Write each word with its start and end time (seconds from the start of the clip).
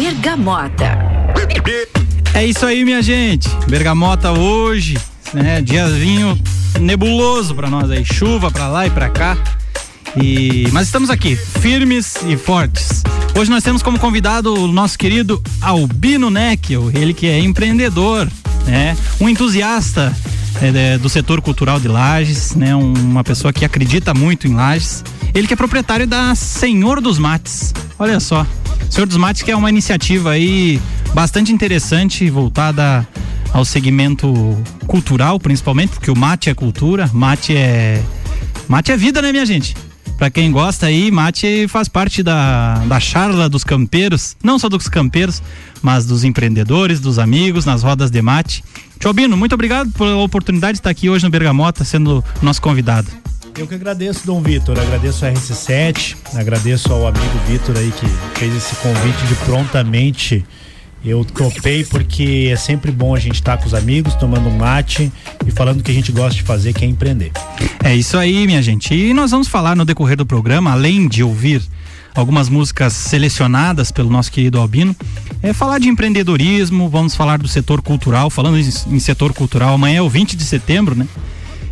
Bergamota. 0.00 0.98
É 2.32 2.46
isso 2.46 2.64
aí, 2.64 2.86
minha 2.86 3.02
gente. 3.02 3.50
Bergamota 3.68 4.32
hoje, 4.32 4.96
né? 5.34 5.60
Diazinho 5.60 6.40
nebuloso 6.80 7.54
para 7.54 7.68
nós 7.68 7.90
aí, 7.90 8.02
chuva 8.02 8.50
para 8.50 8.66
lá 8.66 8.86
e 8.86 8.90
para 8.90 9.10
cá. 9.10 9.36
E 10.16 10.66
mas 10.72 10.86
estamos 10.86 11.10
aqui, 11.10 11.36
firmes 11.36 12.14
e 12.26 12.34
fortes. 12.34 13.02
Hoje 13.38 13.50
nós 13.50 13.62
temos 13.62 13.82
como 13.82 13.98
convidado 13.98 14.54
o 14.54 14.66
nosso 14.68 14.98
querido 14.98 15.42
Albino 15.60 16.30
Neckel, 16.30 16.90
ele 16.94 17.12
que 17.12 17.26
é 17.26 17.38
empreendedor, 17.38 18.26
né? 18.64 18.96
Um 19.20 19.28
entusiasta 19.28 20.16
é, 20.62 20.96
do 20.96 21.10
setor 21.10 21.42
cultural 21.42 21.78
de 21.78 21.88
Lages, 21.88 22.54
né? 22.54 22.74
Uma 22.74 23.22
pessoa 23.22 23.52
que 23.52 23.66
acredita 23.66 24.14
muito 24.14 24.48
em 24.48 24.54
Lages. 24.54 25.04
Ele 25.34 25.46
que 25.46 25.52
é 25.52 25.56
proprietário 25.56 26.06
da 26.06 26.34
Senhor 26.34 27.02
dos 27.02 27.18
Mates. 27.18 27.74
Olha 27.98 28.18
só. 28.18 28.46
Senhor 28.90 29.06
dos 29.06 29.16
Mates 29.16 29.42
que 29.42 29.52
é 29.52 29.56
uma 29.56 29.70
iniciativa 29.70 30.32
aí 30.32 30.80
bastante 31.14 31.52
interessante 31.52 32.28
voltada 32.28 33.06
ao 33.52 33.64
segmento 33.64 34.60
cultural, 34.86 35.38
principalmente, 35.38 35.90
porque 35.90 36.10
o 36.10 36.16
mate 36.16 36.50
é 36.50 36.54
cultura, 36.54 37.08
mate 37.12 37.56
é 37.56 38.02
mate 38.68 38.92
é 38.92 38.96
vida, 38.96 39.22
né, 39.22 39.32
minha 39.32 39.46
gente? 39.46 39.76
Para 40.18 40.28
quem 40.28 40.50
gosta 40.50 40.86
aí, 40.86 41.10
mate 41.10 41.66
faz 41.68 41.88
parte 41.88 42.22
da, 42.22 42.74
da 42.86 43.00
charla 43.00 43.48
dos 43.48 43.64
campeiros, 43.64 44.36
não 44.42 44.58
só 44.58 44.68
dos 44.68 44.88
campeiros, 44.88 45.42
mas 45.80 46.04
dos 46.04 46.24
empreendedores, 46.24 47.00
dos 47.00 47.18
amigos, 47.18 47.64
nas 47.64 47.82
rodas 47.82 48.10
de 48.10 48.20
mate. 48.20 48.62
Tio 48.98 49.08
Albino, 49.08 49.36
muito 49.36 49.54
obrigado 49.54 49.90
pela 49.92 50.16
oportunidade 50.16 50.74
de 50.74 50.80
estar 50.80 50.90
aqui 50.90 51.08
hoje 51.08 51.24
no 51.24 51.30
Bergamota, 51.30 51.84
sendo 51.84 52.22
nosso 52.42 52.60
convidado. 52.60 53.19
Eu 53.56 53.66
que 53.66 53.74
agradeço, 53.74 54.26
Dom 54.26 54.40
Vitor. 54.42 54.78
Agradeço 54.78 55.24
a 55.26 55.32
RC7, 55.32 56.16
agradeço 56.34 56.92
ao 56.92 57.06
amigo 57.06 57.38
Vitor 57.46 57.76
aí 57.76 57.92
que 57.92 58.06
fez 58.38 58.54
esse 58.54 58.74
convite 58.76 59.26
de 59.26 59.34
prontamente. 59.44 60.44
Eu 61.04 61.24
topei 61.24 61.84
porque 61.84 62.50
é 62.52 62.56
sempre 62.56 62.90
bom 62.90 63.14
a 63.14 63.18
gente 63.18 63.36
estar 63.36 63.56
tá 63.56 63.62
com 63.62 63.66
os 63.66 63.74
amigos, 63.74 64.14
tomando 64.14 64.48
um 64.48 64.56
mate 64.56 65.10
e 65.46 65.50
falando 65.50 65.80
o 65.80 65.82
que 65.82 65.90
a 65.90 65.94
gente 65.94 66.12
gosta 66.12 66.34
de 66.34 66.42
fazer, 66.42 66.74
que 66.74 66.84
é 66.84 66.88
empreender. 66.88 67.32
É 67.82 67.94
isso 67.94 68.18
aí, 68.18 68.46
minha 68.46 68.62
gente. 68.62 68.94
E 68.94 69.14
nós 69.14 69.30
vamos 69.30 69.48
falar 69.48 69.74
no 69.74 69.84
decorrer 69.84 70.16
do 70.16 70.26
programa, 70.26 70.72
além 70.72 71.08
de 71.08 71.22
ouvir 71.22 71.62
algumas 72.14 72.48
músicas 72.48 72.92
selecionadas 72.92 73.90
pelo 73.90 74.10
nosso 74.10 74.30
querido 74.30 74.58
Albino. 74.58 74.94
É 75.42 75.52
falar 75.52 75.78
de 75.78 75.88
empreendedorismo, 75.88 76.88
vamos 76.88 77.14
falar 77.14 77.38
do 77.38 77.48
setor 77.48 77.80
cultural. 77.80 78.28
Falando 78.28 78.58
em, 78.58 78.68
em 78.94 78.98
setor 78.98 79.32
cultural, 79.32 79.74
amanhã 79.74 79.98
é 79.98 80.02
o 80.02 80.08
20 80.08 80.36
de 80.36 80.44
setembro, 80.44 80.94
né? 80.94 81.06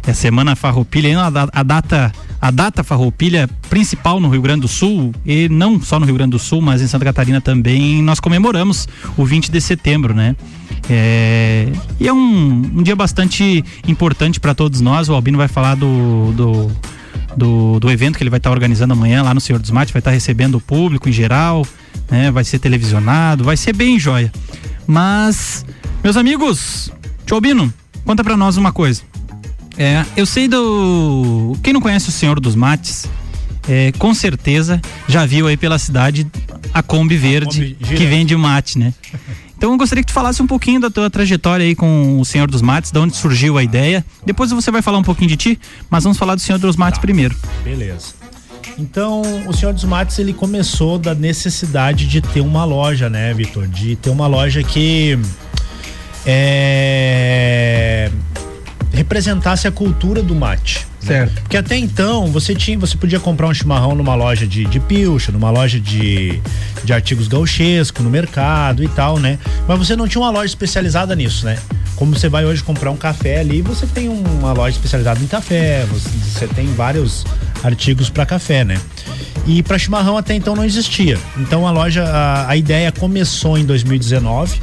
É 0.07 0.13
Semana 0.13 0.57
Farroupilha, 0.57 1.21
a, 1.53 1.63
data 1.63 2.13
a 2.41 2.51
data 2.51 2.85
farroupilha 2.85 3.49
principal 3.69 4.21
no 4.21 4.29
Rio 4.29 4.41
Grande 4.41 4.63
do 4.63 4.69
Sul 4.69 5.13
e 5.27 5.49
não 5.49 5.81
só 5.81 5.99
no 5.99 6.07
Rio 6.07 6.15
Grande 6.15 6.31
do 6.31 6.39
Sul, 6.39 6.63
mas 6.63 6.81
em 6.81 6.87
Santa 6.87 7.05
Catarina 7.05 7.41
também 7.41 8.01
nós 8.03 8.21
comemoramos 8.21 8.89
o 9.17 9.25
20 9.25 9.51
de 9.51 9.61
setembro, 9.61 10.15
né? 10.15 10.37
É, 10.89 11.69
e 11.99 12.07
é 12.07 12.13
um, 12.13 12.79
um 12.79 12.83
dia 12.83 12.95
bastante 12.95 13.65
importante 13.87 14.39
para 14.39 14.55
todos 14.55 14.81
nós. 14.81 15.09
O 15.09 15.15
Albino 15.15 15.37
vai 15.37 15.49
falar 15.49 15.75
do, 15.75 16.33
do, 16.33 16.71
do, 17.37 17.81
do 17.81 17.91
evento 17.91 18.17
que 18.17 18.23
ele 18.23 18.31
vai 18.31 18.39
estar 18.39 18.51
tá 18.51 18.55
organizando 18.55 18.93
amanhã 18.93 19.23
lá 19.23 19.35
no 19.35 19.41
Senhor 19.41 19.59
dos 19.59 19.71
Mates, 19.71 19.93
vai 19.93 20.01
estar 20.01 20.11
tá 20.11 20.15
recebendo 20.15 20.57
o 20.57 20.61
público 20.61 21.09
em 21.09 21.13
geral, 21.13 21.67
né? 22.09 22.31
Vai 22.31 22.45
ser 22.45 22.61
televisionado, 22.61 23.43
vai 23.43 23.57
ser 23.57 23.75
bem 23.75 23.99
joia. 23.99 24.33
Mas, 24.87 25.67
meus 26.03 26.17
amigos, 26.17 26.91
Tio 27.27 27.35
Albino, 27.35 27.73
conta 28.05 28.23
para 28.23 28.37
nós 28.37 28.57
uma 28.57 28.73
coisa. 28.73 29.03
É, 29.79 30.05
eu 30.17 30.27
sei 30.27 30.49
do. 30.49 31.57
Quem 31.63 31.73
não 31.73 31.81
conhece 31.81 32.09
o 32.09 32.13
Senhor 32.13 32.41
dos 32.41 32.57
Mates, 32.57 33.07
é, 33.69 33.93
com 33.93 34.13
certeza 34.13 34.81
já 35.07 35.25
viu 35.25 35.47
aí 35.47 35.57
pela 35.57 35.79
cidade 35.79 36.27
a 36.75 36.83
Kombi 36.83 37.17
Verde 37.17 37.77
a 37.81 37.85
Kombi 37.85 37.97
que 37.97 38.07
vende 38.07 38.37
mate, 38.37 38.79
né? 38.79 38.93
Então 39.57 39.73
eu 39.73 39.79
gostaria 39.79 40.03
que 40.03 40.09
tu 40.09 40.15
falasse 40.15 40.43
um 40.43 40.47
pouquinho 40.47 40.81
da 40.81 40.89
tua 40.91 41.11
trajetória 41.11 41.65
aí 41.65 41.75
com 41.75 42.21
o 42.21 42.25
Senhor 42.25 42.49
dos 42.49 42.63
Mates, 42.63 42.91
de 42.91 42.99
onde 42.99 43.17
surgiu 43.17 43.59
a 43.59 43.63
ideia. 43.63 44.05
Depois 44.25 44.51
você 44.51 44.71
vai 44.71 44.83
falar 44.83 44.99
um 44.99 45.03
pouquinho 45.03 45.29
de 45.29 45.37
ti, 45.37 45.61
mas 45.91 46.05
vamos 46.05 46.19
falar 46.19 46.35
do 46.35 46.41
Senhor 46.41 46.59
dos 46.59 46.77
Mates 46.77 46.99
tá, 46.99 47.03
primeiro. 47.03 47.37
Beleza. 47.65 48.15
Então, 48.79 49.23
o 49.49 49.53
Senhor 49.53 49.73
dos 49.73 49.83
Mates 49.83 50.19
ele 50.21 50.33
começou 50.33 50.99
da 50.99 51.13
necessidade 51.13 52.07
de 52.07 52.21
ter 52.21 52.41
uma 52.41 52.65
loja, 52.65 53.11
né, 53.11 53.35
Vitor? 53.35 53.67
De 53.67 53.97
ter 53.97 54.11
uma 54.11 54.29
loja 54.29 54.63
que 54.63 55.19
é, 56.25 58.11
representasse 58.99 59.69
a 59.69 59.71
cultura 59.71 60.23
do 60.23 60.35
mate. 60.35 60.87
Né? 61.03 61.09
Certo. 61.09 61.35
Né? 61.35 61.41
Porque 61.43 61.57
até 61.57 61.77
então 61.77 62.27
você 62.27 62.55
tinha, 62.55 62.77
você 62.77 62.97
podia 62.97 63.21
comprar 63.21 63.47
um 63.47 63.55
chimarrão 63.55 63.95
numa 63.95 64.17
loja 64.17 64.45
de, 64.47 64.65
de 64.65 64.81
pilcha, 64.81 65.31
numa 65.31 65.51
loja 65.51 65.79
de, 65.79 66.41
de 66.83 66.93
artigos 66.93 67.29
gauchescos, 67.29 68.05
no 68.05 68.11
mercado 68.11 68.83
e 68.83 68.89
tal, 68.89 69.19
né? 69.19 69.39
Mas 69.69 69.79
você 69.79 69.95
não 69.95 70.09
tinha 70.09 70.21
uma 70.21 70.31
loja 70.31 70.47
especializada 70.47 71.15
nisso, 71.15 71.47
né? 71.47 71.57
Como 71.95 72.15
você 72.17 72.29
vai 72.29 72.45
hoje 72.45 72.63
comprar 72.63 72.91
um 72.91 72.97
café 72.97 73.39
ali, 73.39 73.63
você 73.63 73.87
tem 73.87 74.09
uma 74.09 74.53
loja 74.53 74.77
especializada 74.77 75.21
em 75.21 75.27
café, 75.27 75.85
você, 75.87 76.09
você 76.09 76.49
tem 76.49 76.67
vários 76.75 77.25
artigos 77.63 78.11
para 78.11 78.27
café, 78.27 78.65
né? 78.65 78.81
E 79.47 79.63
para 79.63 79.79
chimarrão 79.79 80.17
até 80.17 80.35
então 80.35 80.57
não 80.57 80.65
existia. 80.65 81.17
Então 81.37 81.67
a 81.67 81.71
loja, 81.71 82.05
a, 82.05 82.51
a 82.51 82.57
ideia 82.57 82.91
começou 82.91 83.57
em 83.57 83.65
2019. 83.65 84.61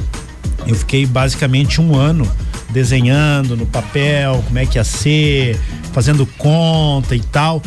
Eu 0.66 0.74
fiquei 0.74 1.06
basicamente 1.06 1.80
um 1.80 1.96
ano 1.96 2.30
desenhando 2.76 3.56
no 3.56 3.64
papel 3.64 4.44
como 4.46 4.58
é 4.58 4.66
que 4.66 4.76
ia 4.76 4.84
ser, 4.84 5.58
fazendo 5.94 6.26
conta 6.36 7.16
e 7.16 7.20
tal. 7.20 7.62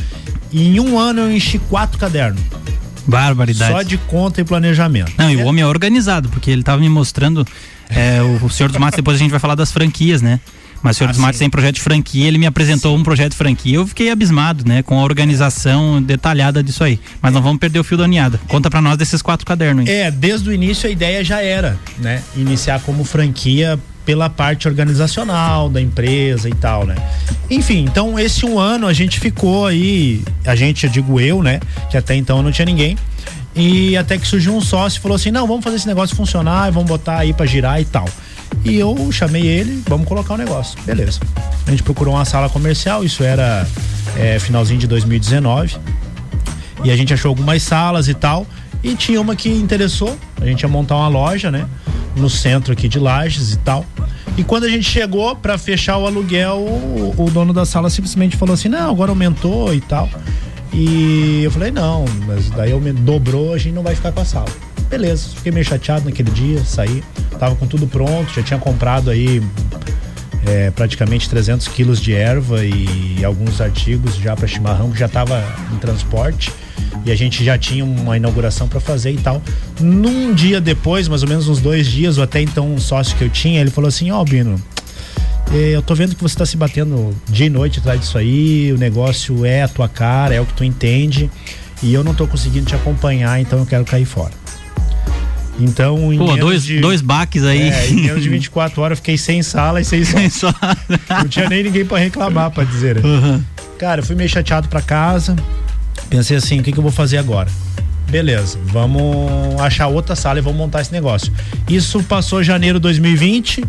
E 0.52 0.68
em 0.68 0.80
um 0.80 1.00
ano 1.00 1.22
eu 1.22 1.31
enchi 1.31 1.58
quatro 1.58 1.97
cadernos. 1.97 2.40
Barbaridade. 3.08 3.72
Só 3.72 3.81
de 3.81 3.97
conta 3.97 4.40
e 4.40 4.44
planejamento. 4.44 5.12
Não, 5.18 5.31
e 5.31 5.38
o 5.38 5.46
homem 5.46 5.64
é 5.64 5.66
organizado, 5.66 6.30
porque 6.30 6.52
ele 6.52 6.62
estava 6.62 6.80
me 6.80 6.88
mostrando. 6.88 7.44
É, 7.90 8.22
o, 8.22 8.46
o 8.46 8.50
Senhor 8.52 8.70
dos 8.70 8.78
Matos, 8.78 8.97
depois 8.97 9.16
a 9.16 9.20
gente 9.20 9.31
vai 9.31 9.40
falar 9.40 9.56
das 9.56 9.72
franquias, 9.72 10.22
né? 10.22 10.40
Mas 10.84 10.96
o 10.96 11.00
Senhor 11.00 11.09
ah, 11.09 11.12
dos 11.12 11.20
Matos 11.20 11.40
tem 11.40 11.50
projeto 11.50 11.76
de 11.76 11.81
franquia, 11.81 12.28
ele 12.28 12.38
me 12.38 12.46
apresentou 12.46 12.94
sim. 12.94 13.02
um 13.02 13.03
projeto 13.03 13.31
de 13.31 13.38
franquia. 13.38 13.78
Eu 13.78 13.88
fiquei 13.88 14.12
abismado, 14.12 14.64
né? 14.64 14.84
Com 14.84 15.00
a 15.00 15.03
organização 15.03 16.00
detalhada 16.00 16.62
disso 16.62 16.84
aí. 16.84 17.00
Mas 17.20 17.34
não 17.34 17.41
vamos 17.41 17.58
perder 17.58 17.80
o 17.80 17.84
fio 17.84 17.97
da 17.97 18.08
ninhada. 18.08 18.40
Conta 18.47 18.70
para 18.70 18.80
nós 18.80 18.96
desses 18.96 19.24
quatro 19.24 19.44
cadernos. 19.44 19.88
Hein? 19.88 19.91
É, 19.91 20.12
desde 20.12 20.47
o 20.47 20.53
início 20.53 20.88
a 20.88 20.91
ideia 20.91 21.24
já 21.24 21.41
era, 21.41 21.80
né? 21.97 22.22
Iniciar 22.36 22.80
como 22.81 23.03
franquia 23.03 23.80
pela 24.09 24.28
parte 24.28 24.68
organizacional 24.68 25.70
da 25.70 25.80
empresa 25.80 26.50
e 26.50 26.53
tal, 26.56 26.84
né? 26.84 26.96
Enfim, 27.47 27.86
então 27.88 28.20
esse 28.20 28.44
um 28.44 28.58
ano 28.58 28.88
a 28.88 28.94
gente 28.94 29.20
ficou 29.20 29.68
aí, 29.68 30.24
a 30.47 30.56
gente, 30.56 30.88
eu 30.88 30.92
digo 30.92 31.20
eu, 31.20 31.44
né? 31.44 31.59
Que 31.92 31.96
até 31.96 32.16
então 32.16 32.42
não 32.42 32.52
tinha 32.52 32.66
ninguém. 32.66 32.97
E 33.56 33.96
até 33.96 34.18
que 34.18 34.25
surgiu 34.25 34.56
um 34.56 34.62
sócio 34.62 34.97
e 34.97 35.00
falou 35.00 35.16
assim: 35.16 35.30
não, 35.30 35.46
vamos 35.46 35.64
fazer 35.64 35.75
esse 35.75 35.86
negócio 35.86 36.16
funcionar 36.16 36.72
vamos 36.72 36.90
botar 36.90 37.20
aí 37.20 37.34
para 37.34 37.46
girar 37.46 37.80
e 37.80 37.86
tal. 37.86 38.09
E 38.66 38.78
eu 38.78 39.12
chamei 39.12 39.46
ele, 39.46 39.84
vamos 39.88 40.08
colocar 40.08 40.34
o 40.34 40.38
negócio. 40.38 40.76
Beleza. 40.88 41.20
A 41.68 41.70
gente 41.70 41.84
procurou 41.84 42.16
uma 42.16 42.26
sala 42.26 42.50
comercial, 42.50 43.03
isso 43.03 43.24
era 43.24 43.68
é, 44.18 44.40
finalzinho 44.40 44.80
de 44.80 44.88
2019. 44.88 45.78
E 46.84 46.90
a 46.90 46.97
gente 46.97 47.14
achou 47.14 47.30
algumas 47.30 47.62
salas 47.62 48.08
e 48.08 48.16
tal. 48.16 48.47
E 48.81 48.96
tinha 48.96 49.22
uma 49.22 49.36
que 49.36 49.50
interessou. 49.50 50.18
A 50.41 50.47
gente 50.47 50.64
ia 50.64 50.68
montar 50.68 50.96
uma 50.96 51.09
loja, 51.09 51.52
né? 51.52 51.68
No 52.19 52.30
centro 52.30 52.74
aqui 52.74 52.88
de 52.88 53.00
Lages 53.00 53.53
e 53.53 53.57
tal. 53.57 53.85
E 54.38 54.44
quando 54.44 54.66
a 54.66 54.69
gente 54.69 54.84
chegou 54.84 55.35
para 55.35 55.57
fechar 55.57 55.97
o 55.97 56.06
aluguel, 56.06 56.57
o, 56.57 57.13
o, 57.18 57.30
dono 57.31 57.53
da 57.53 57.66
sala 57.66 57.90
simplesmente 57.90 58.38
falou 58.38 58.53
assim: 58.53 58.69
não, 58.69 58.90
agora 58.90 59.12
aumentou 59.12 59.74
e 59.74 59.81
tal. 59.81 60.09
E 60.72 61.41
eu 61.44 61.52
falei: 61.52 61.72
não, 61.72 62.06
mas 62.25 62.50
daí 62.50 62.72
dobrou, 62.94 63.53
a 63.53 63.58
gente 63.58 63.74
não 63.74 63.84
vai 63.84 63.96
ficar 63.96 64.12
com 64.12 64.22
a 64.22 64.25
sala. 64.25 64.50
Beleza, 64.90 65.29
fiquei 65.35 65.52
meio 65.52 65.66
chateado 65.66 66.06
naquele 66.06 66.31
dia, 66.31 66.63
saí, 66.63 67.03
tava 67.38 67.56
com 67.56 67.68
tudo 67.68 67.85
pronto, 67.85 68.34
já 68.34 68.41
tinha 68.41 68.59
comprado 68.59 69.12
aí 69.12 69.41
é, 70.47 70.72
praticamente 70.72 71.29
300 71.29 71.68
quilos 71.68 72.02
de 72.02 72.13
erva 72.13 72.66
e 72.66 73.24
alguns 73.24 73.62
artigos 73.62 74.16
já 74.16 74.35
para 74.35 74.47
chimarrão 74.47 74.91
que 74.91 74.97
já 74.97 75.08
tava 75.08 75.44
em 75.72 75.78
transporte 75.78 76.52
e 77.06 77.12
a 77.12 77.16
gente 77.16 77.44
já 77.44 77.58
tinha 77.58 77.84
uma 77.84 78.18
inauguração 78.18 78.68
para 78.68 78.80
fazer 78.80 79.12
e 79.12 79.18
tal. 79.18 79.42
Num 79.80 80.34
dia 80.34 80.60
depois, 80.60 81.08
mais 81.08 81.24
ou 81.24 81.30
menos 81.30 81.48
uns 81.48 81.59
dois 81.59 81.88
dias, 81.88 82.18
ou 82.18 82.24
até 82.24 82.41
então 82.41 82.74
um 82.74 82.80
sócio 82.80 83.16
que 83.18 83.24
eu 83.24 83.30
tinha, 83.30 83.62
ele 83.62 83.72
falou 83.72 83.88
assim: 83.88 84.12
Ó, 84.12 84.16
oh, 84.16 84.20
Albino, 84.20 84.62
eh, 85.52 85.72
eu 85.74 85.82
tô 85.82 85.96
vendo 85.96 86.16
que 86.16 86.22
você 86.22 86.38
tá 86.38 86.46
se 86.46 86.58
batendo 86.58 87.16
dia 87.28 87.47
e 87.47 87.50
noite 87.50 87.80
atrás 87.80 88.00
disso 88.00 88.18
aí, 88.18 88.72
o 88.74 88.78
negócio 88.78 89.46
é 89.46 89.64
a 89.64 89.68
tua 89.68 89.88
cara, 89.88 90.36
é 90.36 90.41
o 90.41 90.46
que 90.46 90.53
tu 90.53 90.64
entende, 90.64 91.30
e 91.82 91.94
eu 91.94 92.03
não 92.03 92.14
tô 92.14 92.28
conseguindo 92.28 92.66
te 92.66 92.76
acompanhar, 92.76 93.40
então 93.40 93.59
eu 93.59 93.66
quero 93.66 93.85
cair 93.85 94.06
fora. 94.06 94.34
Então, 95.59 96.14
em 96.14 96.18
Pô, 96.18 96.38
dois, 96.38 96.64
de, 96.64 96.80
dois 96.80 97.02
baques 97.02 97.44
aí. 97.44 97.70
É, 97.70 97.90
em 97.90 98.03
menos 98.03 98.24
de 98.24 98.30
24 98.30 98.82
horas 98.82 98.97
eu 98.97 99.02
fiquei 99.02 99.18
sem 99.18 99.44
sala 99.44 99.82
e 99.82 99.85
sem, 99.85 100.03
sem 100.06 100.30
sala. 100.30 100.56
Não 101.09 101.28
tinha 101.28 101.50
nem 101.50 101.64
ninguém 101.64 101.85
para 101.85 101.97
reclamar, 101.97 102.50
para 102.52 102.64
dizer. 102.64 103.03
Uhum. 103.03 103.44
Cara, 103.78 104.00
eu 104.02 104.06
fui 104.06 104.16
meio 104.16 104.30
chateado 104.30 104.70
para 104.70 104.82
casa. 104.82 105.35
Pensei 106.09 106.37
assim, 106.37 106.59
o 106.59 106.63
que, 106.63 106.72
que 106.72 106.78
eu 106.78 106.84
vou 106.84 106.91
fazer 106.91 107.17
agora? 107.17 107.49
Beleza, 108.09 108.57
vamos 108.66 109.59
achar 109.61 109.87
outra 109.87 110.16
sala 110.16 110.40
e 110.40 110.41
vamos 110.41 110.57
montar 110.57 110.81
esse 110.81 110.91
negócio. 110.91 111.31
Isso 111.67 112.01
passou 112.03 112.41
janeiro 112.43 112.79
de 112.79 112.84
2020, 112.84 113.63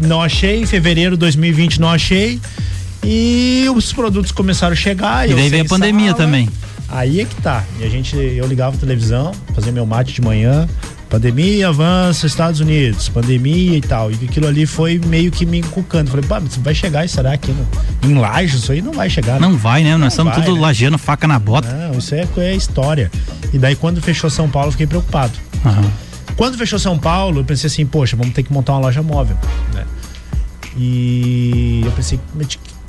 não 0.00 0.22
achei, 0.22 0.64
fevereiro 0.64 1.16
de 1.16 1.20
2020 1.20 1.80
não 1.80 1.88
achei. 1.90 2.40
E 3.02 3.66
os 3.74 3.92
produtos 3.92 4.32
começaram 4.32 4.72
a 4.72 4.76
chegar. 4.76 5.28
E 5.28 5.34
daí 5.34 5.48
veio 5.48 5.64
a 5.64 5.68
pandemia 5.68 6.12
sala, 6.12 6.24
também. 6.24 6.48
Aí 6.88 7.20
é 7.20 7.24
que 7.24 7.34
tá. 7.36 7.64
E 7.80 7.84
a 7.84 7.88
gente, 7.88 8.16
eu 8.16 8.46
ligava 8.46 8.76
a 8.76 8.78
televisão, 8.78 9.32
fazia 9.54 9.72
meu 9.72 9.84
mate 9.84 10.12
de 10.12 10.22
manhã, 10.22 10.68
pandemia 11.08 11.68
avança 11.68 12.26
Estados 12.26 12.60
Unidos, 12.60 13.08
pandemia 13.08 13.76
e 13.76 13.80
tal. 13.80 14.10
E 14.10 14.14
aquilo 14.14 14.46
ali 14.46 14.66
foi 14.66 14.98
meio 15.06 15.30
que 15.30 15.46
me 15.46 15.58
encucando. 15.58 16.08
Falei, 16.10 16.26
pá, 16.26 16.40
mas 16.40 16.56
vai 16.56 16.74
chegar, 16.74 17.08
será 17.08 17.32
aqui 17.32 17.52
no, 17.52 17.66
em 18.08 18.14
Lages? 18.14 18.62
Isso 18.62 18.72
aí 18.72 18.82
não 18.82 18.92
vai 18.92 19.08
chegar. 19.08 19.40
Não 19.40 19.52
né? 19.52 19.58
vai, 19.58 19.82
né? 19.82 19.92
Nós 19.92 20.00
não 20.00 20.08
estamos 20.08 20.34
vai, 20.34 20.44
tudo 20.44 20.56
né? 20.56 20.62
lajeando 20.62 20.98
faca 20.98 21.26
na 21.26 21.38
bota. 21.38 21.72
Não, 21.72 21.98
isso 21.98 22.14
é, 22.14 22.26
é 22.38 22.54
história. 22.54 23.10
E 23.52 23.58
daí 23.58 23.76
quando 23.76 24.00
fechou 24.00 24.28
São 24.28 24.48
Paulo, 24.48 24.68
eu 24.68 24.72
fiquei 24.72 24.86
preocupado. 24.86 25.32
Uhum. 25.64 25.90
Quando 26.36 26.58
fechou 26.58 26.78
São 26.78 26.98
Paulo, 26.98 27.40
eu 27.40 27.44
pensei 27.44 27.68
assim, 27.68 27.86
poxa, 27.86 28.16
vamos 28.16 28.34
ter 28.34 28.42
que 28.42 28.52
montar 28.52 28.72
uma 28.72 28.80
loja 28.80 29.02
móvel, 29.02 29.36
né? 29.72 29.84
E 30.76 31.82
eu 31.84 31.92
pensei, 31.92 32.18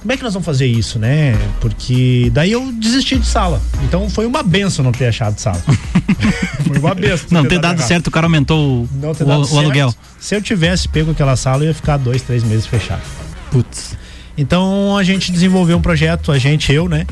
como 0.06 0.14
é 0.14 0.18
que 0.18 0.24
nós 0.24 0.34
vamos 0.34 0.46
fazer 0.46 0.68
isso, 0.68 1.00
né? 1.00 1.36
Porque 1.60 2.30
daí 2.32 2.52
eu 2.52 2.72
desisti 2.74 3.18
de 3.18 3.26
sala. 3.26 3.60
Então 3.86 4.08
foi 4.08 4.28
uma 4.28 4.44
benção 4.44 4.86
não 4.86 4.92
ter 4.92 5.08
achado 5.08 5.40
sala. 5.40 5.60
foi 6.64 6.78
uma 6.78 6.94
benção. 6.94 7.28
Não 7.32 7.42
ter, 7.42 7.56
ter 7.56 7.60
dado, 7.60 7.82
certo, 7.82 8.08
o 8.08 8.12
cara 8.12 8.28
aumentou 8.28 8.84
o, 8.84 8.90
o, 9.02 9.56
o 9.56 9.60
aluguel. 9.60 9.92
Se 10.20 10.36
eu 10.36 10.42
tivesse 10.44 10.88
pego 10.88 11.10
aquela 11.10 11.36
sala, 11.36 11.64
eu 11.64 11.70
ia 11.70 11.74
ficar 11.74 11.98
dois, 11.98 12.22
três 12.22 12.44
meses 12.44 12.68
fechado. 12.68 13.02
Putz. 13.50 13.98
Então 14.38 14.96
a 14.96 15.04
gente 15.04 15.32
desenvolveu 15.32 15.76
um 15.76 15.82
projeto, 15.82 16.32
a 16.32 16.38
gente, 16.38 16.72
eu, 16.72 16.88
né? 16.88 17.08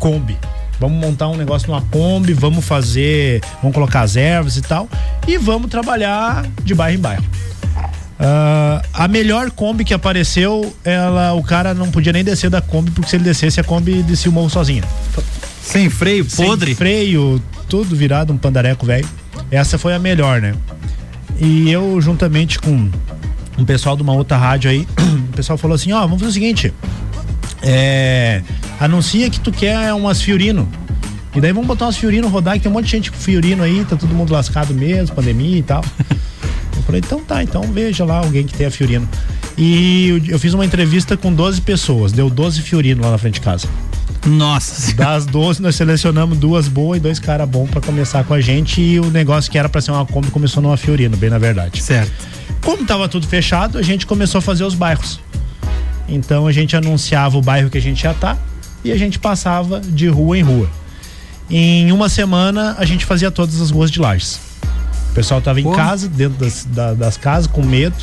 Kombi. 0.00 0.36
Vamos 0.80 0.98
montar 0.98 1.28
um 1.28 1.36
negócio 1.36 1.68
numa 1.68 1.82
Kombi, 1.82 2.32
vamos 2.32 2.64
fazer, 2.64 3.42
vamos 3.62 3.74
colocar 3.74 4.00
as 4.00 4.16
ervas 4.16 4.56
e 4.56 4.62
tal, 4.62 4.88
e 5.28 5.38
vamos 5.38 5.70
trabalhar 5.70 6.44
de 6.64 6.74
bairro 6.74 6.98
em 6.98 7.00
bairro. 7.00 7.24
Uh, 8.24 8.80
a 8.94 9.06
melhor 9.06 9.50
Kombi 9.50 9.84
que 9.84 9.92
apareceu, 9.92 10.74
ela, 10.82 11.34
o 11.34 11.42
cara 11.42 11.74
não 11.74 11.90
podia 11.90 12.10
nem 12.10 12.24
descer 12.24 12.48
da 12.48 12.62
Kombi, 12.62 12.90
porque 12.90 13.10
se 13.10 13.16
ele 13.16 13.24
descesse, 13.24 13.60
a 13.60 13.64
Kombi 13.64 14.02
descia 14.02 14.30
o 14.30 14.34
morro 14.34 14.48
sozinha. 14.48 14.82
Sem 15.62 15.90
freio, 15.90 16.24
podre? 16.24 16.68
Sem 16.68 16.74
freio, 16.74 17.42
tudo 17.68 17.94
virado, 17.94 18.32
um 18.32 18.38
pandareco 18.38 18.86
velho. 18.86 19.06
Essa 19.50 19.76
foi 19.76 19.92
a 19.92 19.98
melhor, 19.98 20.40
né? 20.40 20.54
E 21.38 21.70
eu, 21.70 22.00
juntamente 22.00 22.58
com 22.58 22.88
um 23.58 23.64
pessoal 23.66 23.94
de 23.94 24.02
uma 24.02 24.14
outra 24.14 24.38
rádio 24.38 24.70
aí, 24.70 24.88
o 25.28 25.36
pessoal 25.36 25.58
falou 25.58 25.74
assim: 25.74 25.92
ó, 25.92 25.98
oh, 25.98 26.02
vamos 26.02 26.20
fazer 26.20 26.30
o 26.30 26.32
seguinte. 26.32 26.72
É, 27.62 28.40
anuncia 28.80 29.28
que 29.28 29.38
tu 29.38 29.52
quer 29.52 29.92
umas 29.92 30.22
Fiorino. 30.22 30.66
E 31.34 31.42
daí 31.42 31.52
vamos 31.52 31.66
botar 31.66 31.86
umas 31.86 31.96
Fiorino 31.98 32.28
rodar, 32.28 32.54
que 32.54 32.60
tem 32.60 32.70
um 32.70 32.74
monte 32.74 32.86
de 32.86 32.90
gente 32.90 33.10
com 33.10 33.18
Fiorino 33.18 33.62
aí, 33.62 33.84
tá 33.84 33.96
todo 33.96 34.14
mundo 34.14 34.32
lascado 34.32 34.72
mesmo, 34.72 35.14
pandemia 35.14 35.58
e 35.58 35.62
tal. 35.62 35.84
falei, 36.94 37.00
então 37.04 37.20
tá, 37.20 37.42
então 37.42 37.62
veja 37.72 38.04
lá 38.04 38.18
alguém 38.18 38.46
que 38.46 38.54
tenha 38.54 38.70
Fiorino. 38.70 39.08
E 39.56 40.22
eu, 40.28 40.38
fiz 40.38 40.54
uma 40.54 40.64
entrevista 40.64 41.16
com 41.16 41.32
12 41.32 41.60
pessoas, 41.60 42.12
deu 42.12 42.28
12 42.28 42.62
Fiorino 42.62 43.02
lá 43.02 43.10
na 43.12 43.18
frente 43.18 43.34
de 43.34 43.40
casa. 43.40 43.68
Nossa. 44.26 44.94
Das 44.94 45.26
12 45.26 45.60
nós 45.60 45.76
selecionamos 45.76 46.38
duas 46.38 46.66
boas 46.66 46.96
e 46.98 47.00
dois 47.00 47.18
caras 47.18 47.48
bons 47.48 47.70
para 47.70 47.80
começar 47.80 48.24
com 48.24 48.32
a 48.32 48.40
gente 48.40 48.80
e 48.80 48.98
o 48.98 49.10
negócio 49.10 49.50
que 49.50 49.58
era 49.58 49.68
para 49.68 49.80
ser 49.80 49.90
uma 49.90 50.06
Kombi 50.06 50.30
começou 50.30 50.62
numa 50.62 50.76
Fiorino, 50.76 51.16
bem 51.16 51.30
na 51.30 51.38
verdade. 51.38 51.82
Certo. 51.82 52.10
Como 52.62 52.84
tava 52.86 53.08
tudo 53.08 53.26
fechado, 53.26 53.76
a 53.76 53.82
gente 53.82 54.06
começou 54.06 54.38
a 54.38 54.42
fazer 54.42 54.64
os 54.64 54.74
bairros. 54.74 55.20
Então 56.08 56.46
a 56.46 56.52
gente 56.52 56.74
anunciava 56.76 57.36
o 57.36 57.42
bairro 57.42 57.68
que 57.68 57.78
a 57.78 57.80
gente 57.80 58.02
ia 58.02 58.12
estar 58.12 58.36
tá, 58.36 58.42
e 58.82 58.92
a 58.92 58.96
gente 58.96 59.18
passava 59.18 59.80
de 59.80 60.08
rua 60.08 60.38
em 60.38 60.42
rua. 60.42 60.70
Em 61.50 61.92
uma 61.92 62.08
semana 62.08 62.76
a 62.78 62.84
gente 62.86 63.04
fazia 63.04 63.30
todas 63.30 63.60
as 63.60 63.70
ruas 63.70 63.90
de 63.90 64.00
Lages. 64.00 64.53
O 65.14 65.22
pessoal 65.22 65.40
tava 65.40 65.62
Pô. 65.62 65.72
em 65.72 65.76
casa, 65.76 66.08
dentro 66.08 66.38
das, 66.38 66.66
da, 66.68 66.92
das 66.92 67.16
casas, 67.16 67.46
com 67.46 67.62
medo. 67.62 67.94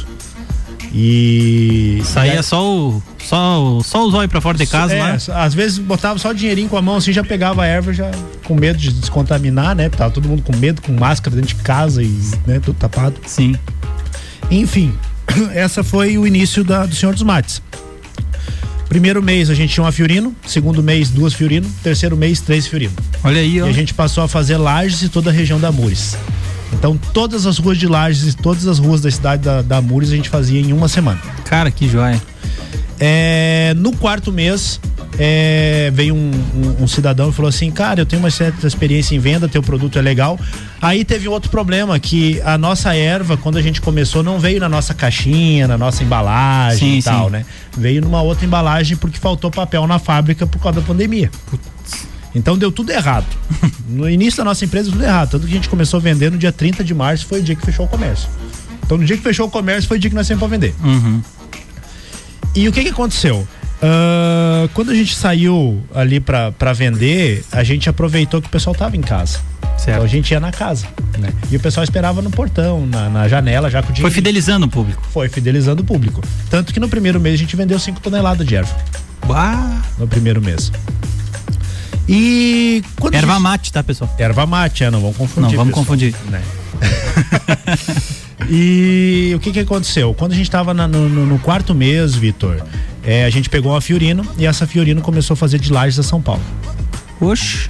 E. 0.94 2.02
Saía 2.06 2.42
só 2.42 2.66
o. 2.66 3.04
Só, 3.22 3.82
só 3.84 4.08
o 4.08 4.12
zóio 4.12 4.30
pra 4.30 4.40
fora 4.40 4.58
de 4.58 4.66
casa 4.66 4.94
é, 4.94 5.00
lá. 5.00 5.18
Às 5.44 5.54
vezes 5.54 5.78
botava 5.78 6.18
só 6.18 6.30
o 6.30 6.34
dinheirinho 6.34 6.70
com 6.70 6.78
a 6.78 6.82
mão 6.82 6.96
assim, 6.96 7.12
já 7.12 7.22
pegava 7.22 7.64
a 7.64 7.66
erva, 7.66 7.92
já 7.92 8.10
com 8.46 8.56
medo 8.56 8.80
de 8.80 8.94
descontaminar, 8.94 9.76
né? 9.76 9.90
Tava 9.90 10.10
todo 10.10 10.26
mundo 10.26 10.42
com 10.42 10.56
medo, 10.56 10.82
com 10.82 10.94
máscara 10.94 11.36
dentro 11.36 11.54
de 11.54 11.62
casa 11.62 12.02
e 12.02 12.32
né, 12.48 12.62
tudo 12.64 12.78
tapado. 12.78 13.16
Sim. 13.26 13.58
Enfim, 14.50 14.94
essa 15.54 15.84
foi 15.84 16.18
o 16.18 16.26
início 16.26 16.64
da, 16.64 16.86
do 16.86 16.96
Senhor 16.96 17.12
dos 17.12 17.24
Mates. 17.24 17.62
Primeiro 18.88 19.22
mês 19.22 19.50
a 19.50 19.54
gente 19.54 19.74
tinha 19.74 19.84
uma 19.84 19.92
Fiorino, 19.92 20.34
segundo 20.48 20.82
mês 20.82 21.10
duas 21.10 21.34
Fiorino, 21.34 21.70
terceiro 21.84 22.16
mês 22.16 22.40
três 22.40 22.68
Fiorino. 22.68 22.94
Olha 23.22 23.42
aí, 23.42 23.62
ó. 23.62 23.68
E 23.68 23.70
a 23.70 23.74
gente 23.74 23.94
passou 23.94 24.24
a 24.24 24.30
fazer 24.30 24.56
lajes 24.56 25.02
e 25.02 25.10
toda 25.10 25.30
a 25.30 25.34
região 25.34 25.60
da 25.60 25.74
Mures. 25.74 26.16
Então, 26.74 26.98
todas 27.14 27.46
as 27.46 27.58
ruas 27.58 27.78
de 27.78 27.88
Lages 27.88 28.34
e 28.34 28.38
todas 28.38 28.68
as 28.68 28.80
ruas 28.80 29.02
da 29.02 29.12
cidade 29.12 29.44
da, 29.44 29.62
da 29.62 29.82
Mures 29.82 30.12
a 30.12 30.16
gente 30.16 30.30
fazia 30.30 30.60
em 30.60 30.74
uma 30.74 30.88
semana. 30.88 31.20
Cara, 31.46 31.70
que 31.70 31.88
joia. 31.88 32.22
É, 33.00 33.74
no 33.78 33.92
quarto 33.96 34.32
mês, 34.32 34.80
é, 35.18 35.92
veio 35.94 36.16
um, 36.16 36.32
um, 36.56 36.84
um, 36.84 36.88
cidadão 36.88 37.30
e 37.30 37.34
falou 37.34 37.50
assim: 37.50 37.72
Cara, 37.72 38.02
eu 38.02 38.06
tenho 38.06 38.22
uma 38.22 38.32
certa 38.32 38.66
experiência 38.66 39.16
em 39.16 39.20
venda, 39.20 39.48
teu 39.48 39.62
produto 39.62 39.98
é 39.98 40.02
legal. 40.02 40.40
Aí 40.82 41.04
teve 41.04 41.28
outro 41.28 41.50
problema: 41.50 42.00
que 42.00 42.40
a 42.42 42.58
nossa 42.58 42.96
erva, 42.96 43.36
quando 43.38 43.58
a 43.58 43.62
gente 43.62 43.82
começou, 43.82 44.24
não 44.24 44.40
veio 44.40 44.60
na 44.60 44.70
nossa 44.70 44.94
caixinha, 44.94 45.68
na 45.68 45.78
nossa 45.78 46.04
embalagem 46.04 46.94
sim, 46.94 46.98
e 47.00 47.04
tal, 47.04 47.26
sim. 47.26 47.32
né? 47.32 47.46
Veio 47.78 48.02
numa 48.02 48.22
outra 48.22 48.46
embalagem 48.46 48.96
porque 48.96 49.20
faltou 49.20 49.50
papel 49.52 49.86
na 49.88 50.00
fábrica 50.00 50.46
por 50.46 50.62
causa 50.62 50.80
da 50.80 50.86
pandemia. 50.86 51.30
Putz. 51.48 52.11
Então 52.34 52.58
deu 52.58 52.72
tudo 52.72 52.92
errado. 52.92 53.28
No 53.92 54.10
início 54.10 54.38
da 54.38 54.46
nossa 54.46 54.64
empresa, 54.64 54.90
tudo 54.90 55.04
errado. 55.04 55.32
Tanto 55.32 55.46
que 55.46 55.52
a 55.52 55.56
gente 55.56 55.68
começou 55.68 55.98
a 55.98 56.02
vender 56.02 56.32
no 56.32 56.38
dia 56.38 56.52
30 56.52 56.82
de 56.82 56.94
março, 56.94 57.26
foi 57.26 57.42
o 57.42 57.44
dia 57.44 57.56
que 57.56 57.66
fechou 57.66 57.86
o 57.86 57.90
comércio. 57.90 58.30
Então 58.86 58.98
no 58.98 59.04
dia 59.04 59.18
que 59.18 59.24
fechou 59.24 59.48
o 59.48 59.52
comércio, 59.52 59.86
foi 59.86 59.98
o 59.98 60.00
dia 60.00 60.10
que 60.10 60.16
nós 60.16 60.26
saímos 60.28 60.40
para 60.40 60.48
vender. 60.48 60.74
Uhum. 60.82 61.22
E 62.56 62.70
o 62.70 62.72
que 62.72 62.84
que 62.84 62.90
aconteceu? 62.90 63.46
Uh, 63.82 64.70
quando 64.74 64.92
a 64.92 64.96
gente 64.96 65.16
saiu 65.16 65.82
ali 65.94 66.22
para 66.22 66.74
vender, 66.74 67.44
a 67.52 67.64
gente 67.64 67.90
aproveitou 67.90 68.42
que 68.42 68.48
o 68.48 68.52
pessoal 68.52 68.76
tava 68.76 68.96
em 68.96 69.02
casa. 69.02 69.40
Certo. 69.78 69.90
Então 69.90 70.04
a 70.04 70.08
gente 70.08 70.32
ia 70.32 70.40
na 70.40 70.52
casa, 70.52 70.86
né? 71.18 71.34
E 71.50 71.58
o 71.58 71.60
pessoal 71.60 71.84
esperava 71.84 72.22
no 72.22 72.30
portão, 72.30 72.86
na, 72.86 73.10
na 73.10 73.28
janela, 73.28 73.70
já 73.70 73.82
com 73.82 73.90
o 73.90 73.94
dinheiro. 73.94 74.10
Foi 74.10 74.16
fidelizando 74.16 74.68
o 74.68 74.70
público. 74.70 75.02
Foi 75.12 75.28
fidelizando 75.28 75.82
o 75.82 75.86
público. 75.86 76.22
Tanto 76.50 76.72
que 76.72 76.80
no 76.80 76.88
primeiro 76.88 77.20
mês 77.20 77.36
a 77.36 77.38
gente 77.38 77.56
vendeu 77.56 77.80
5 77.80 78.00
toneladas 78.00 78.46
de 78.46 78.56
erva. 78.56 78.76
Bah. 79.28 79.82
No 79.98 80.08
primeiro 80.08 80.42
mês. 80.42 80.72
E. 82.08 82.84
Erva 83.12 83.34
gente... 83.34 83.42
mate, 83.42 83.74
tá, 83.74 83.84
pessoal? 83.84 84.14
Erva 84.18 84.46
mate, 84.46 84.84
é, 84.84 84.92
não 84.92 85.02
vamos 85.02 85.18
confundir. 85.18 85.50
Não, 85.50 85.58
vamos 85.58 85.74
pessoal, 85.74 85.86
confundir. 85.86 86.16
Né? 86.30 86.42
e 88.50 89.32
o 89.36 89.40
que 89.40 89.52
que 89.52 89.60
aconteceu? 89.60 90.14
Quando 90.14 90.34
a 90.34 90.36
gente 90.36 90.48
estava 90.48 90.74
no, 90.74 90.88
no, 90.88 91.26
no, 91.26 91.40
quarto 91.40 91.74
mês, 91.74 92.16
Vitor, 92.16 92.62
é, 93.04 93.26
a 93.26 93.30
gente 93.30 93.50
pegou 93.50 93.72
uma 93.72 93.82
Fiorino 93.82 94.26
e 94.38 94.46
essa 94.46 94.66
Fiorino 94.68 95.02
começou 95.02 95.34
a 95.36 95.38
fazer 95.38 95.60
de 95.60 95.72
lajes 95.72 96.00
a 96.00 96.04
São 96.04 96.22
Paulo. 96.22 96.42
Oxe. 97.20 97.70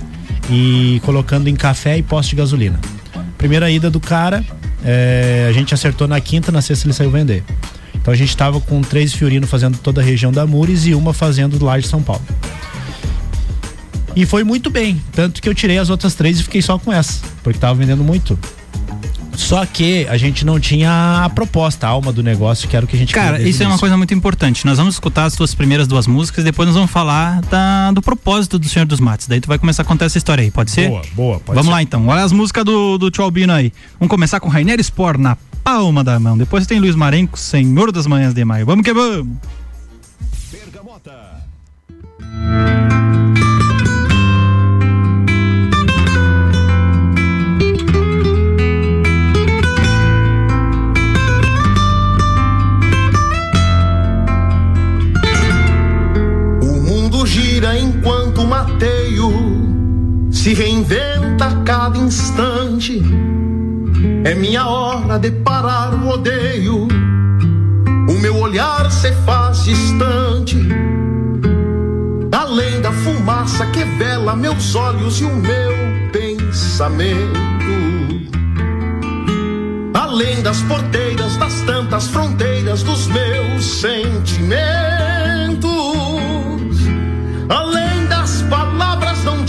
E 0.49 0.99
colocando 1.05 1.47
em 1.47 1.55
café 1.55 1.97
e 1.97 2.03
posto 2.03 2.31
de 2.31 2.35
gasolina. 2.35 2.79
Primeira 3.37 3.69
ida 3.69 3.89
do 3.89 3.99
cara, 3.99 4.43
é, 4.83 5.47
a 5.49 5.53
gente 5.53 5.73
acertou 5.73 6.07
na 6.07 6.19
quinta, 6.19 6.51
na 6.51 6.61
sexta 6.61 6.85
ele 6.85 6.93
saiu 6.93 7.11
vender. 7.11 7.43
Então 7.95 8.13
a 8.13 8.17
gente 8.17 8.29
estava 8.29 8.59
com 8.59 8.81
três 8.81 9.13
Fiorino 9.13 9.45
fazendo 9.45 9.77
toda 9.77 10.01
a 10.01 10.03
região 10.03 10.31
da 10.31 10.45
Mures 10.45 10.85
e 10.85 10.95
uma 10.95 11.13
fazendo 11.13 11.63
laje 11.63 11.87
São 11.87 12.01
Paulo. 12.01 12.23
E 14.15 14.25
foi 14.25 14.43
muito 14.43 14.69
bem. 14.69 15.01
Tanto 15.13 15.41
que 15.41 15.47
eu 15.47 15.55
tirei 15.55 15.77
as 15.77 15.89
outras 15.89 16.13
três 16.15 16.39
e 16.39 16.43
fiquei 16.43 16.61
só 16.61 16.77
com 16.77 16.91
essa. 16.91 17.21
Porque 17.43 17.57
tava 17.59 17.75
vendendo 17.75 18.03
muito. 18.03 18.37
Só 19.35 19.65
que 19.65 20.05
a 20.09 20.17
gente 20.17 20.45
não 20.45 20.59
tinha 20.59 21.23
a 21.23 21.29
proposta, 21.29 21.87
a 21.87 21.89
alma 21.89 22.11
do 22.11 22.21
negócio, 22.21 22.67
que 22.67 22.75
era 22.75 22.85
o 22.85 22.87
que 22.87 22.95
a 22.95 22.99
gente 22.99 23.13
Cara, 23.13 23.41
isso 23.41 23.63
é 23.63 23.67
uma 23.67 23.79
coisa 23.79 23.95
muito 23.97 24.13
importante. 24.13 24.65
Nós 24.65 24.77
vamos 24.77 24.95
escutar 24.95 25.25
as 25.25 25.35
tuas 25.35 25.55
primeiras 25.55 25.87
duas 25.87 26.05
músicas 26.05 26.43
e 26.43 26.45
depois 26.45 26.67
nós 26.67 26.75
vamos 26.75 26.91
falar 26.91 27.41
da, 27.43 27.91
do 27.91 28.01
propósito 28.01 28.59
do 28.59 28.67
Senhor 28.67 28.85
dos 28.85 28.99
Mates. 28.99 29.27
Daí 29.27 29.39
tu 29.39 29.47
vai 29.47 29.57
começar 29.57 29.83
a 29.83 29.85
contar 29.85 30.05
essa 30.05 30.17
história 30.17 30.43
aí, 30.43 30.51
pode 30.51 30.71
ser? 30.71 30.89
Boa, 30.89 31.01
boa, 31.13 31.39
pode 31.39 31.55
Vamos 31.55 31.65
ser. 31.65 31.71
lá 31.71 31.81
então. 31.81 32.07
Olha 32.07 32.23
as 32.23 32.31
músicas 32.31 32.65
do, 32.65 32.97
do 32.97 33.09
Tio 33.09 33.23
Albino 33.23 33.53
aí. 33.53 33.71
Vamos 33.99 34.09
começar 34.09 34.39
com 34.39 34.49
Rainer 34.49 34.79
Sport 34.79 35.17
na 35.17 35.37
palma 35.63 36.03
da 36.03 36.19
mão. 36.19 36.37
Depois 36.37 36.67
tem 36.67 36.79
Luiz 36.79 36.95
Marenco, 36.95 37.39
Senhor 37.39 37.91
das 37.91 38.05
Manhãs 38.05 38.33
de 38.33 38.43
Maio. 38.43 38.65
Vamos 38.65 38.83
que 38.83 38.93
vamos! 38.93 39.27
Bergamota. 40.51 41.11
Se 60.41 60.55
reinventa 60.55 61.45
a 61.45 61.63
cada 61.63 61.99
instante. 61.99 62.99
É 64.23 64.33
minha 64.33 64.65
hora 64.65 65.19
de 65.19 65.29
parar 65.29 65.93
o 65.93 66.09
odeio. 66.09 66.87
O 68.09 68.13
meu 68.19 68.37
olhar 68.37 68.91
se 68.91 69.11
faz 69.23 69.65
distante. 69.65 70.57
Além 72.31 72.81
da 72.81 72.91
fumaça 72.91 73.67
que 73.67 73.83
vela 73.83 74.35
meus 74.35 74.73
olhos 74.73 75.21
e 75.21 75.25
o 75.25 75.35
meu 75.35 75.75
pensamento. 76.11 77.11
Além 79.93 80.41
das 80.41 80.59
porteiras, 80.63 81.37
das 81.37 81.61
tantas 81.61 82.07
fronteiras 82.07 82.81
dos 82.81 83.05
meus 83.05 83.63
sentimentos. 83.63 85.70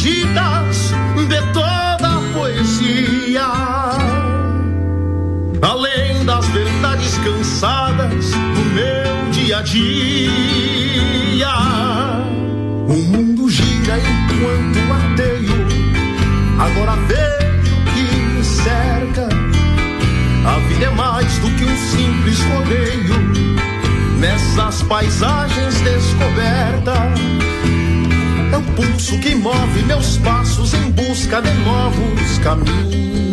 Ditas 0.02 0.92
de 1.28 1.40
toda 1.52 2.09
a 2.09 2.21
poesia. 2.35 3.49
além 5.62 6.25
das 6.25 6.44
verdades 6.49 7.18
cansadas 7.18 8.32
do 8.32 8.64
meu 8.75 9.30
dia 9.30 9.59
a 9.59 9.62
dia. 9.62 11.54
O 12.88 12.94
mundo 12.94 13.49
gira 13.49 13.97
enquanto 13.97 14.78
mateio, 14.88 15.66
agora 16.59 16.97
vejo 17.06 17.76
que 17.94 18.02
me 18.35 18.44
cerca. 18.44 19.28
A 20.44 20.59
vida 20.66 20.87
é 20.87 20.90
mais 20.90 21.38
do 21.38 21.49
que 21.52 21.64
um 21.64 21.76
simples 21.76 22.40
rodeio 22.40 23.14
nessas 24.18 24.82
paisagens 24.82 25.80
descobertas. 25.80 27.62
É 28.52 28.56
o 28.56 28.62
pulso 28.76 29.18
que 29.18 29.35
move 29.35 29.82
meus 29.85 30.18
passos 30.18 30.75
em 30.75 30.90
busca 30.90 31.40
de 31.40 31.52
novos 31.64 32.38
caminhos. 32.38 33.32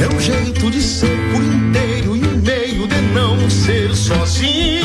É 0.00 0.14
um 0.14 0.20
jeito 0.20 0.70
de 0.70 0.80
ser 0.80 1.18
por 1.32 1.42
inteiro 1.42 2.16
e 2.16 2.24
um 2.24 2.36
meio 2.38 2.86
de 2.88 3.00
não 3.12 3.50
ser 3.50 3.94
sozinho. 3.94 4.80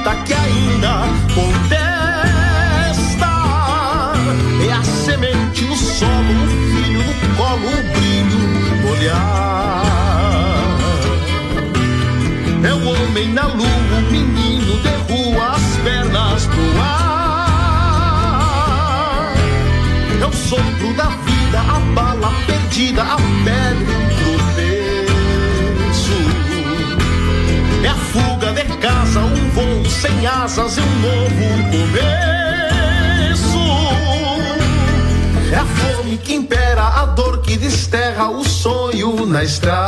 Acredita, 0.00 0.14
que 0.24 0.32
ainda 0.34 1.08
contesta. 1.34 1.80
É 4.66 4.72
a 4.72 4.82
semente 4.82 5.64
no 5.64 5.76
solo, 5.76 6.44
o 6.44 6.48
filho 6.48 7.04
no 7.04 7.14
colo, 7.36 7.66
o 7.66 7.82
brilho 7.92 8.38
no 8.38 8.90
olhar. 8.92 9.82
É 12.62 12.72
o 12.72 12.88
homem 12.88 13.28
na 13.32 13.46
lua, 13.46 13.98
o 13.98 14.02
menino 14.10 14.78
de 14.80 14.88
rua, 15.12 15.52
as 15.52 15.76
pernas 15.82 16.46
pro 16.46 16.80
ar. 16.82 17.60
É 20.20 20.26
o 20.26 20.32
sopro 20.32 20.92
da 20.94 21.08
vida, 21.08 21.60
a 21.60 21.80
bala 21.94 22.32
perdida, 22.46 23.02
a 23.02 23.16
pele 23.16 23.99
casa, 28.80 29.20
um 29.20 29.50
voo 29.50 29.84
sem 29.88 30.26
asas 30.26 30.78
e 30.78 30.80
um 30.80 31.00
novo 31.00 31.44
começo. 31.70 32.00
É 35.52 35.56
a 35.56 35.66
fome 35.66 36.16
que 36.18 36.34
impera, 36.34 36.82
a 36.82 37.06
dor 37.06 37.42
que 37.42 37.56
desterra 37.56 38.28
o 38.30 38.42
sonho 38.44 39.26
na 39.26 39.44
estrada. 39.44 39.82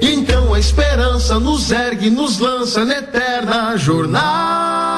E 0.00 0.14
então 0.14 0.54
a 0.54 0.58
esperança 0.58 1.38
nos 1.40 1.70
ergue, 1.70 2.08
nos 2.10 2.38
lança 2.38 2.84
na 2.84 2.98
eterna 2.98 3.76
jornada. 3.76 4.95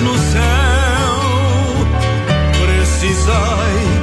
No 0.00 0.14
céu, 0.18 1.16
precisai 2.60 3.95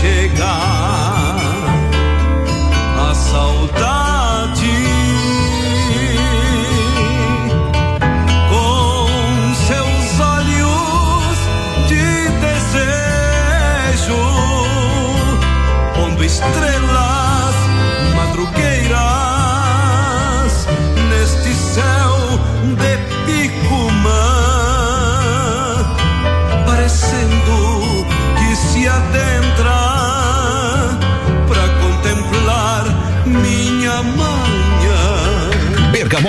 se 0.00 0.30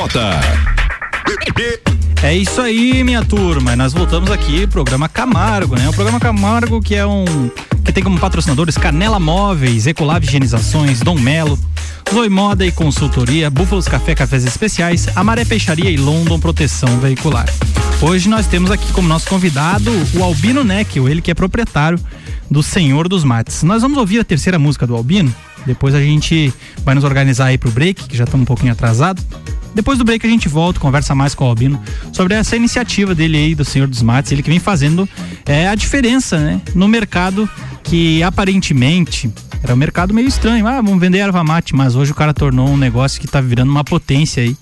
Bergamota. 0.09 0.39
É 2.23 2.35
isso 2.35 2.59
aí, 2.59 3.03
minha 3.03 3.23
turma. 3.23 3.75
Nós 3.75 3.93
voltamos 3.93 4.31
aqui, 4.31 4.65
programa 4.67 5.07
Camargo, 5.07 5.75
né? 5.77 5.87
O 5.87 5.93
programa 5.93 6.19
Camargo 6.19 6.81
que 6.81 6.95
é 6.95 7.05
um 7.05 7.25
que 7.85 7.93
tem 7.93 8.03
como 8.03 8.19
patrocinadores 8.19 8.77
Canela 8.77 9.19
Móveis, 9.19 9.87
Ecolab 9.87 10.25
Higienizações, 10.25 10.99
Dom 10.99 11.17
Melo, 11.17 11.57
Zoe 12.11 12.29
Moda 12.29 12.65
e 12.65 12.71
Consultoria, 12.71 13.49
Búfalos 13.49 13.87
Café 13.87 14.13
Cafés 14.13 14.45
Especiais, 14.45 15.07
Amaré 15.15 15.45
Peixaria 15.45 15.89
e 15.89 15.97
London 15.97 16.39
Proteção 16.39 16.99
Veicular. 16.99 17.47
Hoje 18.01 18.29
nós 18.29 18.47
temos 18.47 18.69
aqui 18.71 18.91
como 18.91 19.07
nosso 19.07 19.27
convidado 19.27 19.91
o 20.15 20.23
Albino 20.23 20.63
Neckel, 20.63 21.07
ele 21.07 21.21
que 21.21 21.31
é 21.31 21.33
proprietário 21.33 21.99
do 22.49 22.61
Senhor 22.63 23.07
dos 23.07 23.23
Mates. 23.23 23.63
Nós 23.63 23.81
vamos 23.81 23.97
ouvir 23.97 24.19
a 24.19 24.23
terceira 24.23 24.57
música 24.59 24.85
do 24.85 24.95
Albino, 24.95 25.33
depois 25.65 25.93
a 25.95 26.01
gente 26.01 26.53
vai 26.83 26.95
nos 26.95 27.03
organizar 27.03 27.45
aí 27.45 27.57
pro 27.57 27.71
break, 27.71 28.07
que 28.07 28.17
já 28.17 28.23
estamos 28.23 28.43
um 28.43 28.45
pouquinho 28.45 28.71
atrasado. 28.71 29.21
Depois 29.73 29.97
do 29.97 30.03
break 30.03 30.25
a 30.25 30.29
gente 30.29 30.49
volta, 30.49 30.79
conversa 30.79 31.13
mais 31.13 31.35
com 31.35 31.45
o 31.45 31.47
Albino 31.47 31.81
sobre 32.11 32.33
essa 32.33 32.55
iniciativa 32.55 33.13
dele 33.13 33.37
aí 33.37 33.55
do 33.55 33.63
Senhor 33.63 33.87
dos 33.87 34.01
Mates, 34.01 34.31
ele 34.31 34.41
que 34.41 34.49
vem 34.49 34.59
fazendo 34.59 35.07
é, 35.45 35.67
a 35.67 35.75
diferença, 35.75 36.39
né, 36.39 36.61
no 36.73 36.87
mercado 36.87 37.49
que 37.83 38.21
aparentemente 38.23 39.31
era 39.63 39.73
um 39.73 39.77
mercado 39.77 40.13
meio 40.13 40.27
estranho. 40.27 40.65
Ah, 40.67 40.81
vamos 40.81 40.99
vender 40.99 41.19
erva 41.19 41.43
mate, 41.43 41.75
mas 41.75 41.95
hoje 41.95 42.11
o 42.11 42.15
cara 42.15 42.33
tornou 42.33 42.69
um 42.69 42.77
negócio 42.77 43.19
que 43.19 43.27
tá 43.27 43.41
virando 43.41 43.69
uma 43.69 43.83
potência 43.83 44.43
aí 44.43 44.55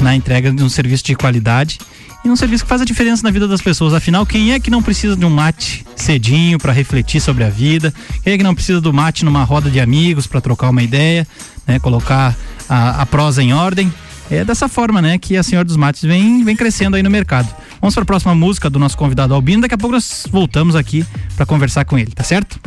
na 0.00 0.14
entrega 0.14 0.52
de 0.52 0.62
um 0.62 0.68
serviço 0.68 1.04
de 1.04 1.14
qualidade 1.14 1.78
e 2.24 2.30
um 2.30 2.36
serviço 2.36 2.64
que 2.64 2.68
faz 2.68 2.80
a 2.80 2.84
diferença 2.84 3.22
na 3.22 3.30
vida 3.30 3.48
das 3.48 3.60
pessoas. 3.60 3.94
Afinal, 3.94 4.24
quem 4.24 4.52
é 4.52 4.60
que 4.60 4.70
não 4.70 4.82
precisa 4.82 5.16
de 5.16 5.24
um 5.24 5.30
mate 5.30 5.84
cedinho 5.96 6.58
para 6.58 6.72
refletir 6.72 7.20
sobre 7.20 7.44
a 7.44 7.50
vida? 7.50 7.92
Quem 8.22 8.34
é 8.34 8.38
que 8.38 8.44
não 8.44 8.54
precisa 8.54 8.80
do 8.80 8.92
mate 8.92 9.24
numa 9.24 9.42
roda 9.44 9.70
de 9.70 9.80
amigos 9.80 10.26
para 10.26 10.40
trocar 10.40 10.70
uma 10.70 10.82
ideia, 10.82 11.26
né, 11.66 11.78
colocar 11.78 12.36
a, 12.68 13.02
a 13.02 13.06
prosa 13.06 13.42
em 13.42 13.52
ordem? 13.52 13.92
É 14.30 14.44
dessa 14.44 14.68
forma, 14.68 15.02
né, 15.02 15.18
que 15.18 15.36
a 15.36 15.42
Senhora 15.42 15.64
dos 15.64 15.76
Mates 15.76 16.02
vem, 16.02 16.44
vem 16.44 16.56
crescendo 16.56 16.96
aí 16.96 17.02
no 17.02 17.10
mercado. 17.10 17.52
Vamos 17.80 17.94
para 17.94 18.02
a 18.02 18.06
próxima 18.06 18.34
música 18.34 18.70
do 18.70 18.78
nosso 18.78 18.96
convidado 18.96 19.34
Albino. 19.34 19.62
Daqui 19.62 19.74
a 19.74 19.78
pouco 19.78 19.94
nós 19.94 20.24
voltamos 20.30 20.76
aqui 20.76 21.04
para 21.36 21.44
conversar 21.44 21.84
com 21.84 21.98
ele, 21.98 22.12
tá 22.12 22.22
certo? 22.22 22.58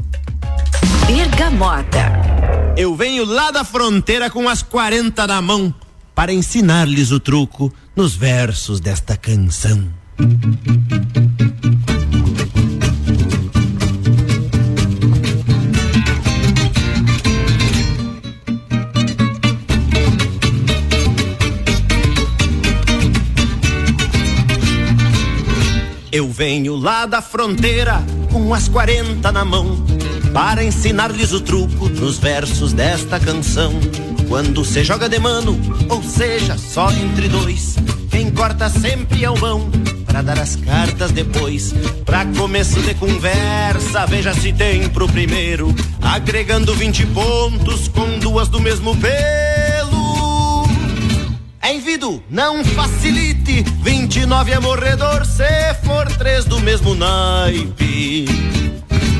Bergamota. 1.08 2.12
Eu 2.78 2.94
venho 2.96 3.24
lá 3.24 3.52
da 3.52 3.64
fronteira 3.64 4.30
com 4.30 4.50
as 4.50 4.62
40 4.62 5.26
na 5.26 5.42
mão 5.42 5.74
para 6.16 6.34
ensinar-lhes 6.34 7.12
o 7.12 7.20
truco 7.20 7.72
nos 7.94 8.16
versos 8.16 8.80
desta 8.80 9.18
canção. 9.18 9.86
Eu 26.12 26.32
venho 26.32 26.78
lá 26.78 27.06
da 27.06 27.22
fronteira 27.22 28.02
com 28.32 28.54
as 28.54 28.70
40 28.70 29.32
na 29.34 29.44
mão 29.44 29.86
para 30.36 30.66
ensinar-lhes 30.66 31.32
o 31.32 31.40
truco 31.40 31.88
nos 31.88 32.18
versos 32.18 32.74
desta 32.74 33.18
canção. 33.18 33.72
Quando 34.28 34.66
se 34.66 34.84
joga 34.84 35.08
de 35.08 35.18
mano, 35.18 35.58
ou 35.88 36.04
seja, 36.04 36.58
só 36.58 36.92
entre 36.92 37.30
dois, 37.30 37.78
quem 38.12 38.30
corta 38.30 38.68
sempre 38.68 39.24
é 39.24 39.30
o 39.30 39.40
mão 39.40 39.72
para 40.06 40.22
dar 40.22 40.38
as 40.38 40.58
cartas 40.58 41.12
depois. 41.12 41.74
Pra 42.04 42.26
começo 42.26 42.82
de 42.82 42.94
conversa, 42.96 44.06
veja 44.06 44.34
se 44.34 44.52
tem 44.52 44.90
pro 44.90 45.08
primeiro, 45.08 45.74
agregando 46.02 46.76
20 46.76 47.06
pontos 47.08 47.88
com 47.88 48.20
duas 48.20 48.50
do 48.50 48.60
mesmo 48.60 48.94
pelo. 48.98 50.68
Envido, 51.64 52.22
não 52.30 52.62
facilite. 52.62 53.64
29 53.82 54.52
é 54.52 54.60
morredor 54.60 55.26
se 55.26 55.74
for 55.86 56.08
três 56.18 56.44
do 56.44 56.60
mesmo 56.60 56.94
naipe. 56.94 58.65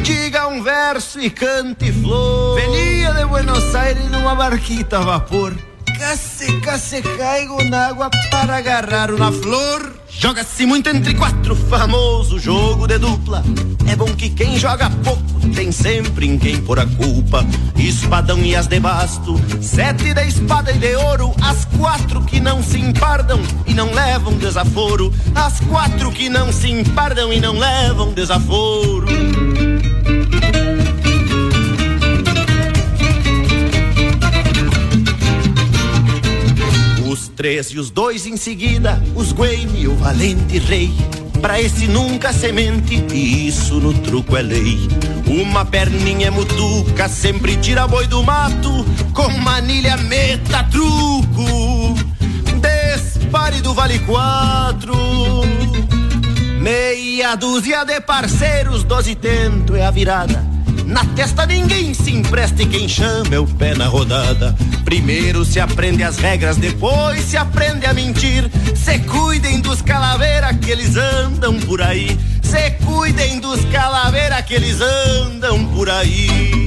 Diga 0.06 0.48
um 0.48 0.62
verso 0.62 1.20
e 1.20 1.32
cante 1.32 1.92
flor. 1.92 2.60
Venia 2.60 3.12
de 3.12 3.26
Buenos 3.26 3.74
Aires 3.74 4.08
numa 4.12 4.36
barquita 4.36 5.00
a 5.00 5.02
vapor. 5.02 5.58
Case, 5.98 6.62
case, 6.62 7.02
caigo 7.02 7.64
na 7.64 7.88
água 7.88 8.12
para 8.30 8.58
agarrar 8.58 9.10
uma 9.10 9.32
flor. 9.32 9.96
Joga-se 10.08 10.64
muito 10.68 10.90
entre 10.90 11.16
quatro, 11.16 11.56
famoso 11.56 12.38
jogo 12.38 12.86
de 12.86 13.00
dupla. 13.00 13.44
É 13.88 13.96
bom 13.96 14.06
que 14.06 14.30
quem 14.30 14.60
joga 14.60 14.92
pouco 15.04 15.50
tem 15.56 15.72
sempre 15.72 16.28
em 16.28 16.38
quem 16.38 16.62
pôr 16.62 16.80
a 16.80 16.86
culpa. 16.86 17.44
Espadão 17.76 18.38
e 18.42 18.56
as 18.56 18.68
de 18.68 18.80
basto, 18.80 19.42
sete 19.60 20.14
de 20.14 20.28
espada 20.28 20.72
e 20.72 20.78
de 20.78 20.96
ouro. 20.98 21.34
As 21.42 21.66
quatro 21.80 22.22
que 22.22 22.40
não 22.40 22.62
se 22.62 22.78
empardam 22.78 23.42
e 23.66 23.74
não 23.74 23.92
levam 23.92 24.38
desaforo. 24.38 25.12
As 25.34 25.60
quatro 25.62 26.12
que 26.12 26.30
não 26.30 26.54
se 26.54 26.70
empardam 26.70 27.34
e 27.34 27.40
não 27.40 27.58
levam 27.58 28.14
desaforo. 28.14 29.08
Os 37.08 37.28
três 37.30 37.68
e 37.68 37.80
os 37.80 37.90
dois 37.90 38.26
em 38.26 38.38
seguida, 38.38 39.02
os 39.16 39.32
Guaine 39.32 39.82
e 39.82 39.88
o 39.88 39.96
valente 39.96 40.58
rei. 40.60 40.92
Pra 41.42 41.62
esse 41.62 41.88
nunca 41.88 42.34
semente, 42.34 42.96
e 43.14 43.48
isso 43.48 43.76
no 43.76 43.94
truco 43.94 44.36
é 44.36 44.42
lei. 44.42 44.80
Uma 45.28 45.64
perninha 45.66 46.32
mutuca, 46.32 47.08
sempre 47.08 47.56
tira 47.58 47.88
boi 47.88 48.08
do 48.08 48.24
mato. 48.24 48.86
Com 49.14 49.30
manilha 49.40 49.98
meta 49.98 50.64
truco, 50.64 51.96
dispare 53.36 53.62
do 53.62 53.74
vale 53.74 54.00
quatro. 54.00 54.96
Meia 56.66 57.36
dúzia 57.36 57.86
de 57.86 58.02
parceiros, 58.02 58.84
doze 58.84 59.14
tento 59.14 59.76
é 59.76 59.86
a 59.86 59.92
virada. 59.92 60.44
Na 60.88 61.06
testa 61.06 61.46
ninguém 61.46 61.94
se 61.94 62.10
empresta 62.10 62.64
e 62.64 62.66
quem 62.66 62.90
chama 62.90 63.36
é 63.36 63.38
o 63.38 63.46
pé 63.46 63.76
na 63.76 63.86
rodada. 63.86 64.56
Primeiro 64.84 65.46
se 65.46 65.60
aprende 65.60 66.02
as 66.02 66.18
regras, 66.18 66.58
depois 66.58 67.22
se 67.22 67.38
aprende 67.38 67.86
a 67.86 67.94
mentir. 67.94 68.50
Se 68.76 68.98
cuidem 68.98 69.62
dos 69.62 69.84
calaveira 69.84 70.52
que 70.56 70.72
eles 70.72 70.96
andam 70.96 71.60
por 71.60 71.84
aí. 71.84 72.18
Se 72.42 72.72
cuidem 72.84 73.40
dos 73.40 73.64
calaveira 73.66 74.42
que 74.42 74.56
eles 74.56 74.82
andam 74.82 75.66
por 75.66 75.88
aí. 75.88 76.65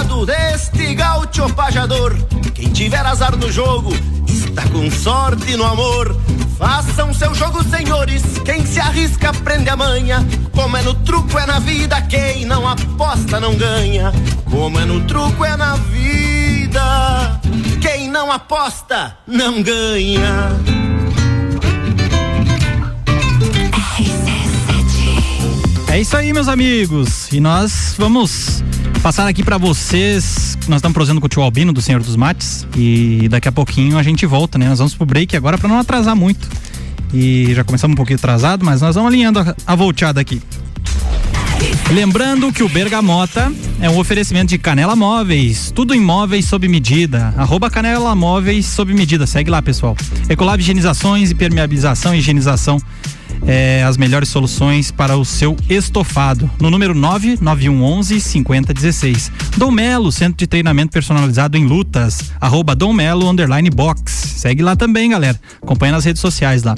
Recado 0.00 0.24
deste 0.24 0.94
gaúcho 0.94 1.52
pajador. 1.54 2.16
Quem 2.54 2.68
tiver 2.72 3.04
azar 3.04 3.36
no 3.36 3.52
jogo, 3.52 3.92
está 4.26 4.66
com 4.68 4.90
sorte 4.90 5.56
no 5.56 5.64
amor. 5.64 6.16
Façam 6.58 7.12
seu 7.12 7.34
jogo, 7.34 7.62
senhores. 7.64 8.22
Quem 8.44 8.64
se 8.64 8.80
arrisca 8.80 9.32
prende 9.32 9.68
a 9.68 9.76
manha. 9.76 10.26
Como 10.52 10.76
é 10.76 10.82
no 10.82 10.94
truco, 10.94 11.38
é 11.38 11.46
na 11.46 11.58
vida. 11.58 12.00
Quem 12.02 12.46
não 12.46 12.66
aposta 12.66 13.38
não 13.38 13.54
ganha. 13.54 14.12
Como 14.50 14.78
é 14.78 14.84
no 14.84 15.04
truco, 15.04 15.44
é 15.44 15.56
na 15.56 15.76
vida. 15.76 17.40
Quem 17.80 18.08
não 18.08 18.32
aposta 18.32 19.16
não 19.26 19.62
ganha. 19.62 20.50
É 25.88 26.00
isso 26.00 26.16
aí, 26.16 26.32
meus 26.32 26.48
amigos. 26.48 27.30
E 27.32 27.40
nós 27.40 27.94
vamos 27.98 28.62
passar 29.00 29.26
aqui 29.26 29.42
para 29.42 29.56
vocês. 29.56 30.58
Nós 30.68 30.78
estamos 30.78 30.94
prosendo 30.94 31.20
com 31.20 31.26
o 31.26 31.28
tio 31.28 31.42
Albino 31.42 31.72
do 31.72 31.80
Senhor 31.80 32.02
dos 32.02 32.16
Mates. 32.16 32.66
E 32.76 33.28
daqui 33.30 33.48
a 33.48 33.52
pouquinho 33.52 33.98
a 33.98 34.02
gente 34.02 34.26
volta, 34.26 34.58
né? 34.58 34.68
Nós 34.68 34.78
vamos 34.78 34.94
pro 34.94 35.06
break 35.06 35.36
agora 35.36 35.56
para 35.56 35.68
não 35.68 35.78
atrasar 35.78 36.14
muito. 36.14 36.48
E 37.12 37.52
já 37.54 37.64
começamos 37.64 37.94
um 37.94 37.96
pouquinho 37.96 38.18
atrasado, 38.18 38.64
mas 38.64 38.80
nós 38.80 38.94
vamos 38.94 39.10
alinhando 39.10 39.40
a, 39.40 39.54
a 39.66 39.74
volteada 39.74 40.20
aqui. 40.20 40.40
Lembrando 41.90 42.52
que 42.52 42.62
o 42.62 42.68
Bergamota 42.68 43.52
é 43.80 43.90
um 43.90 43.98
oferecimento 43.98 44.50
de 44.50 44.58
Canela 44.58 44.94
Móveis, 44.94 45.72
tudo 45.74 45.94
em 45.94 46.00
móveis 46.00 46.44
sob 46.44 46.68
medida. 46.68 47.34
Arroba 47.36 47.68
Canela 47.68 48.14
Móveis 48.14 48.66
sob 48.66 48.94
medida, 48.94 49.26
segue 49.26 49.50
lá 49.50 49.60
pessoal. 49.60 49.96
Ecolab 50.28 50.60
Higienizações, 50.60 51.30
Impermeabilização 51.32 52.14
e 52.14 52.18
Higienização 52.18 52.78
é, 53.46 53.82
as 53.84 53.96
melhores 53.96 54.28
soluções 54.28 54.90
para 54.90 55.16
o 55.16 55.24
seu 55.24 55.56
estofado. 55.68 56.50
No 56.60 56.70
número 56.70 56.94
99111 56.94 58.20
5016. 58.20 59.32
Dom 59.56 59.70
Melo, 59.70 60.12
centro 60.12 60.38
de 60.38 60.46
treinamento 60.46 60.92
personalizado 60.92 61.56
em 61.56 61.66
lutas. 61.66 62.32
Arroba 62.40 62.74
Dom 62.74 62.92
Melo 62.92 63.28
underline 63.28 63.70
box. 63.70 64.12
Segue 64.12 64.62
lá 64.62 64.76
também, 64.76 65.10
galera. 65.10 65.40
Acompanha 65.62 65.92
nas 65.92 66.04
redes 66.04 66.20
sociais 66.20 66.62
lá. 66.62 66.74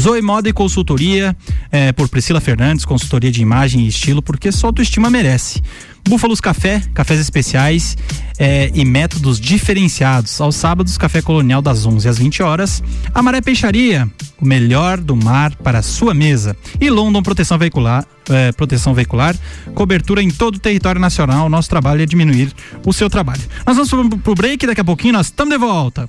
Zoe 0.00 0.22
Moda 0.22 0.48
e 0.48 0.52
Consultoria, 0.52 1.36
é, 1.72 1.92
por 1.92 2.08
Priscila 2.08 2.40
Fernandes, 2.40 2.84
consultoria 2.84 3.32
de 3.32 3.42
imagem 3.42 3.82
e 3.82 3.88
estilo, 3.88 4.22
porque 4.22 4.52
só 4.52 4.68
autoestima 4.68 5.10
merece. 5.10 5.60
Búfalos 6.08 6.40
Café, 6.40 6.82
cafés 6.94 7.20
especiais 7.20 7.96
é, 8.38 8.70
e 8.74 8.84
métodos 8.84 9.38
diferenciados. 9.38 10.40
Aos 10.40 10.56
sábados, 10.56 10.96
café 10.96 11.20
colonial 11.20 11.60
das 11.60 11.84
11 11.84 12.08
às 12.08 12.18
20 12.18 12.42
horas. 12.42 12.82
Amaré 13.14 13.42
Peixaria, 13.42 14.08
o 14.40 14.46
melhor 14.46 14.98
do 14.98 15.14
mar 15.14 15.54
para 15.56 15.80
a 15.80 15.82
sua 15.82 16.14
mesa. 16.14 16.56
E 16.80 16.88
London 16.88 17.22
Proteção 17.22 17.58
Veicular, 17.58 18.06
é, 18.30 18.52
proteção 18.52 18.94
veicular, 18.94 19.36
cobertura 19.74 20.22
em 20.22 20.30
todo 20.30 20.56
o 20.56 20.58
território 20.58 21.00
nacional. 21.00 21.48
Nosso 21.48 21.68
trabalho 21.68 22.02
é 22.02 22.06
diminuir 22.06 22.52
o 22.86 22.92
seu 22.92 23.10
trabalho. 23.10 23.42
Nós 23.66 23.76
vamos 23.76 23.90
pro, 23.90 24.18
pro 24.18 24.34
break, 24.34 24.66
daqui 24.66 24.80
a 24.80 24.84
pouquinho 24.84 25.12
nós 25.12 25.26
estamos 25.26 25.52
de 25.52 25.58
volta. 25.58 26.08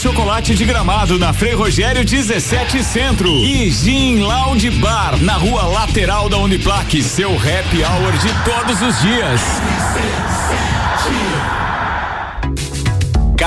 chocolate 0.01 0.55
de 0.55 0.65
gramado 0.65 1.19
na 1.19 1.31
Frei 1.31 1.53
Rogério 1.53 2.03
17 2.03 2.83
Centro. 2.83 3.29
E 3.29 3.69
Gin 3.69 4.21
Lounge 4.21 4.71
Bar 4.71 5.21
na 5.21 5.33
rua 5.33 5.65
lateral 5.67 6.27
da 6.27 6.39
Uniplaque. 6.39 7.03
Seu 7.03 7.29
happy 7.35 7.83
hour 7.83 8.11
de 8.13 8.33
todos 8.43 8.81
os 8.81 8.99
dias. 8.99 9.41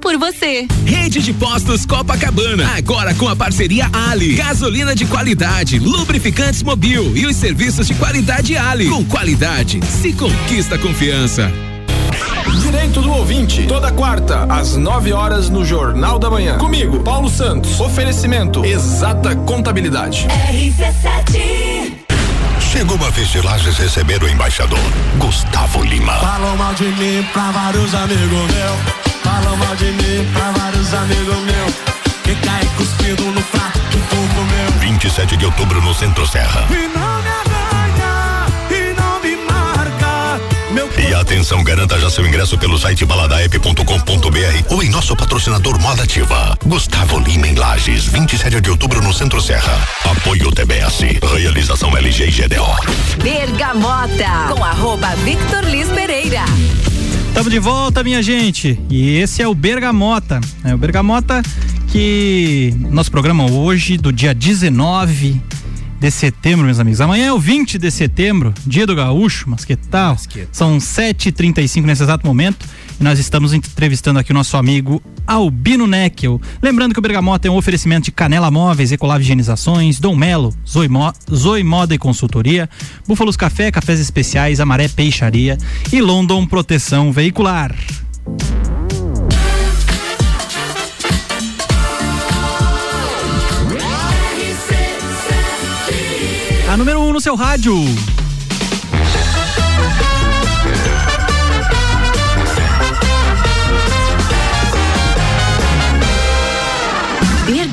por 0.00 0.16
você. 0.16 0.66
Rede 0.84 1.20
de 1.20 1.32
Postos 1.32 1.84
Copacabana, 1.84 2.70
agora 2.76 3.14
com 3.14 3.28
a 3.28 3.36
parceria 3.36 3.90
Ali. 3.92 4.34
Gasolina 4.34 4.94
de 4.94 5.04
qualidade, 5.04 5.78
lubrificantes 5.78 6.62
mobil 6.62 7.16
e 7.16 7.26
os 7.26 7.36
serviços 7.36 7.86
de 7.86 7.94
qualidade 7.94 8.56
Ali. 8.56 8.88
Com 8.88 9.04
qualidade, 9.04 9.80
se 9.84 10.12
conquista 10.12 10.78
confiança. 10.78 11.52
Direito 12.62 13.02
do 13.02 13.12
ouvinte, 13.12 13.66
toda 13.66 13.92
quarta, 13.92 14.44
às 14.44 14.76
9 14.76 15.12
horas 15.12 15.50
no 15.50 15.64
Jornal 15.64 16.18
da 16.18 16.30
Manhã. 16.30 16.56
Comigo, 16.58 17.00
Paulo 17.00 17.28
Santos. 17.28 17.78
Oferecimento 17.80 18.64
Exata 18.64 19.36
Contabilidade. 19.36 20.26
RC7 20.28 22.04
Chegou 22.74 22.96
a 23.06 23.10
vez 23.10 23.28
de 23.28 23.40
Lages 23.40 23.76
receber 23.78 24.20
o 24.22 24.28
embaixador, 24.28 24.78
Gustavo 25.18 25.84
Lima. 25.84 26.14
Falam 26.14 26.56
mal 26.56 26.74
de 26.74 26.84
mim 26.84 27.24
pra 27.32 27.52
vários 27.52 27.94
amigos 27.94 28.30
meus. 28.30 29.03
Falam 29.34 29.56
mal 29.56 29.74
de 29.74 29.86
mim 29.86 30.28
pra 30.32 30.52
vários 30.52 30.94
amigos 30.94 31.36
meus. 31.38 31.74
Que 32.22 32.34
cai 32.36 32.64
cuspido 32.76 33.24
no 33.24 33.42
prato 33.42 33.80
que 33.90 33.98
tu 33.98 34.16
comeu. 34.34 34.80
27 34.80 35.36
de 35.36 35.44
outubro 35.44 35.82
no 35.82 35.92
Centro 35.92 36.24
Serra. 36.24 36.64
E 36.70 36.86
não 36.96 37.22
me 37.22 37.28
arranha, 37.28 38.46
e 38.70 38.94
não 38.94 39.20
me 39.20 39.36
marca. 39.44 40.40
Meu 40.70 40.88
E 40.96 41.12
atenção, 41.12 41.64
garanta 41.64 41.98
já 41.98 42.08
seu 42.08 42.24
ingresso 42.24 42.56
pelo 42.56 42.78
site 42.78 43.04
baladaep.com.br 43.04 44.72
ou 44.72 44.82
em 44.84 44.88
nosso 44.88 45.16
patrocinador 45.16 45.80
Moda 45.80 46.04
Ativa. 46.04 46.56
Gustavo 46.64 47.18
Lima 47.18 47.48
em 47.48 47.56
Lages, 47.56 48.04
27 48.06 48.60
de 48.60 48.70
outubro 48.70 49.02
no 49.02 49.12
Centro 49.12 49.40
Serra. 49.42 49.76
Apoio 50.04 50.52
TBS. 50.52 51.00
Realização 51.36 51.96
LG 51.96 52.24
e 52.24 52.30
GDO. 52.30 53.20
Bergamota 53.20 54.54
com 54.54 54.64
arroba 54.64 55.08
Victor 55.24 55.64
Liz 55.64 55.88
Pereira. 55.88 56.44
Estamos 57.34 57.52
de 57.52 57.58
volta, 57.58 58.04
minha 58.04 58.22
gente. 58.22 58.78
E 58.88 59.16
esse 59.16 59.42
é 59.42 59.48
o 59.48 59.56
Bergamota. 59.56 60.40
É 60.62 60.72
o 60.72 60.78
Bergamota 60.78 61.42
que 61.88 62.72
nosso 62.78 63.10
programa 63.10 63.50
hoje, 63.50 63.96
do 63.96 64.12
dia 64.12 64.32
19 64.32 65.42
de 65.98 66.10
setembro, 66.12 66.64
meus 66.64 66.78
amigos. 66.78 67.00
Amanhã 67.00 67.26
é 67.26 67.32
o 67.32 67.38
20 67.40 67.76
de 67.76 67.90
setembro, 67.90 68.54
dia 68.64 68.86
do 68.86 68.94
gaúcho, 68.94 69.50
mas 69.50 69.64
que 69.64 69.74
tal? 69.74 70.16
São 70.52 70.78
7h35 70.78 71.82
nesse 71.82 72.04
exato 72.04 72.24
momento. 72.24 72.64
Nós 73.00 73.18
estamos 73.18 73.52
entrevistando 73.52 74.18
aqui 74.18 74.30
o 74.30 74.34
nosso 74.34 74.56
amigo 74.56 75.02
Albino 75.26 75.86
Neckel. 75.86 76.40
Lembrando 76.62 76.92
que 76.92 76.98
o 76.98 77.02
Bergamota 77.02 77.48
é 77.48 77.50
um 77.50 77.56
oferecimento 77.56 78.04
de 78.04 78.12
Canela 78.12 78.50
Móveis, 78.50 78.92
Ecolave 78.92 79.24
Higienizações, 79.24 79.98
Dom 79.98 80.14
Melo, 80.14 80.54
Zoe, 80.68 80.88
Mo, 80.88 81.12
Zoe 81.32 81.64
Moda 81.64 81.94
e 81.94 81.98
Consultoria, 81.98 82.68
Búfalos 83.06 83.36
Café, 83.36 83.70
Cafés 83.70 84.00
Especiais, 84.00 84.60
Amaré 84.60 84.88
Peixaria 84.88 85.58
e 85.92 86.00
London 86.00 86.46
Proteção 86.46 87.12
Veicular. 87.12 87.74
A 96.70 96.76
número 96.76 97.00
1 97.00 97.08
um 97.08 97.12
no 97.12 97.20
seu 97.20 97.34
rádio. 97.34 97.74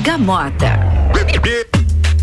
Bergamota. 0.02 0.80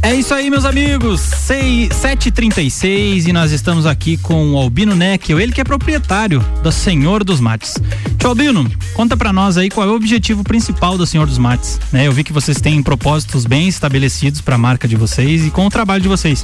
É 0.02 0.14
isso 0.14 0.34
aí, 0.34 0.50
meus 0.50 0.66
amigos. 0.66 1.22
7h36 1.22 3.26
e 3.26 3.32
nós 3.32 3.54
estamos 3.54 3.86
aqui 3.86 4.18
com 4.18 4.52
o 4.52 4.58
Albino 4.58 4.94
Neckel, 4.94 5.40
ele 5.40 5.54
que 5.54 5.62
é 5.62 5.64
proprietário 5.64 6.44
da 6.62 6.74
Senhor 6.74 7.24
dos 7.24 7.40
Mates. 7.40 7.76
Tio 8.18 8.28
Albino, 8.28 8.70
conta 8.94 9.16
pra 9.16 9.32
nós 9.32 9.58
aí 9.58 9.70
qual 9.70 9.88
é 9.88 9.92
o 9.92 9.96
objetivo 9.96 10.44
principal 10.44 10.98
da 10.98 11.06
Senhor 11.06 11.26
dos 11.26 11.38
Mates. 11.38 11.80
Né? 11.90 12.06
Eu 12.06 12.12
vi 12.12 12.26
que 12.26 12.34
vocês 12.34 12.60
têm 12.60 12.84
propósitos 12.84 13.46
bem 13.46 13.70
estabelecidos 13.70 14.42
pra 14.42 14.58
marca 14.58 14.86
de 14.86 14.98
vocês 14.98 15.46
e 15.46 15.50
com 15.50 15.66
o 15.66 15.70
trabalho 15.70 16.02
de 16.02 16.10
vocês. 16.10 16.44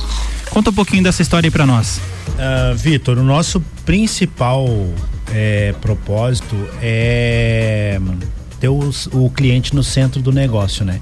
Conta 0.49 0.69
um 0.69 0.73
pouquinho 0.73 1.03
dessa 1.03 1.21
história 1.21 1.47
aí 1.47 1.51
pra 1.51 1.65
nós. 1.65 1.99
Uh, 2.29 2.77
Vitor, 2.77 3.17
o 3.17 3.23
nosso 3.23 3.59
principal 3.85 4.69
é, 5.33 5.75
propósito 5.81 6.55
é 6.81 7.99
ter 8.65 8.69
os, 8.69 9.07
o 9.07 9.29
cliente 9.29 9.75
no 9.75 9.83
centro 9.83 10.21
do 10.21 10.31
negócio, 10.31 10.83
né? 10.83 10.99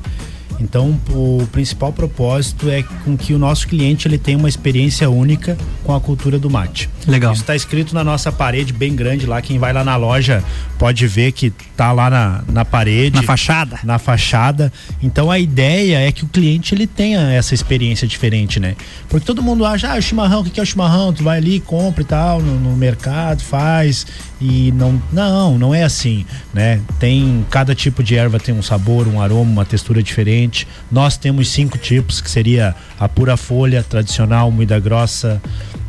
Então, 0.60 0.99
o 1.10 1.47
principal 1.52 1.91
propósito 1.91 2.69
é 2.69 2.84
com 2.84 3.17
que 3.17 3.34
o 3.34 3.39
nosso 3.39 3.67
cliente 3.67 4.08
ele 4.08 4.17
tenha 4.17 4.38
uma 4.38 4.49
experiência 4.49 5.10
única 5.10 5.58
com 5.84 5.95
a 5.95 5.99
cultura 5.99 6.38
do 6.38 6.49
mate. 6.49 6.89
Legal. 7.07 7.33
Isso 7.33 7.41
está 7.41 7.55
escrito 7.55 7.93
na 7.93 8.03
nossa 8.03 8.31
parede 8.31 8.73
bem 8.73 8.95
grande 8.95 9.25
lá. 9.25 9.41
Quem 9.41 9.59
vai 9.59 9.73
lá 9.73 9.83
na 9.83 9.95
loja 9.95 10.43
pode 10.77 11.05
ver 11.07 11.31
que 11.31 11.51
tá 11.75 11.91
lá 11.91 12.09
na, 12.09 12.43
na 12.47 12.65
parede. 12.65 13.17
Na 13.17 13.23
fachada. 13.23 13.79
Na 13.83 13.99
fachada. 13.99 14.71
Então, 15.01 15.29
a 15.29 15.39
ideia 15.39 15.99
é 15.99 16.11
que 16.11 16.23
o 16.23 16.27
cliente 16.27 16.73
ele 16.73 16.87
tenha 16.87 17.31
essa 17.31 17.53
experiência 17.53 18.07
diferente, 18.07 18.59
né? 18.59 18.75
Porque 19.09 19.25
todo 19.25 19.41
mundo 19.41 19.65
acha, 19.65 19.93
ah, 19.93 19.97
o 19.97 20.01
chimarrão, 20.01 20.41
o 20.41 20.43
que 20.43 20.59
é 20.59 20.63
o 20.63 20.65
chimarrão? 20.65 21.13
Tu 21.13 21.23
vai 21.23 21.37
ali, 21.37 21.59
compra 21.59 22.01
e 22.01 22.05
tal, 22.05 22.41
no, 22.41 22.59
no 22.59 22.75
mercado, 22.75 23.41
faz 23.41 24.05
e 24.43 24.73
não 24.73 25.01
não 25.11 25.57
não 25.57 25.73
é 25.73 25.83
assim 25.83 26.25
né 26.53 26.81
tem 26.99 27.45
cada 27.49 27.73
tipo 27.73 28.03
de 28.03 28.15
erva 28.15 28.37
tem 28.37 28.53
um 28.53 28.61
sabor 28.61 29.07
um 29.07 29.21
aroma 29.21 29.49
uma 29.49 29.65
textura 29.65 30.03
diferente 30.03 30.67
nós 30.91 31.15
temos 31.15 31.49
cinco 31.49 31.77
tipos 31.77 32.19
que 32.19 32.29
seria 32.29 32.75
a 32.99 33.07
pura 33.07 33.37
folha 33.37 33.81
tradicional 33.81 34.51
moída 34.51 34.77
grossa 34.79 35.41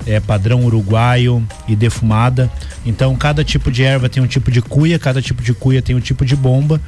é 0.06 0.20
padrão 0.20 0.64
uruguaio 0.64 1.46
e 1.66 1.74
defumada 1.74 2.50
então 2.84 3.14
cada 3.16 3.44
tipo 3.44 3.70
de 3.70 3.82
erva 3.82 4.08
tem 4.08 4.22
um 4.22 4.26
tipo 4.26 4.50
de 4.50 4.60
cuia 4.60 4.98
cada 4.98 5.20
tipo 5.20 5.42
de 5.42 5.52
cuia 5.54 5.80
tem 5.80 5.94
um 5.94 6.00
tipo 6.00 6.24
de 6.24 6.36
bomba 6.36 6.80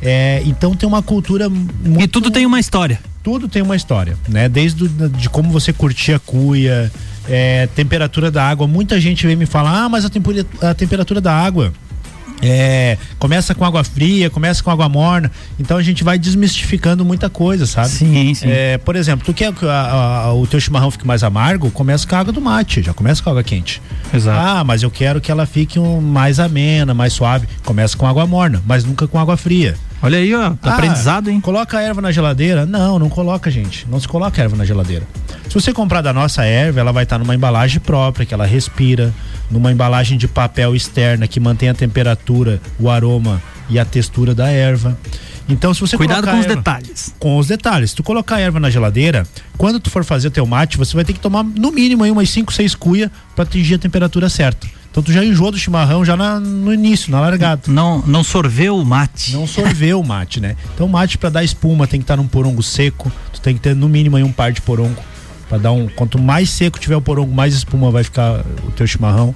é, 0.00 0.42
então 0.44 0.76
tem 0.76 0.88
uma 0.88 1.02
cultura 1.02 1.48
muito, 1.48 2.02
e 2.02 2.06
tudo 2.08 2.30
tem 2.30 2.46
uma 2.46 2.60
história 2.60 3.00
tudo 3.22 3.48
tem 3.48 3.62
uma 3.62 3.76
história 3.76 4.16
né 4.28 4.48
desde 4.48 4.88
do, 4.88 5.08
de 5.08 5.28
como 5.28 5.50
você 5.50 5.72
curtir 5.72 6.12
a 6.12 6.18
cuia 6.18 6.90
é, 7.28 7.68
temperatura 7.74 8.30
da 8.30 8.48
água. 8.48 8.66
Muita 8.66 8.98
gente 9.00 9.26
vem 9.26 9.36
me 9.36 9.46
falar, 9.46 9.84
ah, 9.84 9.88
mas 9.88 10.04
a, 10.04 10.08
temperatura, 10.08 10.70
a 10.70 10.74
temperatura 10.74 11.20
da 11.20 11.32
água. 11.32 11.72
É, 12.42 12.96
começa 13.18 13.54
com 13.54 13.64
água 13.64 13.82
fria, 13.82 14.30
começa 14.30 14.62
com 14.62 14.70
água 14.70 14.88
morna, 14.88 15.30
então 15.58 15.76
a 15.76 15.82
gente 15.82 16.04
vai 16.04 16.18
desmistificando 16.18 17.04
muita 17.04 17.28
coisa, 17.28 17.66
sabe? 17.66 17.88
Sim, 17.88 18.34
sim. 18.34 18.48
É, 18.48 18.78
por 18.78 18.96
exemplo, 18.96 19.24
tu 19.24 19.34
quer 19.34 19.52
que 19.52 19.66
a, 19.66 20.24
a, 20.26 20.34
o 20.34 20.46
teu 20.46 20.60
chimarrão 20.60 20.90
fique 20.90 21.06
mais 21.06 21.22
amargo? 21.22 21.70
Começa 21.70 22.06
com 22.06 22.14
a 22.14 22.20
água 22.20 22.32
do 22.32 22.40
mate, 22.40 22.82
já 22.82 22.94
começa 22.94 23.22
com 23.22 23.30
a 23.30 23.32
água 23.32 23.42
quente. 23.42 23.82
Exato. 24.12 24.38
Ah, 24.40 24.64
mas 24.64 24.82
eu 24.82 24.90
quero 24.90 25.20
que 25.20 25.30
ela 25.30 25.46
fique 25.46 25.78
um, 25.78 26.00
mais 26.00 26.38
amena, 26.38 26.94
mais 26.94 27.12
suave. 27.12 27.48
Começa 27.64 27.96
com 27.96 28.06
água 28.06 28.26
morna, 28.26 28.62
mas 28.66 28.84
nunca 28.84 29.06
com 29.08 29.18
água 29.18 29.36
fria. 29.36 29.74
Olha 30.00 30.18
aí, 30.18 30.32
ó, 30.32 30.50
tá 30.50 30.70
ah, 30.70 30.74
aprendizado, 30.74 31.28
hein? 31.28 31.40
Coloca 31.40 31.76
a 31.76 31.82
erva 31.82 32.00
na 32.00 32.12
geladeira? 32.12 32.64
Não, 32.64 33.00
não 33.00 33.08
coloca, 33.08 33.50
gente. 33.50 33.86
Não 33.88 33.98
se 33.98 34.06
coloca 34.06 34.40
a 34.40 34.44
erva 34.44 34.56
na 34.56 34.64
geladeira. 34.64 35.04
Se 35.48 35.54
você 35.54 35.72
comprar 35.72 36.02
da 36.02 36.12
nossa 36.12 36.44
erva, 36.44 36.78
ela 36.78 36.92
vai 36.92 37.02
estar 37.02 37.16
tá 37.16 37.18
numa 37.18 37.34
embalagem 37.34 37.80
própria, 37.80 38.24
que 38.24 38.32
ela 38.32 38.46
respira, 38.46 39.12
numa 39.50 39.72
embalagem 39.72 40.18
de 40.18 40.28
papel 40.28 40.74
externa 40.74 41.26
que 41.26 41.40
mantém 41.40 41.68
a 41.68 41.74
temperatura, 41.74 42.60
o 42.78 42.90
aroma 42.90 43.42
e 43.68 43.78
a 43.78 43.84
textura 43.84 44.34
da 44.34 44.48
erva. 44.48 44.98
Então, 45.48 45.72
se 45.72 45.80
você 45.80 45.96
Cuidado 45.96 46.24
com 46.24 46.30
erva, 46.30 46.40
os 46.40 46.46
detalhes. 46.46 47.14
Com 47.18 47.38
os 47.38 47.46
detalhes. 47.46 47.90
Se 47.90 47.96
tu 47.96 48.02
colocar 48.02 48.36
a 48.36 48.40
erva 48.40 48.60
na 48.60 48.68
geladeira, 48.68 49.26
quando 49.56 49.80
tu 49.80 49.88
for 49.88 50.04
fazer 50.04 50.28
o 50.28 50.30
teu 50.30 50.44
mate, 50.44 50.76
você 50.76 50.94
vai 50.94 51.04
ter 51.04 51.14
que 51.14 51.20
tomar 51.20 51.42
no 51.42 51.72
mínimo 51.72 52.04
aí 52.04 52.10
umas 52.10 52.28
5, 52.28 52.52
6 52.52 52.74
cuia 52.74 53.10
para 53.34 53.44
atingir 53.44 53.76
a 53.76 53.78
temperatura 53.78 54.28
certa. 54.28 54.66
Então 54.90 55.02
tu 55.02 55.12
já 55.12 55.24
enjoou 55.24 55.50
do 55.50 55.58
chimarrão 55.58 56.04
já 56.04 56.16
na, 56.16 56.38
no 56.40 56.72
início, 56.72 57.10
na 57.10 57.20
largada. 57.20 57.62
Não, 57.68 58.02
não 58.06 58.22
sorveu 58.22 58.76
o 58.76 58.84
mate. 58.84 59.32
Não 59.32 59.46
sorveu 59.46 60.00
o 60.00 60.04
mate, 60.04 60.40
né? 60.40 60.56
Então 60.74 60.86
o 60.86 60.88
mate 60.88 61.16
para 61.16 61.30
dar 61.30 61.44
espuma 61.44 61.86
tem 61.86 62.00
que 62.00 62.04
estar 62.04 62.16
tá 62.16 62.22
num 62.22 62.28
porongo 62.28 62.62
seco. 62.62 63.10
Tu 63.32 63.40
tem 63.40 63.54
que 63.54 63.60
ter 63.60 63.74
no 63.74 63.88
mínimo 63.88 64.16
aí 64.16 64.22
um 64.22 64.32
par 64.32 64.52
de 64.52 64.60
porongo 64.60 65.00
para 65.48 65.58
dar 65.58 65.72
um. 65.72 65.88
Quanto 65.88 66.18
mais 66.18 66.50
seco 66.50 66.78
tiver 66.78 66.96
o 66.96 67.00
porongo, 67.00 67.34
mais 67.34 67.54
espuma 67.54 67.90
vai 67.90 68.04
ficar 68.04 68.44
o 68.66 68.70
teu 68.72 68.86
chimarrão. 68.86 69.34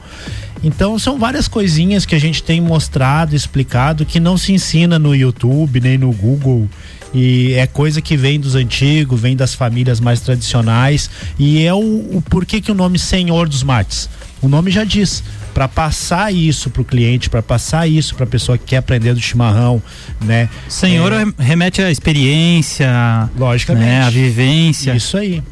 Então 0.65 0.99
são 0.99 1.19
várias 1.19 1.49
coisinhas 1.49 2.07
que 2.07 2.15
a 2.15 2.21
gente 2.21 2.43
tem 2.43 2.61
mostrado, 2.61 3.35
explicado 3.35 4.07
que 4.07 4.21
não 4.21 4.39
se 4.39 4.53
ensina 4.53 4.99
no 4.99 5.15
YouTube 5.15 5.81
nem 5.81 5.99
no 5.99 6.13
Google 6.13 6.69
e 7.13 7.53
é 7.55 7.67
coisa 7.67 8.01
que 8.01 8.17
vem 8.17 8.41
dos 8.41 8.55
antigos, 8.55 9.21
vem 9.21 9.37
das 9.37 9.55
famílias 9.55 10.01
mais 10.01 10.21
tradicionais 10.21 11.11
e 11.39 11.65
é 11.65 11.75
o, 11.75 11.79
o 11.79 12.23
porquê 12.29 12.61
que 12.61 12.71
o 12.71 12.75
nome 12.75 12.99
Senhor 12.99 13.49
dos 13.49 13.63
Mates. 13.63 14.09
O 14.41 14.49
nome 14.49 14.71
já 14.71 14.85
diz. 14.85 15.23
para 15.53 15.69
passar 15.69 16.33
isso 16.33 16.71
pro 16.71 16.85
cliente, 16.85 17.29
para 17.29 17.43
passar 17.43 17.87
isso 17.87 18.15
para 18.15 18.27
pessoa 18.27 18.57
que 18.57 18.65
quer 18.65 18.79
aprender 18.79 19.13
do 19.15 19.21
chimarrão, 19.21 19.83
né? 20.21 20.49
Senhor 20.69 21.13
É, 21.13 21.27
remete 21.39 21.83
à 21.83 21.91
experiência, 21.91 23.29
logicamente, 23.37 23.87
né, 23.87 24.03
a 24.03 24.11
vivência. 24.11 24.95
Isso 24.95 25.17
aí. 25.17 25.43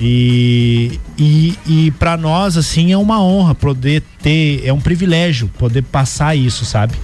E, 0.00 0.98
e, 1.18 1.58
e 1.66 1.90
para 1.92 2.16
nós, 2.16 2.56
assim, 2.56 2.90
é 2.90 2.96
uma 2.96 3.22
honra 3.22 3.54
poder 3.54 4.02
ter, 4.22 4.62
é 4.64 4.72
um 4.72 4.80
privilégio 4.80 5.48
poder 5.58 5.82
passar 5.82 6.34
isso, 6.34 6.64
sabe? 6.64 6.94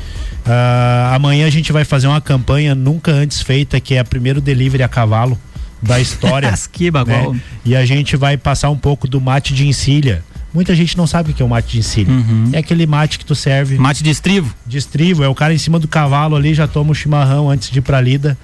Ah, 0.47 1.13
amanhã 1.15 1.47
a 1.47 1.51
gente 1.51 1.73
vai 1.73 1.85
fazer 1.85 2.07
uma 2.07 2.21
campanha 2.21 2.75
nunca 2.75 3.13
antes 3.13 3.43
feita, 3.43 3.79
que 3.81 3.95
é 3.95 3.99
a 3.99 4.05
primeiro 4.05 4.41
delivery 4.41 4.83
a 4.83 4.89
cavalo 4.89 5.39
da 5.83 6.01
história. 6.01 6.53
que 6.73 6.91
bagual. 6.91 7.35
né? 7.35 7.41
E 7.65 7.77
a 7.77 7.85
gente 7.85 8.17
vai 8.17 8.37
passar 8.37 8.71
um 8.71 8.79
pouco 8.79 9.07
do 9.07 9.21
mate 9.21 9.53
de 9.53 9.67
encilha. 9.67 10.25
Muita 10.55 10.75
gente 10.75 10.97
não 10.97 11.07
sabe 11.07 11.33
o 11.33 11.35
que 11.35 11.43
é 11.43 11.45
o 11.45 11.49
mate 11.49 11.73
de 11.73 11.81
encilha. 11.81 12.13
É 12.53 12.59
aquele 12.59 12.87
mate 12.87 13.19
que 13.19 13.27
tu 13.27 13.35
serve. 13.35 13.77
Mate 13.77 14.03
de 14.03 14.09
estrivo? 14.09 14.55
De 14.67 14.79
estrivo, 14.79 15.23
é 15.23 15.29
o 15.29 15.35
cara 15.35 15.53
em 15.53 15.59
cima 15.59 15.79
do 15.79 15.87
cavalo 15.87 16.35
ali, 16.35 16.55
já 16.55 16.67
toma 16.67 16.93
o 16.93 16.95
chimarrão 16.95 17.51
antes 17.51 17.71
de 17.71 17.81
ir 17.81 17.83
pra 17.83 18.01
lida. 18.01 18.39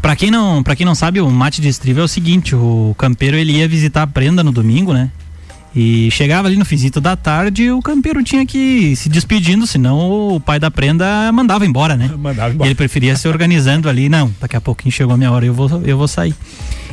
Pra 0.00 0.16
quem 0.16 0.30
não, 0.30 0.62
para 0.62 0.74
quem 0.74 0.86
não 0.86 0.94
sabe, 0.94 1.20
o 1.20 1.30
mate 1.30 1.60
de 1.60 1.68
estrivo 1.68 2.00
é 2.00 2.02
o 2.02 2.08
seguinte, 2.08 2.54
o 2.54 2.94
campeiro 2.96 3.36
ele 3.36 3.52
ia 3.52 3.68
visitar 3.68 4.02
a 4.02 4.06
prenda 4.06 4.42
no 4.42 4.50
domingo, 4.50 4.92
né? 4.92 5.10
E 5.74 6.10
chegava 6.10 6.48
ali 6.48 6.56
no 6.56 6.64
finzito 6.64 7.00
da 7.00 7.14
tarde 7.14 7.70
o 7.70 7.80
campeiro 7.80 8.24
tinha 8.24 8.44
que 8.44 8.58
ir 8.58 8.96
se 8.96 9.08
despedindo, 9.08 9.66
senão 9.66 10.34
o 10.34 10.40
pai 10.40 10.58
da 10.58 10.70
prenda 10.70 11.30
mandava 11.32 11.64
embora, 11.64 11.96
né? 11.96 12.10
Mandava 12.18 12.54
E 12.64 12.66
ele 12.66 12.74
preferia 12.74 13.14
se 13.14 13.28
organizando 13.28 13.88
ali, 13.88 14.08
não, 14.08 14.32
daqui 14.40 14.56
a 14.56 14.60
pouquinho 14.60 14.90
chegou 14.90 15.14
a 15.14 15.16
minha 15.16 15.30
hora, 15.30 15.46
eu 15.46 15.54
vou, 15.54 15.68
eu 15.84 15.96
vou 15.96 16.08
sair. 16.08 16.34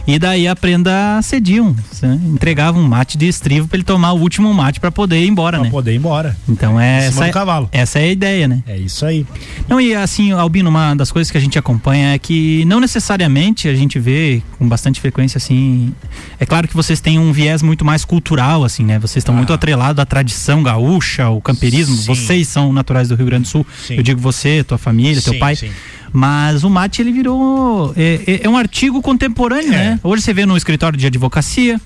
E 0.08 0.18
daí 0.18 0.48
a 0.48 0.56
prenda 0.56 1.20
cediam, 1.22 1.76
né? 2.02 2.18
entregavam 2.26 2.82
um 2.82 2.88
mate 2.88 3.18
de 3.18 3.28
estrivo 3.28 3.68
pra 3.68 3.76
ele 3.76 3.84
tomar 3.84 4.14
o 4.14 4.20
último 4.22 4.54
mate 4.54 4.80
pra 4.80 4.90
poder 4.90 5.22
ir 5.22 5.28
embora, 5.28 5.58
Pra 5.58 5.66
né? 5.66 5.70
poder 5.70 5.92
ir 5.94 5.98
embora. 5.98 6.36
Então 6.48 6.80
é 6.80 7.08
essa, 7.08 7.30
cavalo. 7.30 7.68
essa 7.74 8.00
é 8.00 8.04
a 8.04 8.08
ideia, 8.12 8.48
né? 8.48 8.64
É 8.66 8.78
isso 8.78 9.06
aí. 9.06 9.26
Não, 9.68 9.82
e 9.82 9.94
assim, 9.94 10.32
Albino, 10.32 10.70
uma 10.70 10.96
das 10.96 11.12
coisas 11.12 11.30
que 11.30 11.38
a 11.38 11.42
gente 11.42 11.60
acompanha 11.60 12.14
é 12.14 12.18
que 12.20 12.64
não 12.66 12.80
necessariamente 12.80 13.68
a 13.68 13.76
gente 13.76 14.00
vê 14.00 14.42
com 14.58 14.68
bastante 14.68 15.02
frequência, 15.02 15.38
assim. 15.38 15.94
É 16.40 16.46
claro 16.46 16.68
que 16.70 16.74
vocês 16.74 17.02
têm 17.02 17.20
um 17.20 17.34
viés 17.34 17.62
muito 17.62 17.84
mais 17.84 18.06
cultural, 18.06 18.64
assim, 18.64 18.84
né? 18.86 18.98
Vocês 19.00 19.18
estão 19.22 19.36
muito 19.36 19.52
atrelados 19.52 20.02
à 20.02 20.06
tradição 20.06 20.64
gaúcha, 20.64 21.28
o 21.30 21.42
camperismo. 21.42 21.96
Ah. 21.96 21.98
Sim. 21.98 22.06
Vocês 22.06 22.48
são 22.48 22.72
naturais 22.72 23.10
do 23.10 23.16
Rio 23.16 23.26
Grande 23.26 23.44
do 23.44 23.50
Sul. 23.50 23.66
Sim. 23.86 23.96
Eu 23.96 24.04
digo 24.04 24.22
você, 24.22 24.64
tua 24.64 24.78
família, 24.78 25.22
teu 25.22 25.34
Sim, 25.34 25.40
pai. 25.40 25.56
sim. 25.58 25.70
Mas 26.14 26.64
o 26.64 26.70
mate 26.70 27.02
ele 27.02 27.12
virou. 27.12 27.94
É, 27.96 28.20
é- 28.28 28.40
é 28.44 28.50
um 28.50 28.58
artigo 28.58 29.02
contemporâneo, 29.02 29.74
É. 29.74 29.78
né? 29.78 30.00
Hoje 30.04 30.22
você 30.24 30.34
vê 30.34 30.46
no 30.46 30.56
escritório 30.58 30.98
de 30.98 31.06
advocacia. 31.08 31.80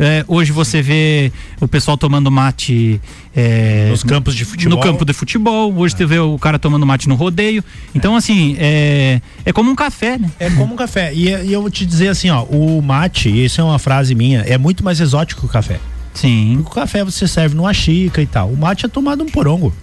é, 0.00 0.24
hoje 0.28 0.52
você 0.52 0.80
vê 0.80 1.32
o 1.60 1.66
pessoal 1.66 1.96
tomando 1.98 2.30
mate 2.30 3.00
é, 3.34 3.88
Nos 3.90 4.04
campos 4.04 4.32
de 4.36 4.44
futebol. 4.44 4.76
No 4.78 4.80
campo 4.82 5.04
de 5.04 5.12
futebol. 5.12 5.74
Hoje 5.76 5.96
você 5.96 6.06
vê 6.06 6.20
o 6.20 6.38
cara 6.38 6.56
tomando 6.56 6.86
mate 6.86 7.08
no 7.08 7.16
rodeio. 7.16 7.64
Então, 7.92 8.14
assim, 8.14 8.54
é, 8.60 9.20
é 9.44 9.52
como 9.52 9.70
um 9.70 9.74
café, 9.74 10.16
né? 10.16 10.30
É 10.38 10.50
como 10.50 10.74
um 10.74 10.76
café. 10.76 11.12
E, 11.12 11.28
e 11.28 11.52
eu 11.52 11.60
vou 11.62 11.68
te 11.70 11.84
dizer 11.84 12.08
assim, 12.08 12.30
ó, 12.30 12.44
o 12.44 12.80
mate, 12.80 13.28
e 13.28 13.44
isso 13.44 13.60
é 13.60 13.64
uma 13.64 13.78
frase 13.80 14.14
minha, 14.14 14.40
é 14.42 14.56
muito 14.56 14.84
mais 14.84 15.00
exótico 15.00 15.40
que 15.40 15.46
o 15.46 15.50
café. 15.50 15.80
Sim. 16.14 16.60
Porque 16.62 16.70
o 16.70 16.74
café 16.80 17.02
você 17.04 17.26
serve 17.26 17.56
numa 17.56 17.74
xícara 17.74 18.22
e 18.22 18.26
tal. 18.26 18.50
O 18.50 18.56
mate 18.56 18.86
é 18.86 18.88
tomado 18.88 19.24
num 19.24 19.30
porongo. 19.30 19.74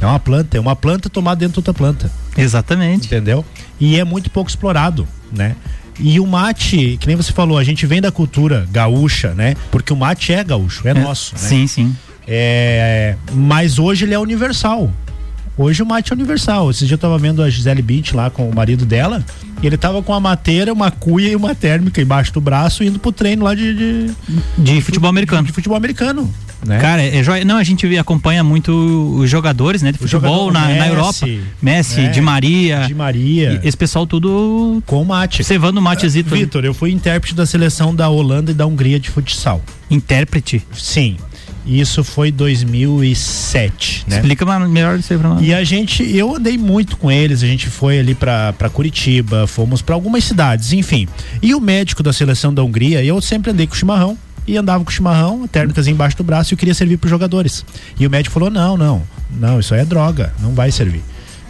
É 0.00 0.06
uma 0.06 0.20
planta, 0.20 0.56
é 0.56 0.60
uma 0.60 0.76
planta 0.76 1.08
tomada 1.08 1.40
dentro 1.40 1.54
de 1.54 1.58
outra 1.60 1.74
planta. 1.74 2.10
Exatamente. 2.36 3.06
Entendeu? 3.06 3.44
E 3.80 3.98
é 3.98 4.04
muito 4.04 4.30
pouco 4.30 4.50
explorado, 4.50 5.06
né? 5.32 5.56
E 5.98 6.20
o 6.20 6.26
mate, 6.26 6.98
que 7.00 7.06
nem 7.06 7.16
você 7.16 7.32
falou, 7.32 7.56
a 7.56 7.64
gente 7.64 7.86
vem 7.86 8.00
da 8.00 8.12
cultura 8.12 8.66
gaúcha, 8.70 9.32
né? 9.34 9.54
Porque 9.70 9.92
o 9.92 9.96
mate 9.96 10.32
é 10.32 10.44
gaúcho, 10.44 10.86
é, 10.86 10.92
nosso, 10.92 11.34
né? 11.34 11.40
Sim, 11.40 11.66
sim. 11.66 11.96
É, 12.28 13.16
mas 13.32 13.78
hoje 13.78 14.04
ele 14.04 14.12
é 14.12 14.18
universal. 14.18 14.92
Hoje 15.58 15.82
o 15.82 15.86
mate 15.86 16.12
é 16.12 16.14
universal. 16.14 16.70
Esse 16.70 16.84
dia 16.86 16.94
eu 16.94 16.98
tava 16.98 17.16
vendo 17.18 17.42
a 17.42 17.48
Gisele 17.48 17.80
Bint 17.80 18.12
lá 18.12 18.28
com 18.28 18.48
o 18.48 18.54
marido 18.54 18.84
dela. 18.84 19.24
E 19.62 19.66
ele 19.66 19.76
tava 19.78 20.02
com 20.02 20.12
uma 20.12 20.20
mateira, 20.20 20.72
uma 20.72 20.90
cuia 20.90 21.30
e 21.30 21.36
uma 21.36 21.54
térmica 21.54 22.00
embaixo 22.00 22.32
do 22.32 22.40
braço, 22.40 22.84
indo 22.84 22.98
pro 22.98 23.10
treino 23.10 23.44
lá 23.44 23.54
de. 23.54 23.74
De, 23.74 24.14
de 24.58 24.80
futebol 24.82 25.08
americano. 25.08 25.46
De 25.46 25.52
futebol 25.52 25.76
americano. 25.76 26.30
Né? 26.64 26.78
Cara, 26.78 27.02
é 27.02 27.22
joia. 27.22 27.44
Não, 27.44 27.56
a 27.56 27.62
gente 27.62 27.96
acompanha 27.96 28.42
muito 28.42 28.72
os 29.16 29.30
jogadores, 29.30 29.82
né? 29.82 29.92
De 29.92 29.98
futebol 29.98 30.50
na, 30.52 30.60
na 30.60 30.66
Messi, 30.68 30.88
Europa. 30.88 31.28
Messi, 31.62 32.00
né? 32.00 32.08
Di 32.08 32.20
Maria. 32.20 32.84
Di 32.86 32.94
Maria. 32.94 33.60
E 33.62 33.68
Esse 33.68 33.76
pessoal 33.76 34.06
tudo. 34.06 34.82
Com 34.84 35.04
mate. 35.04 35.42
Cevando 35.42 35.80
matezito. 35.80 36.30
Vitor, 36.34 36.64
eu 36.64 36.74
fui 36.74 36.90
intérprete 36.90 37.34
da 37.34 37.46
seleção 37.46 37.94
da 37.94 38.08
Holanda 38.08 38.50
e 38.50 38.54
da 38.54 38.66
Hungria 38.66 39.00
de 39.00 39.10
futsal. 39.10 39.62
Intérprete? 39.90 40.62
Sim. 40.74 41.16
Isso 41.66 42.04
foi 42.04 42.30
2007, 42.30 44.04
né? 44.06 44.16
Explica 44.16 44.46
melhor 44.68 44.98
isso 44.98 45.12
aí 45.12 45.18
pra 45.18 45.28
nós. 45.30 45.42
E 45.42 45.52
a 45.52 45.64
gente, 45.64 46.02
eu 46.16 46.36
andei 46.36 46.56
muito 46.56 46.96
com 46.96 47.10
eles, 47.10 47.42
a 47.42 47.46
gente 47.46 47.68
foi 47.68 47.98
ali 47.98 48.14
pra 48.14 48.52
pra 48.52 48.70
Curitiba, 48.70 49.46
fomos 49.46 49.82
pra 49.82 49.94
algumas 49.94 50.22
cidades, 50.24 50.72
enfim. 50.72 51.08
E 51.42 51.54
o 51.54 51.60
médico 51.60 52.02
da 52.02 52.12
seleção 52.12 52.54
da 52.54 52.62
Hungria, 52.62 53.02
eu 53.02 53.20
sempre 53.20 53.50
andei 53.50 53.66
com 53.66 53.74
chimarrão 53.74 54.16
e 54.46 54.56
andava 54.56 54.84
com 54.84 54.90
chimarrão, 54.90 55.46
térmicas 55.48 55.88
embaixo 55.88 56.16
do 56.16 56.22
braço 56.22 56.52
e 56.52 56.54
eu 56.54 56.58
queria 56.58 56.74
servir 56.74 56.96
pros 56.98 57.10
jogadores. 57.10 57.64
E 57.98 58.06
o 58.06 58.10
médico 58.10 58.32
falou: 58.32 58.50
"Não, 58.50 58.76
não. 58.76 59.02
Não, 59.30 59.58
isso 59.58 59.74
aí 59.74 59.80
é 59.80 59.84
droga, 59.84 60.32
não 60.40 60.54
vai 60.54 60.70
servir". 60.70 61.02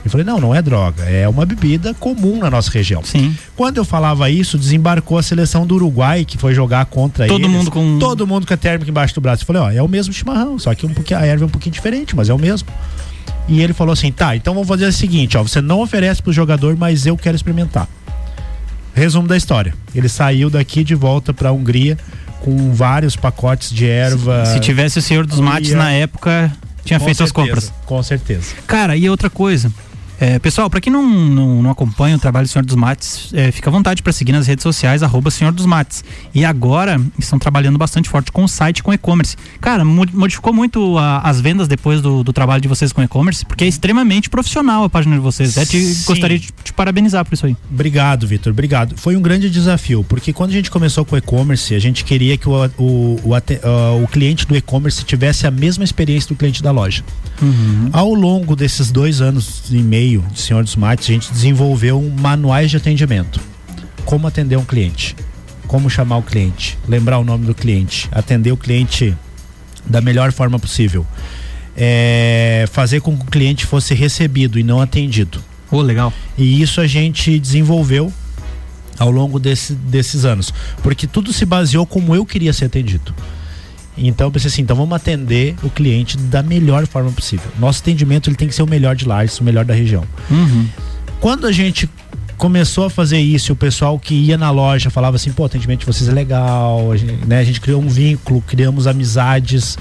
Eu 0.07 0.11
falei: 0.11 0.25
"Não, 0.25 0.38
não 0.40 0.55
é 0.55 0.62
droga, 0.62 1.03
é 1.05 1.29
uma 1.29 1.45
bebida 1.45 1.92
comum 1.95 2.38
na 2.38 2.49
nossa 2.51 2.71
região". 2.71 3.03
Sim. 3.05 3.37
Quando 3.57 3.77
eu 3.79 3.85
falava 3.85 4.31
isso, 4.31 4.57
desembarcou 4.57 5.19
a 5.19 5.23
seleção 5.23 5.66
do 5.66 5.75
Uruguai 5.75 6.25
que 6.25 6.38
foi 6.38 6.55
jogar 6.55 6.85
contra 6.87 7.27
Todo 7.27 7.40
eles. 7.40 7.51
mundo 7.51 7.71
com- 7.71 7.99
todo 7.99 8.27
mundo 8.27 8.47
com 8.47 8.55
a 8.55 8.57
térmica 8.57 8.90
embaixo 8.90 9.14
do 9.14 9.21
braço. 9.21 9.42
Eu 9.42 9.47
falei: 9.47 9.62
"Ó, 9.62 9.71
é 9.71 9.83
o 9.83 9.88
mesmo 9.88 10.12
chimarrão, 10.14 10.59
só 10.59 10.75
que 10.75 10.87
um 10.87 10.95
pouquinho 10.95 11.19
a 11.21 11.27
erva 11.27 11.45
é 11.45 11.47
um 11.47 11.51
pouquinho 11.51 11.73
diferente, 11.73 12.14
mas 12.14 12.29
é 12.29 12.35
o 12.35 12.38
mesmo". 12.38 12.69
E 13.49 13.61
ele 13.62 13.73
falou 13.73 13.92
assim: 13.92 14.11
tá, 14.12 14.35
então 14.37 14.55
vamos 14.55 14.69
fazer 14.69 14.87
o 14.87 14.92
seguinte: 14.92 15.37
ó, 15.37 15.42
você 15.42 15.61
não 15.61 15.81
oferece 15.81 16.23
pro 16.23 16.33
jogador, 16.33 16.77
mas 16.77 17.05
eu 17.07 17.16
quero 17.16 17.35
experimentar. 17.37 17.88
Resumo 18.95 19.29
da 19.29 19.37
história: 19.37 19.75
ele 19.95 20.09
saiu 20.09 20.49
daqui 20.49 20.83
de 20.83 20.95
volta 20.95 21.35
pra 21.35 21.53
Hungria 21.53 21.99
com 22.40 22.73
vários 22.73 23.16
pacotes 23.16 23.71
de 23.71 23.87
erva. 23.87 24.47
Se 24.47 24.61
tivesse 24.61 24.99
o 24.99 25.03
senhor 25.03 25.27
dos 25.27 25.40
mates 25.40 25.71
Ia- 25.71 25.77
na 25.77 25.90
época, 25.90 26.51
tinha 26.85 26.99
Com 26.99 27.05
feito 27.05 27.23
as 27.23 27.29
certeza, 27.31 27.49
compras. 27.55 27.73
Com 27.85 28.03
certeza. 28.03 28.55
Cara, 28.66 28.97
e 28.97 29.09
outra 29.11 29.29
coisa. 29.29 29.71
É, 30.18 30.38
pessoal, 30.38 30.70
pra 30.70 30.81
quem 30.81 30.90
não, 30.92 31.02
não, 31.07 31.62
não 31.62 31.70
acompanha 31.70 32.16
o 32.16 32.18
trabalho 32.18 32.46
do 32.46 32.50
Senhor 32.50 32.64
dos 32.64 32.74
Mates, 32.74 33.31
é, 33.35 33.52
fica 33.52 33.68
à 33.68 33.72
vontade 33.72 34.02
para 34.02 34.12
seguir 34.12 34.33
nas 34.33 34.46
redes 34.46 34.62
sociais, 34.62 35.02
arroba 35.02 35.31
Senhor 35.31 35.52
dos 35.52 35.66
Mates. 35.66 36.02
E 36.35 36.44
agora 36.44 37.00
estão 37.18 37.38
trabalhando 37.38 37.76
bastante 37.76 38.09
forte 38.09 38.33
com 38.33 38.44
o 38.44 38.48
site 38.48 38.83
com 38.83 38.92
e-commerce. 38.94 39.37
Cara, 39.61 39.85
mo- 39.85 40.07
modificou 40.14 40.52
muito 40.55 40.96
a- 40.98 41.20
as 41.20 41.40
vendas 41.40 41.68
depois 41.68 42.00
do, 42.00 42.24
do 42.24 42.33
trabalho 42.33 42.62
de 42.62 42.68
vocês 42.68 42.92
com 42.92 43.02
e-commerce, 43.02 43.44
porque 43.44 43.64
é 43.64 43.66
extremamente 43.68 44.31
profissional 44.31 44.85
a 44.85 44.88
página 44.90 45.16
de 45.16 45.20
vocês. 45.20 45.57
Até 45.59 45.66
te, 45.66 45.94
gostaria 46.07 46.38
de 46.38 46.48
te 46.64 46.72
parabenizar 46.72 47.24
por 47.24 47.35
isso 47.35 47.44
aí. 47.44 47.57
Obrigado, 47.70 48.26
Vitor. 48.26 48.52
Obrigado. 48.52 48.96
Foi 48.96 49.16
um 49.16 49.20
grande 49.20 49.50
desafio, 49.50 50.02
porque 50.02 50.33
quando 50.33 50.50
a 50.50 50.55
gente 50.55 50.70
começou 50.70 51.05
com 51.05 51.14
o 51.14 51.18
e-commerce, 51.18 51.74
a 51.74 51.79
gente 51.79 52.05
queria 52.05 52.38
que 52.38 52.48
o, 52.48 52.52
o, 52.79 53.20
o, 53.22 54.02
o 54.02 54.09
cliente 54.09 54.46
do 54.46 54.57
e-commerce 54.57 55.05
tivesse 55.05 55.46
a 55.46 55.50
mesma 55.50 55.85
experiência 55.85 56.29
do 56.29 56.37
cliente 56.37 56.62
da 56.62 56.70
loja. 56.70 57.05
Ao 57.92 58.14
longo 58.14 58.57
desses 58.57 58.90
dois 58.90 59.20
anos 59.20 59.62
e 59.70 59.76
meio 59.76 60.06
de 60.33 60.40
Senhor 60.40 60.62
dos 60.62 60.77
Mates, 60.77 61.09
a 61.09 61.12
gente 61.12 61.33
desenvolveu 61.33 61.99
um 62.01 62.11
manuais 62.11 62.71
de 62.71 62.77
atendimento. 62.77 63.40
Como 64.05 64.27
atender 64.27 64.57
um 64.57 64.64
cliente, 64.64 65.16
como 65.66 65.90
chamar 65.90 66.19
o 66.19 66.23
cliente, 66.23 66.79
lembrar 66.87 67.19
o 67.19 67.25
nome 67.25 67.45
do 67.47 67.55
cliente, 67.55 68.09
atender 68.12 68.53
o 68.53 68.57
cliente 68.57 69.16
da 69.85 70.01
melhor 70.01 70.31
forma 70.33 70.59
possível. 70.59 71.05
É, 71.77 72.64
fazer 72.73 73.01
com 73.01 73.16
que 73.16 73.25
o 73.25 73.27
cliente 73.31 73.67
fosse 73.67 73.94
recebido 73.94 74.59
e 74.59 74.63
não 74.63 74.81
atendido. 74.81 75.42
Oh, 75.71 75.83
legal. 75.83 76.13
E 76.38 76.63
isso 76.63 76.81
a 76.81 76.87
gente 76.87 77.38
desenvolveu 77.38 78.13
ao 78.98 79.11
longo 79.11 79.38
desse- 79.38 79.75
desses 79.75 80.25
anos. 80.25 80.54
Porque 80.83 81.07
tudo 81.07 81.33
se 81.33 81.44
baseou 81.44 81.85
como 81.85 82.15
eu 82.15 82.25
queria 82.25 82.52
ser 82.52 82.67
atendido. 82.67 83.15
Então 83.97 84.27
eu 84.27 84.31
pensei 84.31 84.49
assim, 84.49 84.63
então 84.63 84.77
vamos 84.77 84.94
atender 84.94 85.55
o 85.63 85.71
cliente 85.71 86.17
da 86.17 86.42
melhor 86.42 86.87
forma 86.87 87.11
possível. 87.11 87.51
Nosso 87.59 87.81
atendimento 87.81 88.29
ele 88.29 88.37
tem 88.37 88.49
que 88.49 88.55
ser 88.55 88.63
o 88.63 88.67
melhor 88.67 88.94
de 88.94 89.07
Lages, 89.07 89.40
o 89.40 89.44
melhor 89.44 89.65
da 89.65 89.75
região. 89.75 90.05
Uhum. 90.31 90.67
Quando 91.21 91.47
a 91.47 91.53
gente 91.53 91.88
começou 92.37 92.85
a 92.85 92.90
fazer 92.90 93.19
isso, 93.19 93.53
o 93.53 93.57
pessoal 93.57 93.99
que 93.99 94.15
ia 94.15 94.37
na 94.37 94.51
loja 94.51 94.90
falava 94.90 95.17
assim, 95.17 95.33
pô, 95.33 95.44
o 95.44 95.47
atendimento 95.47 95.81
de 95.81 95.87
vocês 95.87 96.09
é 96.09 96.13
legal, 96.13 96.92
a 96.92 96.97
gente, 96.97 97.27
né? 97.27 97.38
A 97.38 97.44
gente 97.44 97.61
criou 97.61 97.83
um 97.83 97.88
vínculo, 97.88 98.42
criamos 98.42 98.87
amizades. 98.87 99.79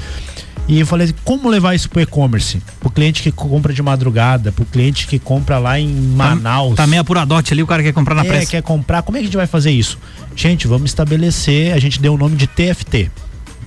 E 0.68 0.80
eu 0.80 0.88
falei, 0.88 1.14
como 1.24 1.48
levar 1.48 1.76
isso 1.76 1.88
pro 1.90 2.02
e-commerce? 2.02 2.60
Pro 2.80 2.90
cliente 2.90 3.22
que 3.22 3.32
compra 3.32 3.72
de 3.72 3.84
madrugada, 3.84 4.52
pro 4.52 4.66
cliente 4.66 5.06
que 5.06 5.20
compra 5.20 5.60
lá 5.60 5.80
em 5.80 5.88
Manaus. 5.88 6.76
Tá 6.76 6.88
meio 6.88 7.02
apuradote 7.02 7.54
ali, 7.54 7.62
o 7.62 7.68
cara 7.68 7.84
quer 7.84 7.94
comprar 7.94 8.16
na 8.16 8.26
é, 8.26 8.28
pressa. 8.28 8.52
quer 8.52 8.64
comprar, 8.64 9.04
como 9.04 9.18
é 9.18 9.20
que 9.20 9.26
a 9.26 9.28
gente 9.28 9.38
vai 9.38 9.46
fazer 9.46 9.72
isso? 9.72 10.00
Gente, 10.36 10.66
vamos 10.66 10.90
estabelecer, 10.90 11.72
a 11.74 11.80
gente 11.80 12.00
deu 12.00 12.16
o 12.16 12.18
nome 12.18 12.36
de 12.36 12.48
TFT, 12.48 13.12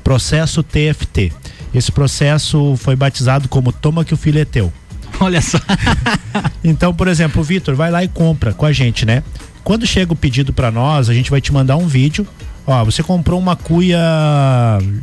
processo 0.09 0.62
TFT. 0.62 1.30
Esse 1.74 1.92
processo 1.92 2.76
foi 2.78 2.96
batizado 2.96 3.46
como 3.46 3.70
Toma 3.70 4.06
que 4.06 4.14
o 4.14 4.16
filho 4.16 4.40
é 4.40 4.44
teu. 4.46 4.72
Olha 5.20 5.42
só. 5.42 5.59
Então, 6.64 6.94
por 6.94 7.09
exemplo, 7.09 7.42
Vitor 7.42 7.74
vai 7.74 7.90
lá 7.90 8.02
e 8.04 8.09
compra 8.09 8.52
com 8.52 8.64
a 8.64 8.72
gente, 8.72 9.04
né? 9.04 9.22
Quando 9.64 9.86
chega 9.86 10.12
o 10.12 10.16
pedido 10.16 10.52
para 10.52 10.70
nós, 10.70 11.09
a 11.09 11.14
gente 11.14 11.30
vai 11.30 11.40
te 11.40 11.52
mandar 11.52 11.76
um 11.76 11.86
vídeo 11.86 12.26
Ó, 12.66 12.84
você 12.84 13.02
comprou 13.02 13.40
uma 13.40 13.56
cuia 13.56 13.98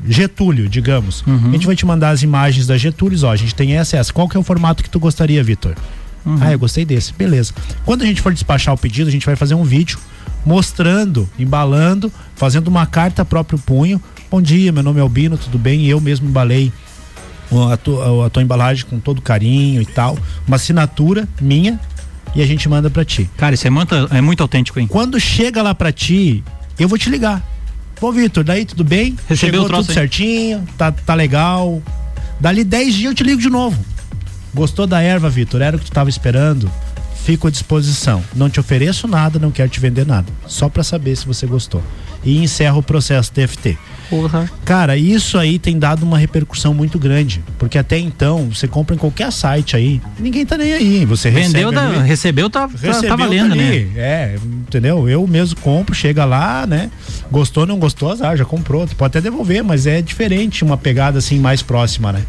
Getúlio, 0.08 0.70
digamos. 0.70 1.24
A 1.49 1.51
gente 1.51 1.66
vai 1.66 1.76
te 1.76 1.84
mandar 1.84 2.12
as 2.12 2.22
imagens 2.22 2.68
da 2.68 2.78
Getúlio, 2.78 3.18
ó, 3.24 3.32
a 3.32 3.36
gente 3.36 3.56
tem 3.56 3.76
essa 3.76 3.97
essa. 3.97 4.14
Qual 4.14 4.30
que 4.30 4.38
é 4.38 4.39
o 4.39 4.43
formato 4.43 4.84
que 4.84 4.89
tu 4.89 4.99
gostaria, 4.99 5.43
Vitor? 5.43 5.74
Ah, 6.41 6.51
eu 6.51 6.60
gostei 6.60 6.86
desse. 6.86 7.12
Beleza. 7.14 7.53
Quando 7.84 8.03
a 8.03 8.06
gente 8.06 8.22
for 8.22 8.32
despachar 8.32 8.74
o 8.74 8.78
pedido, 8.78 9.08
a 9.08 9.12
gente 9.12 9.26
vai 9.26 9.36
fazer 9.36 9.56
um 9.56 9.64
vídeo 9.64 9.97
mostrando, 10.45 11.28
embalando, 11.39 12.14
fazendo 12.36 12.68
uma 12.68 12.86
carta 12.86 13.26
próprio 13.26 13.58
punho. 13.58 13.99
Bom 14.30 14.41
dia, 14.41 14.71
meu 14.71 14.84
nome 14.84 14.99
é 14.99 15.01
Albino, 15.01 15.38
tudo 15.38 15.57
bem? 15.57 15.86
Eu 15.86 16.01
mesmo 16.01 16.28
embalei 16.28 16.71
a 17.71 17.78
tua, 17.78 18.26
a 18.26 18.30
tua 18.30 18.43
embalagem 18.43 18.86
com 18.86 18.99
todo 18.99 19.21
carinho 19.21 19.82
e 19.82 19.86
tal. 19.86 20.17
Uma 20.47 20.55
assinatura 20.57 21.28
minha 21.39 21.80
e 22.36 22.41
a 22.41 22.45
gente 22.45 22.67
manda 22.67 22.89
pra 22.89 23.05
ti. 23.05 23.30
Cara, 23.38 23.55
isso 23.55 23.65
é 23.67 23.69
muito, 23.69 23.95
é 24.11 24.21
muito 24.21 24.41
autêntico, 24.41 24.80
hein? 24.80 24.88
Quando 24.88 25.19
chega 25.19 25.61
lá 25.61 25.73
pra 25.73 25.91
ti, 25.91 26.43
eu 26.78 26.88
vou 26.88 26.97
te 26.97 27.09
ligar. 27.09 27.41
Pô, 27.99 28.11
Vitor, 28.11 28.43
daí 28.43 28.65
tudo 28.65 28.84
bem? 28.84 29.15
Recebeu 29.30 29.61
Chegou 29.61 29.65
o 29.65 29.67
troço 29.67 29.84
tudo 29.84 29.91
aí? 29.91 29.95
certinho, 29.95 30.67
tá, 30.78 30.91
tá 30.91 31.13
legal. 31.13 31.82
Dali 32.39 32.63
10 32.63 32.93
dias 32.93 33.11
eu 33.11 33.15
te 33.15 33.23
ligo 33.23 33.41
de 33.41 33.49
novo. 33.49 33.80
Gostou 34.53 34.86
da 34.86 35.01
erva, 35.01 35.30
Vitor? 35.30 35.61
Era 35.61 35.78
o 35.78 35.80
que 35.80 35.86
tu 35.86 35.91
tava 35.91 36.09
esperando? 36.09 36.69
Fico 37.23 37.47
à 37.47 37.51
disposição. 37.51 38.21
Não 38.36 38.49
te 38.49 38.59
ofereço 38.59 39.07
nada, 39.07 39.39
não 39.39 39.49
quero 39.49 39.69
te 39.69 39.80
vender 39.80 40.05
nada. 40.05 40.28
Só 40.45 40.67
pra 40.67 40.84
saber 40.84 41.15
se 41.15 41.26
você 41.26 41.47
gostou. 41.47 41.82
E 42.23 42.38
encerra 42.43 42.76
o 42.76 42.84
processo 42.84 43.32
TFT. 43.32 43.78
Porra. 44.10 44.49
Cara, 44.64 44.97
isso 44.97 45.38
aí 45.38 45.58
tem 45.58 45.78
dado 45.80 46.03
uma 46.03 46.18
repercussão 46.18 46.74
muito 46.74 46.97
grande. 46.99 47.43
Porque 47.58 47.78
até 47.78 47.97
então, 47.97 48.49
você 48.53 48.68
compra 48.68 48.95
em 48.95 48.97
qualquer 48.99 49.32
site 49.32 49.76
aí, 49.76 50.01
ninguém 50.20 50.45
tá 50.45 50.58
nem 50.58 50.74
aí. 50.74 51.06
Você 51.06 51.30
Vendeu, 51.32 51.70
recebe 51.70 51.76
da- 51.76 51.99
ali- 51.99 52.08
recebeu, 52.08 52.49
tá, 52.49 52.68
tá, 52.68 52.74
Recebeu, 52.88 53.10
tá 53.10 53.16
valendo, 53.16 53.49
tá 53.49 53.56
né? 53.56 53.76
É, 53.95 54.36
entendeu? 54.43 55.10
Eu 55.10 55.26
mesmo 55.28 55.60
compro, 55.60 55.93
chega 55.95 56.24
lá, 56.26 56.66
né? 56.68 56.89
Gostou, 57.32 57.66
não 57.66 57.80
gostou, 57.80 58.12
azar, 58.12 58.36
já 58.38 58.45
comprou. 58.45 58.86
Tu 58.88 58.95
pode 58.95 59.18
até 59.18 59.22
devolver, 59.22 59.64
mas 59.64 59.88
é 59.88 60.01
diferente, 60.01 60.64
uma 60.64 60.78
pegada 60.78 61.18
assim 61.20 61.39
mais 61.39 61.62
próxima, 61.62 62.12
né? 62.12 62.22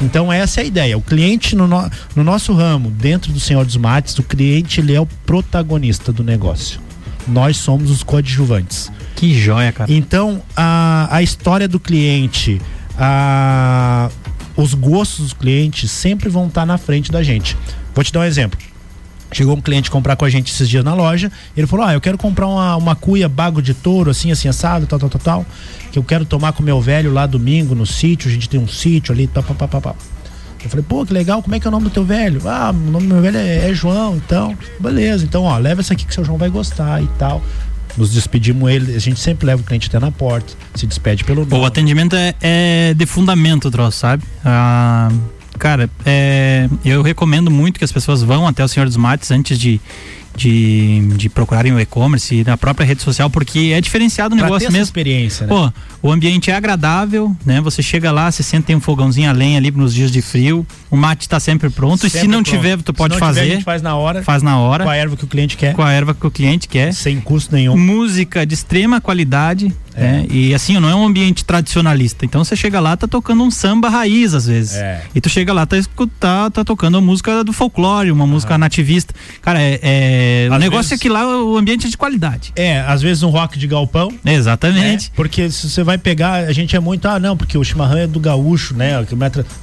Então 0.00 0.32
essa 0.32 0.60
é 0.60 0.62
a 0.62 0.66
ideia. 0.66 0.96
O 0.96 1.02
cliente 1.02 1.56
no, 1.56 1.66
no, 1.66 1.90
no 2.14 2.22
nosso 2.24 2.52
ramo, 2.54 2.88
dentro 2.90 3.32
do 3.32 3.40
Senhor 3.40 3.64
dos 3.64 3.76
Mates, 3.76 4.16
o 4.18 4.22
cliente 4.22 4.80
ele 4.80 4.94
é 4.94 5.00
o 5.00 5.06
protagonista 5.26 6.12
do 6.12 6.22
negócio. 6.22 6.80
Nós 7.28 7.56
somos 7.56 7.90
os 7.90 8.02
coadjuvantes. 8.02 8.90
Que 9.14 9.38
joia, 9.38 9.72
cara. 9.72 9.92
Então, 9.92 10.42
a, 10.56 11.08
a 11.10 11.22
história 11.22 11.68
do 11.68 11.78
cliente, 11.78 12.60
a, 12.98 14.10
os 14.56 14.74
gostos 14.74 15.20
dos 15.20 15.32
clientes 15.32 15.90
sempre 15.90 16.28
vão 16.28 16.46
estar 16.46 16.64
na 16.64 16.78
frente 16.78 17.12
da 17.12 17.22
gente. 17.22 17.56
Vou 17.94 18.02
te 18.02 18.12
dar 18.12 18.20
um 18.20 18.24
exemplo. 18.24 18.58
Chegou 19.30 19.54
um 19.54 19.60
cliente 19.60 19.90
comprar 19.90 20.16
com 20.16 20.24
a 20.24 20.30
gente 20.30 20.50
esses 20.50 20.68
dias 20.68 20.82
na 20.82 20.94
loja. 20.94 21.30
Ele 21.56 21.66
falou: 21.66 21.84
Ah, 21.84 21.92
eu 21.92 22.00
quero 22.00 22.16
comprar 22.16 22.46
uma, 22.46 22.76
uma 22.76 22.96
cuia 22.96 23.28
bago 23.28 23.60
de 23.60 23.74
touro, 23.74 24.10
assim, 24.10 24.30
assim, 24.30 24.48
assado, 24.48 24.86
tal, 24.86 24.98
tal, 24.98 25.10
tal, 25.10 25.20
tal. 25.20 25.46
Que 25.92 25.98
eu 25.98 26.02
quero 26.02 26.24
tomar 26.24 26.52
com 26.52 26.62
meu 26.62 26.80
velho 26.80 27.12
lá 27.12 27.26
domingo 27.26 27.74
no 27.74 27.84
sítio. 27.84 28.30
A 28.30 28.32
gente 28.32 28.48
tem 28.48 28.58
um 28.58 28.68
sítio 28.68 29.12
ali, 29.12 29.26
tal, 29.26 29.42
pá, 29.42 29.54
pá, 29.54 29.68
pá, 29.68 29.80
pá. 29.80 29.94
Eu 30.68 30.70
falei, 30.70 30.84
pô, 30.86 31.06
que 31.06 31.12
legal, 31.12 31.42
como 31.42 31.54
é 31.54 31.60
que 31.60 31.66
é 31.66 31.68
o 31.68 31.72
nome 31.72 31.84
do 31.84 31.90
teu 31.90 32.04
velho? 32.04 32.40
Ah, 32.46 32.70
o 32.70 32.90
nome 32.90 33.06
do 33.06 33.14
meu 33.14 33.22
velho 33.22 33.38
é, 33.38 33.70
é 33.70 33.74
João, 33.74 34.16
então, 34.16 34.56
beleza, 34.78 35.24
então, 35.24 35.44
ó, 35.44 35.56
leva 35.56 35.80
essa 35.80 35.94
aqui 35.94 36.04
que 36.04 36.12
seu 36.14 36.24
João 36.24 36.36
vai 36.36 36.50
gostar 36.50 37.02
e 37.02 37.06
tal. 37.18 37.42
Nos 37.96 38.12
despedimos 38.12 38.70
ele, 38.70 38.94
a 38.94 38.98
gente 39.00 39.18
sempre 39.18 39.46
leva 39.46 39.62
o 39.62 39.64
cliente 39.64 39.88
até 39.88 39.98
na 39.98 40.12
porta, 40.12 40.52
se 40.74 40.86
despede 40.86 41.24
pelo 41.24 41.44
nome. 41.44 41.60
O 41.60 41.64
atendimento 41.64 42.14
é, 42.14 42.34
é 42.40 42.94
de 42.94 43.06
fundamento, 43.06 43.68
o 43.68 43.70
troço, 43.70 43.98
sabe? 43.98 44.22
Ah, 44.44 45.10
cara, 45.58 45.88
é, 46.04 46.68
eu 46.84 47.02
recomendo 47.02 47.50
muito 47.50 47.78
que 47.78 47.84
as 47.84 47.90
pessoas 47.90 48.22
vão 48.22 48.46
até 48.46 48.62
o 48.62 48.68
Senhor 48.68 48.86
dos 48.86 48.96
Mates 48.96 49.30
antes 49.30 49.58
de, 49.58 49.80
de, 50.38 51.00
de 51.16 51.28
procurarem 51.28 51.72
o 51.72 51.80
e-commerce 51.80 52.44
na 52.44 52.56
própria 52.56 52.86
rede 52.86 53.02
social, 53.02 53.28
porque 53.28 53.72
é 53.74 53.80
diferenciado 53.80 54.34
o 54.34 54.38
Pra 54.38 54.46
negócio 54.46 54.70
mesmo. 54.70 54.84
experiência, 54.84 55.46
né? 55.46 55.52
Pô, 55.52 55.72
o 56.08 56.12
ambiente 56.12 56.50
é 56.50 56.54
agradável, 56.54 57.34
né? 57.44 57.60
Você 57.60 57.82
chega 57.82 58.12
lá, 58.12 58.30
você 58.30 58.42
senta 58.42 58.68
tem 58.68 58.76
um 58.76 58.80
fogãozinho 58.80 59.28
a 59.28 59.32
lenha 59.32 59.58
ali 59.58 59.70
nos 59.70 59.92
dias 59.94 60.10
de 60.12 60.20
frio, 60.22 60.66
o 60.90 60.96
mate 60.96 61.28
tá 61.28 61.40
sempre 61.40 61.68
pronto, 61.70 62.06
e 62.06 62.10
se 62.10 62.18
Sempre 62.18 62.28
não 62.28 62.42
pronto. 62.42 62.56
tiver, 62.56 62.76
tu 62.78 62.92
Se 62.92 62.96
pode 62.96 63.10
não 63.14 63.16
tiver, 63.18 63.26
fazer. 63.26 63.40
a 63.40 63.44
gente 63.46 63.64
faz 63.64 63.82
na 63.82 63.96
hora. 63.96 64.22
Faz 64.22 64.42
na 64.42 64.58
hora. 64.58 64.84
Com 64.84 64.90
a 64.90 64.96
erva 64.96 65.16
que 65.16 65.24
o 65.24 65.26
cliente 65.28 65.56
quer. 65.56 65.74
Com 65.74 65.82
a 65.82 65.90
erva 65.92 66.14
que 66.14 66.26
o 66.26 66.30
cliente 66.30 66.68
quer. 66.68 66.92
Sem 66.92 67.20
custo 67.20 67.54
nenhum. 67.54 67.76
Música 67.76 68.44
de 68.46 68.54
extrema 68.54 69.00
qualidade. 69.00 69.72
né? 69.96 70.26
E 70.30 70.54
assim, 70.54 70.78
não 70.78 70.88
é 70.88 70.94
um 70.94 71.04
ambiente 71.06 71.44
tradicionalista. 71.44 72.24
Então 72.24 72.44
você 72.44 72.54
chega 72.54 72.78
lá, 72.78 72.96
tá 72.96 73.08
tocando 73.08 73.42
um 73.42 73.50
samba 73.50 73.88
raiz 73.88 74.34
às 74.34 74.46
vezes. 74.46 74.76
É. 74.76 75.02
E 75.14 75.20
tu 75.20 75.28
chega 75.28 75.52
lá, 75.52 75.66
tá, 75.66 75.76
escutar, 75.76 76.50
tá 76.50 76.64
tocando 76.64 76.94
uma 76.96 77.00
música 77.00 77.42
do 77.42 77.52
folclore, 77.52 78.10
uma 78.12 78.26
música 78.26 78.56
nativista. 78.58 79.12
Cara, 79.42 79.60
é, 79.60 79.80
é- 80.28 80.48
o 80.50 80.58
negócio 80.58 80.90
vezes- 80.90 80.92
é 80.92 80.98
que 80.98 81.08
lá 81.08 81.26
o 81.42 81.56
ambiente 81.56 81.86
é 81.86 81.90
de 81.90 81.96
qualidade. 81.96 82.52
É, 82.56 82.80
às 82.80 83.02
vezes 83.02 83.22
um 83.22 83.30
rock 83.30 83.58
de 83.58 83.66
galpão. 83.66 84.12
Exatamente. 84.24 85.06
né? 85.06 85.10
Porque 85.14 85.50
se 85.50 85.68
você 85.68 85.82
vai 85.82 85.98
pegar, 85.98 86.44
a 86.44 86.52
gente 86.52 86.74
é 86.74 86.80
muito, 86.80 87.06
ah, 87.06 87.18
não, 87.18 87.36
porque 87.36 87.56
o 87.56 87.64
chimarrão 87.64 87.98
é 87.98 88.06
do 88.06 88.20
gaúcho, 88.20 88.74
né? 88.74 88.92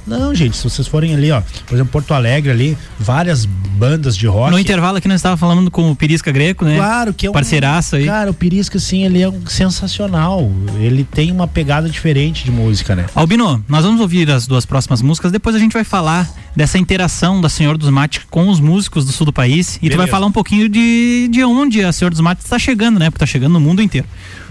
Não, 0.06 0.34
gente, 0.34 0.56
se 0.56 0.64
vocês 0.64 0.86
forem 0.86 1.14
ali, 1.14 1.30
ó, 1.30 1.42
por 1.66 1.74
exemplo, 1.74 1.92
Porto 1.92 2.12
Alegre 2.14 2.50
ali, 2.50 2.78
várias 2.98 3.44
bandas 3.44 4.16
de 4.16 4.26
rock. 4.26 4.50
No 4.50 4.58
intervalo 4.58 4.96
aqui 4.98 5.08
nós 5.08 5.16
estávamos 5.16 5.40
falando 5.40 5.70
com 5.70 5.90
o 5.90 5.96
Pirisca 5.96 6.30
Greco, 6.32 6.64
né? 6.64 6.76
Claro 6.76 7.12
que 7.12 7.26
é 7.26 7.30
um 7.30 7.32
Parceiraço 7.32 7.96
aí. 7.96 8.06
Cara, 8.06 8.30
o 8.30 8.34
Pirisca, 8.34 8.78
assim, 8.78 9.04
ele 9.04 9.20
é 9.20 9.28
um 9.28 9.46
sensacional. 9.46 10.50
Ele 10.78 11.04
tem 11.04 11.30
uma 11.30 11.46
pegada 11.46 11.88
diferente 11.88 12.44
de 12.44 12.50
música, 12.50 12.94
né? 12.96 13.06
Albino, 13.14 13.62
nós 13.68 13.84
vamos 13.84 14.00
ouvir 14.00 14.30
as 14.30 14.46
duas 14.46 14.64
próximas 14.64 15.02
músicas, 15.02 15.30
depois 15.32 15.54
a 15.54 15.58
gente 15.58 15.72
vai 15.72 15.84
falar 15.84 16.28
dessa 16.54 16.78
interação 16.78 17.40
da 17.40 17.50
Senhor 17.50 17.76
dos 17.76 17.90
Mates 17.90 18.22
com 18.30 18.48
os 18.48 18.60
músicos 18.60 19.04
do 19.04 19.12
sul 19.12 19.26
do 19.26 19.32
país 19.32 19.76
e 19.76 19.78
tu 19.78 19.82
Beleza. 19.82 19.98
vai 19.98 20.06
falar 20.06 20.26
um 20.26 20.32
pouquinho 20.32 20.55
de, 20.68 21.28
de 21.30 21.44
onde 21.44 21.82
a 21.84 21.92
Senhor 21.92 22.10
dos 22.10 22.20
Mates 22.20 22.44
está 22.44 22.58
chegando, 22.58 22.98
né? 22.98 23.10
Porque 23.10 23.20
tá 23.20 23.26
chegando 23.26 23.52
no 23.52 23.60
mundo 23.60 23.82
inteiro. 23.82 24.06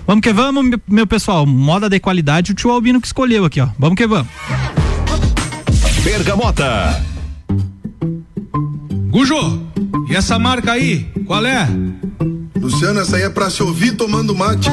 Vamos 0.08 0.22
que 0.22 0.32
vamos, 0.32 0.64
meu- 0.64 0.80
meu 0.88 1.08
pessoal. 1.08 1.45
Moda 1.45 1.89
de 1.89 1.99
qualidade, 1.99 2.51
o 2.51 2.56
tio 2.56 2.70
Albino 2.72 3.01
que 3.01 3.08
escolheu 3.08 3.43
aqui, 3.45 3.60
ó. 3.60 3.68
Vamos 3.80 3.95
que 3.97 4.06
vamos. 4.08 4.28
Bergamota. 6.03 7.03
Gujo, 9.10 9.62
e 10.10 10.16
essa 10.16 10.38
marca 10.38 10.74
aí, 10.74 11.06
qual 11.26 11.45
é? 11.45 11.68
Luciano, 12.60 12.99
essa 12.99 13.16
aí 13.18 13.24
é 13.24 13.30
pra 13.30 13.49
se 13.49 13.64
ouvir 13.64 13.95
tomando 13.95 14.36
mate. 14.36 14.70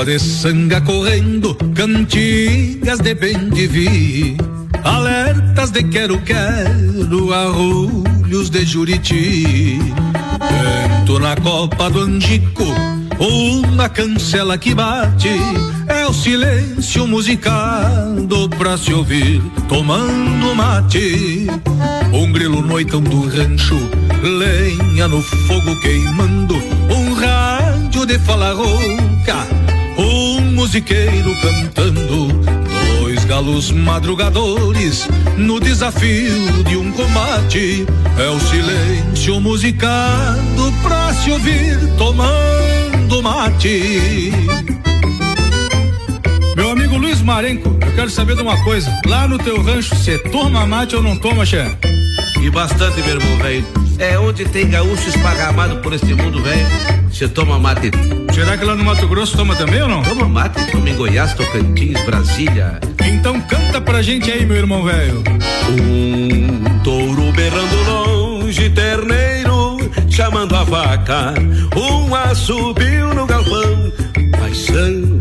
Água 0.00 0.12
de 0.12 0.18
sanga 0.18 0.80
correndo, 0.80 1.54
cantigas 1.74 3.00
de 3.00 3.14
bem 3.14 3.50
de 3.50 3.66
vi, 3.66 4.36
alertas 4.82 5.70
de 5.70 5.82
quero 5.82 6.18
quero, 6.22 7.34
arrulhos 7.34 8.48
de 8.48 8.64
juriti. 8.64 9.78
Vento 10.40 11.18
na 11.18 11.36
copa 11.36 11.90
do 11.90 12.00
Angico, 12.00 12.64
uma 13.18 13.90
cancela 13.90 14.56
que 14.56 14.74
bate, 14.74 15.38
é 15.86 16.06
o 16.06 16.14
silêncio 16.14 17.06
musicado 17.06 18.48
pra 18.56 18.78
se 18.78 18.94
ouvir 18.94 19.42
tomando 19.68 20.54
mate. 20.54 21.46
Um 22.10 22.32
grilo 22.32 22.62
noitão 22.62 23.02
do 23.02 23.28
rancho, 23.28 23.76
lenha 24.22 25.06
no 25.06 25.20
fogo 25.20 25.78
queimando, 25.82 26.54
um 26.88 27.12
rádio 27.12 28.06
de 28.06 28.18
fala 28.18 28.54
rouca, 28.54 29.59
musiqueiro 30.70 31.34
cantando, 31.42 32.28
dois 33.00 33.24
galos 33.24 33.72
madrugadores 33.72 35.08
no 35.36 35.58
desafio 35.58 36.62
de 36.62 36.76
um 36.76 36.92
combate. 36.92 37.84
É 38.16 38.28
o 38.28 38.38
silêncio 38.38 39.40
musicado 39.40 40.72
pra 40.80 41.12
se 41.12 41.32
ouvir 41.32 41.76
tomando 41.98 43.20
mate. 43.20 44.30
Meu 46.54 46.70
amigo 46.70 46.98
Luiz 46.98 47.20
Marenco, 47.20 47.76
eu 47.84 47.92
quero 47.96 48.08
saber 48.08 48.36
de 48.36 48.42
uma 48.42 48.62
coisa. 48.62 48.96
Lá 49.06 49.26
no 49.26 49.38
teu 49.38 49.60
rancho, 49.60 49.96
você 49.96 50.18
toma 50.18 50.64
mate 50.66 50.94
ou 50.94 51.02
não 51.02 51.16
toma, 51.16 51.44
chefe? 51.44 51.76
E 52.40 52.48
bastante, 52.48 53.02
meu 53.02 53.16
irmão, 53.16 53.36
velho. 53.38 53.66
É 53.98 54.16
onde 54.20 54.44
tem 54.44 54.70
gaúcho 54.70 55.08
esparramado 55.08 55.78
por 55.78 55.92
este 55.92 56.14
mundo, 56.14 56.40
velho. 56.40 56.99
Você 57.20 57.28
toma 57.28 57.58
mate. 57.58 57.90
Será 58.32 58.56
que 58.56 58.64
lá 58.64 58.74
no 58.74 58.82
Mato 58.82 59.06
Grosso 59.06 59.36
toma 59.36 59.54
também 59.54 59.82
ou 59.82 59.88
não? 59.88 60.00
Toma 60.00 60.26
mate, 60.26 60.72
toma 60.72 60.88
em 60.88 60.96
Goiás, 60.96 61.34
Tocantins, 61.34 62.02
Brasília. 62.06 62.80
Então 63.04 63.38
canta 63.42 63.78
pra 63.78 64.00
gente 64.00 64.32
aí, 64.32 64.46
meu 64.46 64.56
irmão 64.56 64.82
velho. 64.82 65.22
Um 65.68 66.78
touro 66.82 67.30
berrando 67.32 67.76
longe, 67.84 68.70
terneiro 68.70 69.76
chamando 70.08 70.56
a 70.56 70.64
vaca. 70.64 71.34
Um 71.76 72.14
assobio 72.14 73.12
no 73.12 73.26
galpão, 73.26 73.92
paisano 74.38 75.18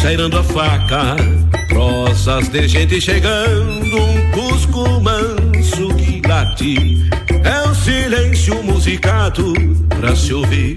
cheirando 0.00 0.38
a 0.38 0.42
faca. 0.42 1.16
Prosas 1.68 2.48
de 2.48 2.66
gente 2.66 2.98
chegando, 3.02 3.98
um 3.98 4.30
cusco 4.30 4.98
manso 5.02 5.94
que 5.96 6.26
late. 6.26 7.06
É 7.44 7.68
o 7.68 7.74
silêncio 7.74 8.62
musicado 8.62 9.52
pra 10.00 10.16
se 10.16 10.32
ouvir, 10.32 10.76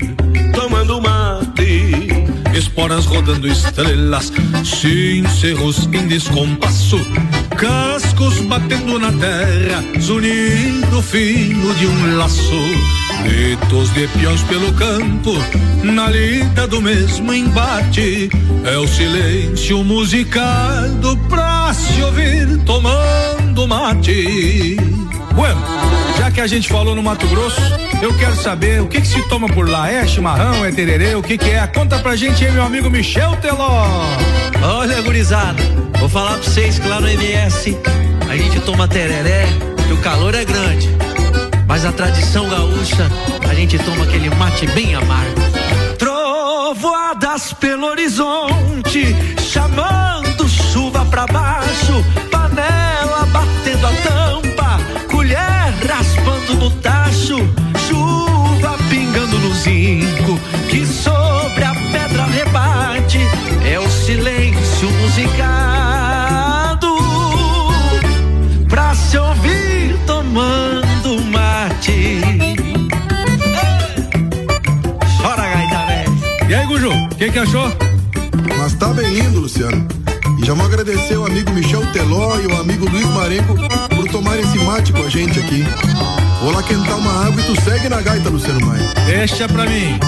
tomando 0.58 1.00
mate. 1.00 2.08
Esporas 2.54 3.06
rodando 3.06 3.48
estrelas, 3.48 4.34
cincerros 4.64 5.88
em 5.94 6.08
descompasso, 6.08 7.00
casco 7.56 8.08
luz 8.28 8.42
batendo 8.42 9.00
na 9.00 9.12
terra, 9.12 9.84
zunindo 10.00 11.02
fino 11.02 11.74
de 11.76 11.88
um 11.88 12.18
laço. 12.18 12.62
Gritos 13.24 13.90
de 13.94 14.08
peões 14.08 14.42
pelo 14.44 14.74
campo, 14.74 15.34
na 15.84 16.10
lida 16.10 16.68
do 16.68 16.82
mesmo 16.82 17.34
embate. 17.34 18.30
É 18.66 18.78
o 18.78 18.88
silêncio 18.88 19.84
musicado 19.84 21.18
pra 21.30 21.74
se 21.74 22.02
ouvir 22.02 22.58
tomando 22.66 23.68
mate. 23.68 24.97
Bueno, 25.38 25.62
já 26.18 26.32
que 26.32 26.42
a 26.42 26.48
gente 26.48 26.68
falou 26.68 26.96
no 26.96 27.04
Mato 27.04 27.28
Grosso, 27.28 27.62
eu 28.02 28.12
quero 28.18 28.36
saber 28.36 28.82
o 28.82 28.88
que 28.88 29.00
que 29.00 29.08
se 29.08 29.22
toma 29.30 29.48
por 29.48 29.70
lá. 29.70 29.88
É 29.88 30.08
chimarrão, 30.08 30.66
é 30.66 30.72
tererê, 30.72 31.14
o 31.14 31.22
que 31.22 31.38
que 31.38 31.52
é? 31.52 31.68
Conta 31.68 32.00
pra 32.00 32.16
gente 32.16 32.44
aí, 32.44 32.52
meu 32.52 32.64
amigo 32.64 32.90
Michel 32.90 33.36
Teló. 33.36 33.86
Olha, 34.64 35.00
gurizada, 35.04 35.62
vou 36.00 36.10
falar 36.10 36.40
pra 36.40 36.42
vocês 36.42 36.80
que 36.80 36.88
lá 36.88 37.00
no 37.00 37.08
MS 37.08 37.78
a 38.28 38.36
gente 38.36 38.60
toma 38.62 38.88
tereré 38.88 39.46
e 39.88 39.94
o 39.94 39.98
calor 39.98 40.34
é 40.34 40.44
grande. 40.44 40.90
Mas 41.68 41.86
a 41.86 41.92
tradição 41.92 42.50
gaúcha, 42.50 43.08
a 43.48 43.54
gente 43.54 43.78
toma 43.78 44.06
aquele 44.06 44.32
mate 44.32 44.66
bem 44.72 44.96
amargo. 44.96 45.40
Trovoadas 46.00 47.54
pelo 47.54 47.86
horizonte, 47.86 49.16
chamando 49.40 50.50
chuva 50.50 51.06
pra 51.06 51.28
baixo, 51.28 52.04
zinco, 59.58 60.40
que 60.70 60.86
sobre 60.86 61.64
a 61.64 61.74
pedra 61.74 62.26
rebate, 62.26 63.20
é 63.66 63.80
o 63.80 63.90
silêncio 63.90 64.90
musicado 65.02 66.88
pra 68.70 68.94
se 68.94 69.18
ouvir 69.18 69.98
tomando 70.06 71.22
mate. 71.32 72.22
Chora, 75.22 75.48
gaita 75.48 75.86
velho. 75.86 76.50
E 76.50 76.56
aí, 76.56 76.66
Guju, 76.68 76.92
o 76.92 77.16
que 77.16 77.32
que 77.32 77.40
achou? 77.40 77.72
Mas 78.58 78.74
tá 78.74 78.88
bem 78.90 79.10
lindo, 79.10 79.40
Luciano. 79.42 79.97
E 80.38 80.46
já 80.46 80.54
vou 80.54 80.66
agradecer 80.66 81.18
o 81.18 81.26
amigo 81.26 81.52
Michel 81.52 81.86
Teló 81.92 82.40
e 82.40 82.48
o 82.48 82.60
amigo 82.60 82.90
Luiz 82.90 83.08
Marenco 83.08 83.56
por 83.96 84.08
tomar 84.10 84.40
esse 84.40 84.58
mate 84.60 84.94
com 84.94 85.04
a 85.04 85.10
gente 85.10 85.40
aqui. 85.40 85.64
Vou 86.42 86.52
lá 86.52 86.62
quentar 86.64 86.98
uma 86.98 87.28
água 87.28 87.42
e 87.42 87.46
tu 87.46 87.62
segue 87.62 87.90
na 87.90 88.02
gaita, 88.02 88.30
Luciano 88.30 88.66
Maia. 88.66 88.94
Deixa 89.06 89.48
pra 89.48 89.66
mim. 89.66 90.00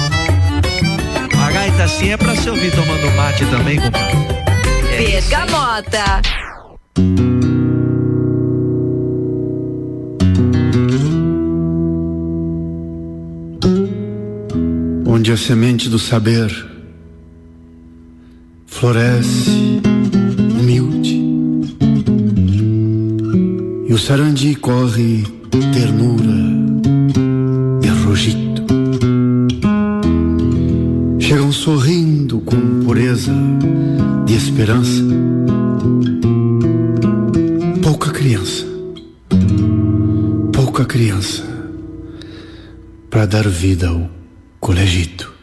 A 1.43 1.51
gaita 1.51 1.83
assim 1.83 2.11
é 2.11 2.17
pra 2.17 2.35
se 2.35 2.49
ouvir 2.49 2.71
tomando 2.71 3.15
mate 3.15 3.45
também, 3.45 3.79
compadre. 3.79 4.17
Bergamota. 4.97 6.21
onde 15.19 15.33
a 15.33 15.37
semente 15.37 15.89
do 15.89 15.99
saber 15.99 16.49
floresce 18.65 19.78
e 23.89 23.93
o 23.93 23.97
sarandi 23.97 24.53
corre 24.53 25.25
ternura 25.49 26.37
e 27.83 27.87
rogito. 28.05 28.61
Chegam 31.19 31.51
sorrindo 31.51 32.39
com 32.41 32.81
pureza 32.85 33.33
de 34.27 34.35
esperança. 34.35 35.03
Pouca 37.81 38.11
criança, 38.11 38.63
pouca 40.53 40.85
criança 40.85 41.43
para 43.09 43.25
dar 43.25 43.49
vida 43.49 43.87
ao 43.87 44.07
colegito. 44.59 45.33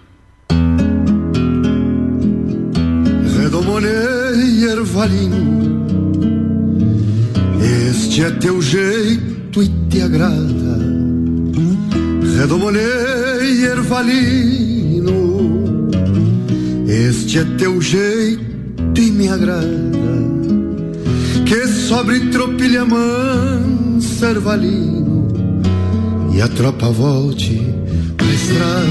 Redomonei 3.43 4.71
ervalino, 4.71 5.66
este 8.17 8.25
é 8.25 8.31
teu 8.31 8.63
jeito 8.63 9.63
e 9.63 9.69
te 9.91 10.01
agrada. 10.01 10.79
Redomonei 12.39 13.63
ervalino, 13.63 15.13
este 16.89 17.41
é 17.41 17.45
teu 17.59 17.79
jeito 17.79 18.43
e 18.97 19.11
me 19.11 19.29
agrada. 19.29 19.67
Que 21.45 21.69
sobre 21.69 22.21
tropilha 22.31 22.87
mansa 22.87 24.31
ervalino 24.31 25.29
e 26.33 26.41
a 26.41 26.49
tropa 26.49 26.89
volte 26.89 27.61
pra 28.17 28.27
estrada 28.29 28.87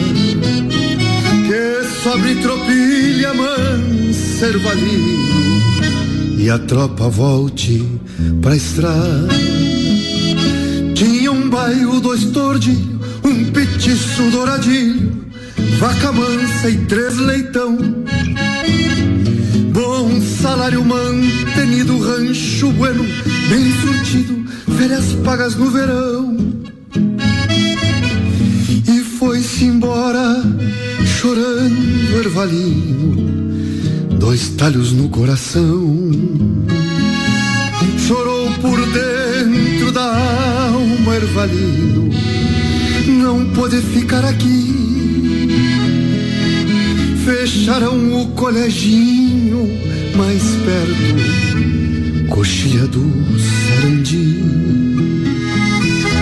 que 1.47 1.83
sobre 2.03 2.35
tropilha 2.35 3.33
mansa 3.33 4.45
ervalino 4.45 5.25
e 6.37 6.47
a 6.47 6.59
tropa 6.59 7.09
volte 7.09 7.94
pra 8.41 8.55
estrada. 8.55 9.27
Tinha 10.93 11.31
um 11.31 11.49
bairro, 11.49 11.99
dois 11.99 12.25
tordilhos, 12.25 13.01
um 13.23 13.45
petiço 13.51 14.23
douradilho, 14.31 15.25
vaca 15.79 16.11
mansa 16.11 16.69
e 16.69 16.77
três 16.85 17.17
leitão. 17.17 17.77
Bom 19.71 20.21
salário 20.21 20.83
mantenido, 20.85 21.99
rancho 21.99 22.71
bueno, 22.71 23.03
bem 23.49 23.71
surtido, 23.81 24.45
férias 24.77 25.13
pagas 25.23 25.55
no 25.55 25.69
verão 25.69 26.37
e 28.87 28.99
foi-se 29.01 29.65
embora 29.65 30.41
chorando 31.05 32.17
ervalino, 32.17 34.17
dois 34.17 34.49
talhos 34.49 34.93
no 34.93 35.09
coração. 35.09 36.44
Alma 41.45 41.53
ervalino, 41.53 42.09
não 43.07 43.45
pôde 43.53 43.77
ficar 43.77 44.25
aqui. 44.25 44.73
Fecharam 47.23 48.21
o 48.21 48.27
coleginho 48.29 49.67
mais 50.15 50.43
perto, 50.65 52.29
coxilha 52.29 52.87
do 52.87 53.11
Sarandi. 53.39 54.43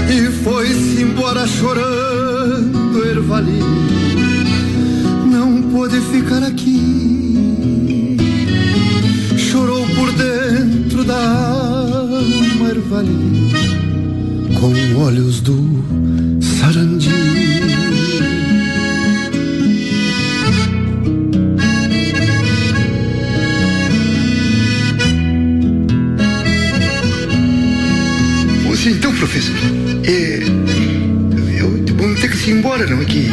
E 0.09 0.31
foi-se 0.43 1.01
embora 1.01 1.47
chorando, 1.47 3.05
ervalino. 3.05 3.83
Não 5.31 5.61
pôde 5.71 5.99
ficar 6.01 6.43
aqui. 6.43 8.17
Chorou 9.37 9.85
por 9.87 10.11
dentro 10.13 11.03
da 11.03 11.15
alma, 11.15 12.69
ervalino. 12.69 13.62
Com 14.63 14.95
olhos 14.95 15.41
do 15.41 15.83
sarandi. 16.41 17.09
Então, 28.85 29.13
professor, 29.15 29.53
é, 30.05 30.43
eu 31.59 31.69
vou 31.97 32.15
ter 32.15 32.29
que 32.29 32.37
se 32.37 32.51
ir 32.51 32.53
embora, 32.53 32.87
não 32.87 33.01
é 33.01 33.05
que 33.05 33.27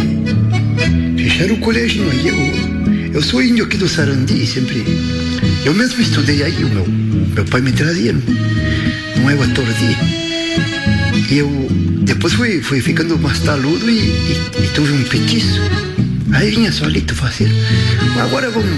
fecharam 1.16 1.54
o 1.54 1.60
colégio 1.60 2.10
aí. 2.10 2.26
Eu, 2.26 3.12
eu 3.14 3.22
sou 3.22 3.40
índio 3.40 3.66
aqui 3.66 3.76
do 3.76 3.88
Sarandi, 3.88 4.44
sempre. 4.44 4.84
Eu 5.64 5.74
mesmo 5.74 6.00
estudei 6.00 6.42
aí, 6.42 6.64
o 6.64 6.68
meu, 6.68 6.86
meu 6.88 7.44
pai 7.44 7.60
me 7.60 7.70
trazia, 7.70 8.12
não, 8.12 9.22
não 9.22 9.30
é 9.30 9.34
o 9.36 9.42
ator 9.44 9.64
de. 9.64 10.89
E 11.30 11.38
eu 11.38 11.68
depois 12.02 12.32
fui, 12.32 12.60
fui 12.60 12.80
ficando 12.80 13.18
mais 13.18 13.38
taludo 13.40 13.88
e, 13.88 13.98
e, 13.98 14.64
e 14.64 14.68
tuve 14.74 14.92
um 14.92 15.04
petiço. 15.04 15.60
Aí 16.32 16.50
vinha 16.50 16.72
solito 16.72 17.14
fazer. 17.14 17.50
Agora 18.20 18.50
vamos, 18.50 18.70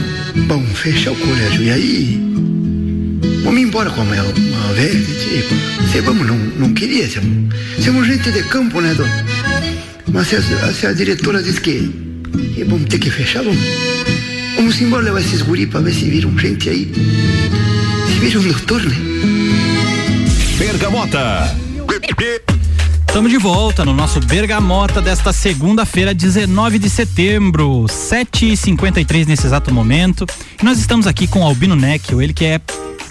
vamos 0.47 0.79
fechar 0.79 1.13
o 1.13 1.17
colégio. 1.17 1.63
E 1.63 1.71
aí 1.71 2.33
Vamos 3.43 3.61
embora 3.61 3.91
com 3.91 4.01
a 4.01 4.05
minha, 4.05 4.23
uma 4.23 4.73
velha, 4.73 4.93
tipo, 4.93 5.91
se 5.91 6.01
vamos, 6.01 6.27
não, 6.27 6.37
não 6.37 6.73
queria, 6.73 7.09
somos, 7.11 7.55
somos 7.85 8.07
gente 8.07 8.31
de 8.31 8.43
campo, 8.45 8.81
né, 8.81 8.95
dona? 8.95 9.27
Mas 10.13 10.29
se 10.29 10.37
a, 10.37 10.73
se 10.73 10.87
a 10.87 10.93
diretora 10.93 11.43
diz 11.43 11.59
que, 11.59 11.91
que 12.55 12.65
vamos 12.65 12.89
ter 12.89 12.99
que 12.99 13.11
fechar, 13.11 13.43
vamos, 13.43 13.59
vamos 14.57 14.81
embora 14.81 15.03
levar 15.03 15.21
esses 15.21 15.43
guri 15.43 15.67
para 15.67 15.81
ver 15.81 15.93
se 15.93 16.05
viram 16.05 16.39
gente 16.39 16.71
aí, 16.71 16.93
se 18.07 18.21
viram 18.21 18.41
um 18.41 18.45
doutor, 18.45 18.83
né? 18.85 18.97
Bergamota. 20.59 21.57
Estamos 23.13 23.31
de 23.31 23.37
volta 23.37 23.85
no 23.85 23.93
nosso 23.93 24.19
Bergamota 24.21 25.03
desta 25.03 25.35
segunda-feira, 25.35 26.15
19 26.15 26.79
de 26.79 26.89
setembro, 26.89 27.85
7h53 27.87 29.27
nesse 29.27 29.47
exato 29.47 29.73
momento. 29.73 30.25
E 30.59 30.65
nós 30.65 30.79
estamos 30.79 31.07
aqui 31.07 31.27
com 31.27 31.45
Albino 31.45 31.77
Neckel, 31.77 32.23
ele 32.23 32.33
que 32.33 32.47
é 32.47 32.61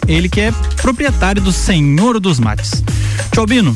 Ele 0.07 0.27
que 0.27 0.41
é 0.41 0.51
proprietário 0.81 1.39
do 1.39 1.51
Senhor 1.51 2.19
dos 2.19 2.39
Mates. 2.39 2.83
Tchau, 3.31 3.43
Albino. 3.43 3.75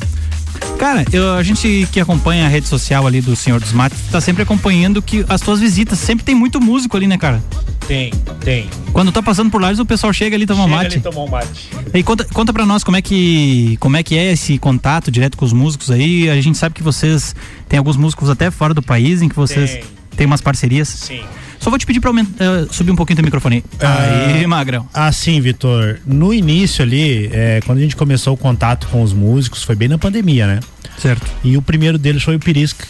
Cara, 0.80 1.06
eu- 1.14 1.34
a 1.36 1.44
gente 1.44 1.88
que 1.92 2.00
acompanha 2.00 2.46
a 2.46 2.48
rede 2.50 2.68
social 2.68 3.06
ali 3.06 3.22
do 3.22 3.36
Senhor 3.36 3.60
dos 3.60 3.72
Mates 3.72 4.00
tá 4.12 4.20
sempre 4.20 4.42
acompanhando 4.42 5.04
que 5.04 5.24
as 5.30 5.40
tuas 5.40 5.60
visitas 5.60 6.00
sempre 6.00 6.26
tem 6.26 6.34
muito 6.34 6.60
músico 6.60 6.98
ali, 6.98 7.06
né, 7.06 7.16
cara? 7.20 7.42
Tem, 7.88 8.12
tem. 8.44 8.68
Quando 8.92 9.12
tá 9.12 9.22
passando 9.22 9.52
por 9.52 9.62
lá, 9.62 9.72
o 9.72 9.86
pessoal 9.86 10.12
chega 10.12 10.36
ali 10.36 10.46
e 10.46 10.48
toma 10.48 10.64
um 10.64 10.68
Chega 10.68 10.76
mate. 10.78 10.94
ali 10.96 11.02
tomar 11.04 11.22
um 11.22 11.30
mate. 11.30 11.70
E 11.96 12.04
conta, 12.04 12.26
conta 12.26 12.52
pra 12.52 12.66
nós 12.66 12.84
como 12.84 12.98
é 12.98 13.02
que 13.02 13.78
como 13.80 13.96
é 13.96 14.04
que 14.04 14.18
é 14.18 14.34
esse 14.34 14.58
contato 14.58 15.10
direto 15.10 15.38
com 15.38 15.46
os 15.46 15.54
músicos 15.54 15.90
aí. 15.90 16.30
A 16.30 16.40
gente 16.42 16.58
sabe 16.58 16.76
que 16.76 16.84
vocês 16.84 17.34
têm 17.70 17.78
alguns 17.80 17.96
músicos 17.96 18.30
até 18.30 18.52
fora 18.52 18.74
do 18.74 18.82
país 18.82 19.22
em 19.22 19.30
que 19.30 19.36
vocês 19.36 19.72
Tem. 19.72 19.84
têm 20.18 20.28
umas 20.28 20.42
parcerias. 20.42 20.90
Sim. 20.90 21.22
Só 21.58 21.70
vou 21.70 21.80
te 21.80 21.86
pedir 21.86 22.02
pra 22.02 22.10
aumentar, 22.10 22.44
eh, 22.44 22.68
subir 22.70 22.92
um 22.92 22.96
pouquinho 22.96 23.16
teu 23.16 23.24
microfone. 23.26 23.64
Aí, 23.80 24.44
Ah, 24.44 24.48
magrão. 24.48 24.88
Assim, 24.94 25.40
Vitor, 25.40 26.00
no 26.06 26.34
início 26.34 26.84
ali, 26.84 27.30
é, 27.32 27.62
quando 27.66 27.78
a 27.78 27.82
gente 27.82 27.96
começou 27.96 28.34
o 28.34 28.38
contato 28.38 28.88
com 28.90 29.02
os 29.02 29.14
músicos, 29.14 29.64
foi 29.64 29.76
bem 29.76 29.88
na 29.88 29.98
pandemia, 29.98 30.46
né? 30.46 30.60
Certo. 30.98 31.26
E 31.44 31.58
o 31.58 31.62
primeiro 31.62 31.98
deles 31.98 32.22
foi 32.24 32.36
o 32.36 32.40
Pirisca. 32.40 32.86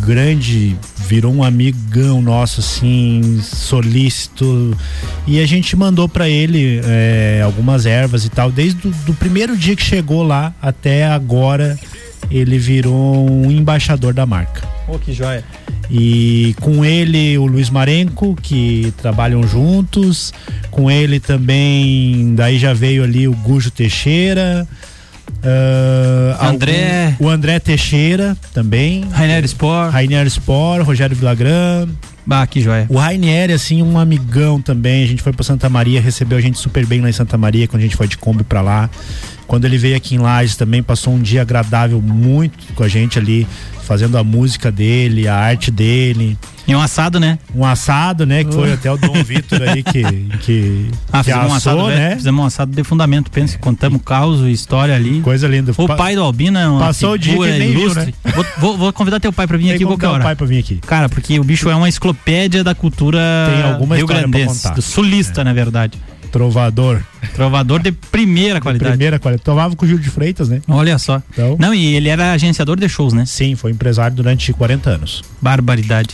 Grande, 0.00 0.76
virou 1.06 1.32
um 1.32 1.42
amigão 1.42 2.20
nosso, 2.20 2.60
assim, 2.60 3.40
solícito. 3.42 4.76
E 5.26 5.40
a 5.40 5.46
gente 5.46 5.74
mandou 5.76 6.08
pra 6.08 6.28
ele 6.28 6.80
é, 6.84 7.40
algumas 7.44 7.86
ervas 7.86 8.24
e 8.24 8.28
tal. 8.28 8.50
Desde 8.50 8.88
o 8.88 8.90
do 9.04 9.14
primeiro 9.14 9.56
dia 9.56 9.74
que 9.74 9.82
chegou 9.82 10.22
lá 10.22 10.54
até 10.60 11.06
agora, 11.06 11.78
ele 12.30 12.58
virou 12.58 13.30
um 13.30 13.50
embaixador 13.50 14.12
da 14.12 14.26
marca. 14.26 14.66
Oh, 14.88 14.98
que 14.98 15.12
joia. 15.12 15.44
E 15.90 16.54
com 16.60 16.84
ele 16.84 17.38
o 17.38 17.46
Luiz 17.46 17.70
Marenco, 17.70 18.36
que 18.40 18.92
trabalham 18.96 19.42
juntos. 19.46 20.32
Com 20.70 20.90
ele 20.90 21.20
também, 21.20 22.34
daí 22.34 22.58
já 22.58 22.72
veio 22.72 23.04
ali 23.04 23.26
o 23.26 23.32
Gujo 23.32 23.70
Teixeira. 23.70 24.66
Ah, 25.42 26.48
André. 26.48 27.06
algum- 27.12 27.26
o 27.26 27.28
André 27.28 27.58
Teixeira 27.58 28.36
também. 28.52 29.04
Rainer 29.12 29.44
Spor. 29.46 29.90
Rainer 29.90 30.26
Spor, 30.30 30.82
Rogério 30.82 31.16
Vilagran. 31.16 31.88
Bah, 32.26 32.44
que 32.46 32.60
joia. 32.60 32.86
O 32.88 32.96
Rainieri, 32.98 33.52
assim, 33.52 33.82
um 33.82 33.96
amigão 33.98 34.60
também. 34.60 35.04
A 35.04 35.06
gente 35.06 35.22
foi 35.22 35.32
pra 35.32 35.44
Santa 35.44 35.68
Maria, 35.68 36.00
recebeu 36.00 36.36
a 36.36 36.40
gente 36.40 36.58
super 36.58 36.84
bem 36.84 37.00
lá 37.00 37.08
em 37.08 37.12
Santa 37.12 37.38
Maria 37.38 37.68
quando 37.68 37.80
a 37.80 37.84
gente 37.84 37.96
foi 37.96 38.08
de 38.08 38.18
Kombi 38.18 38.42
pra 38.42 38.60
lá. 38.62 38.90
Quando 39.46 39.64
ele 39.64 39.78
veio 39.78 39.96
aqui 39.96 40.14
em 40.14 40.18
Lages 40.18 40.56
também, 40.56 40.82
passou 40.82 41.14
um 41.14 41.20
dia 41.20 41.42
agradável 41.42 42.00
muito 42.02 42.72
com 42.74 42.82
a 42.82 42.88
gente 42.88 43.18
ali, 43.18 43.46
fazendo 43.84 44.18
a 44.18 44.24
música 44.24 44.72
dele, 44.72 45.28
a 45.28 45.36
arte 45.36 45.70
dele. 45.70 46.36
E 46.68 46.74
um 46.74 46.80
assado, 46.80 47.20
né? 47.20 47.38
Um 47.54 47.64
assado, 47.64 48.26
né? 48.26 48.42
Que 48.42 48.52
foi 48.52 48.72
até 48.72 48.90
o 48.90 48.96
Dom 48.96 49.22
Vitor 49.22 49.62
aí 49.62 49.84
que, 49.84 50.02
que, 50.40 50.90
Ah, 51.12 51.18
que 51.18 51.30
fizemos 51.30 51.52
um 51.52 51.54
assado, 51.54 51.76
assou, 51.78 51.88
velho, 51.90 52.00
né? 52.00 52.16
Fizemos 52.16 52.42
um 52.42 52.46
assado 52.46 52.72
de 52.74 52.82
fundamento. 52.82 53.30
Pensa 53.30 53.52
que 53.56 53.62
contamos 53.62 54.02
caos 54.04 54.40
e 54.40 54.50
história 54.50 54.92
ali. 54.96 55.20
Coisa 55.20 55.46
linda. 55.46 55.72
O 55.76 55.86
Pa- 55.86 55.94
pai 55.94 56.16
do 56.16 56.22
Albino 56.24 56.58
é 56.58 56.66
uma 56.66 56.80
Passou 56.80 57.12
o 57.12 57.18
dia 57.18 57.36
que 57.36 57.40
ele 57.44 57.58
nem 57.60 57.70
viu, 57.70 57.82
ilustre. 57.82 58.12
Vou, 58.34 58.44
vou- 58.58 58.76
vou 58.78 58.92
convidar 58.92 59.20
teu 59.20 59.32
pai 59.32 59.46
pra 59.46 59.56
vir 59.56 59.62
Tem 59.66 59.70
aqui 59.74 59.78
que 59.78 59.84
qualquer 59.84 60.06
convidar 60.06 60.10
o 60.10 60.14
hora. 60.14 60.24
pai 60.24 60.34
pra 60.34 60.46
vir 60.46 60.58
aqui. 60.58 60.80
Cara, 60.84 61.08
porque 61.08 61.38
o 61.38 61.44
bicho 61.44 61.70
é 61.70 61.76
uma 61.76 61.88
enciclopédia 61.88 62.64
da 62.64 62.74
cultura 62.74 63.20
Tem 63.54 63.62
alguma 63.62 63.94
rio 63.94 64.06
grandense, 64.08 64.68
do 64.74 64.82
sulista, 64.82 65.44
na 65.44 65.52
verdade. 65.52 65.96
Trovador. 66.36 67.02
Trovador 67.34 67.80
de 67.82 67.92
primeira 67.92 68.60
qualidade. 68.60 68.90
Primeira 68.92 69.18
qualidade. 69.18 69.42
Tomava 69.44 69.74
com 69.74 69.84
o 69.84 69.88
Gil 69.88 69.98
de 69.98 70.10
Freitas, 70.10 70.48
né? 70.48 70.60
Olha 70.68 70.98
só. 70.98 71.22
Então- 71.32 71.56
Não, 71.58 71.74
e 71.74 71.94
ele 71.96 72.08
era 72.08 72.32
agenciador 72.32 72.76
de 72.78 72.88
shows, 72.88 73.12
né? 73.12 73.24
Sim, 73.26 73.56
foi 73.56 73.70
empresário 73.70 74.14
durante 74.14 74.52
40 74.52 74.90
anos. 74.90 75.22
Barbaridade. 75.40 76.10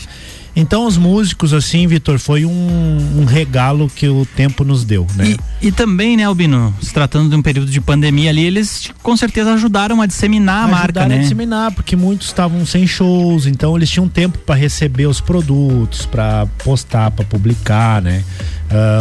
Então 0.54 0.86
os 0.86 0.98
músicos, 0.98 1.52
assim, 1.54 1.86
Vitor, 1.86 2.18
foi 2.18 2.44
um, 2.44 3.20
um 3.20 3.24
regalo 3.24 3.88
que 3.88 4.06
o 4.06 4.26
tempo 4.26 4.64
nos 4.64 4.84
deu, 4.84 5.06
né? 5.16 5.36
E 5.62 5.72
também, 5.72 6.16
né, 6.16 6.24
Albino, 6.24 6.74
se 6.82 6.92
tratando 6.92 7.30
de 7.30 7.36
um 7.36 7.42
período 7.42 7.70
de 7.70 7.80
pandemia 7.80 8.30
ali, 8.30 8.44
eles 8.44 8.90
com 9.02 9.16
certeza 9.16 9.54
ajudaram 9.54 10.02
a 10.02 10.06
disseminar 10.06 10.64
a 10.64 10.68
marca, 10.68 10.84
Ajudaram 10.84 11.08
né? 11.08 11.16
a 11.16 11.18
disseminar, 11.20 11.72
porque 11.72 11.96
muitos 11.96 12.26
estavam 12.26 12.66
sem 12.66 12.86
shows, 12.86 13.46
então 13.46 13.76
eles 13.76 13.88
tinham 13.88 14.08
tempo 14.08 14.38
para 14.38 14.54
receber 14.54 15.06
os 15.06 15.20
produtos, 15.20 16.04
para 16.04 16.46
postar, 16.62 17.10
para 17.10 17.24
publicar, 17.24 18.02
né? 18.02 18.22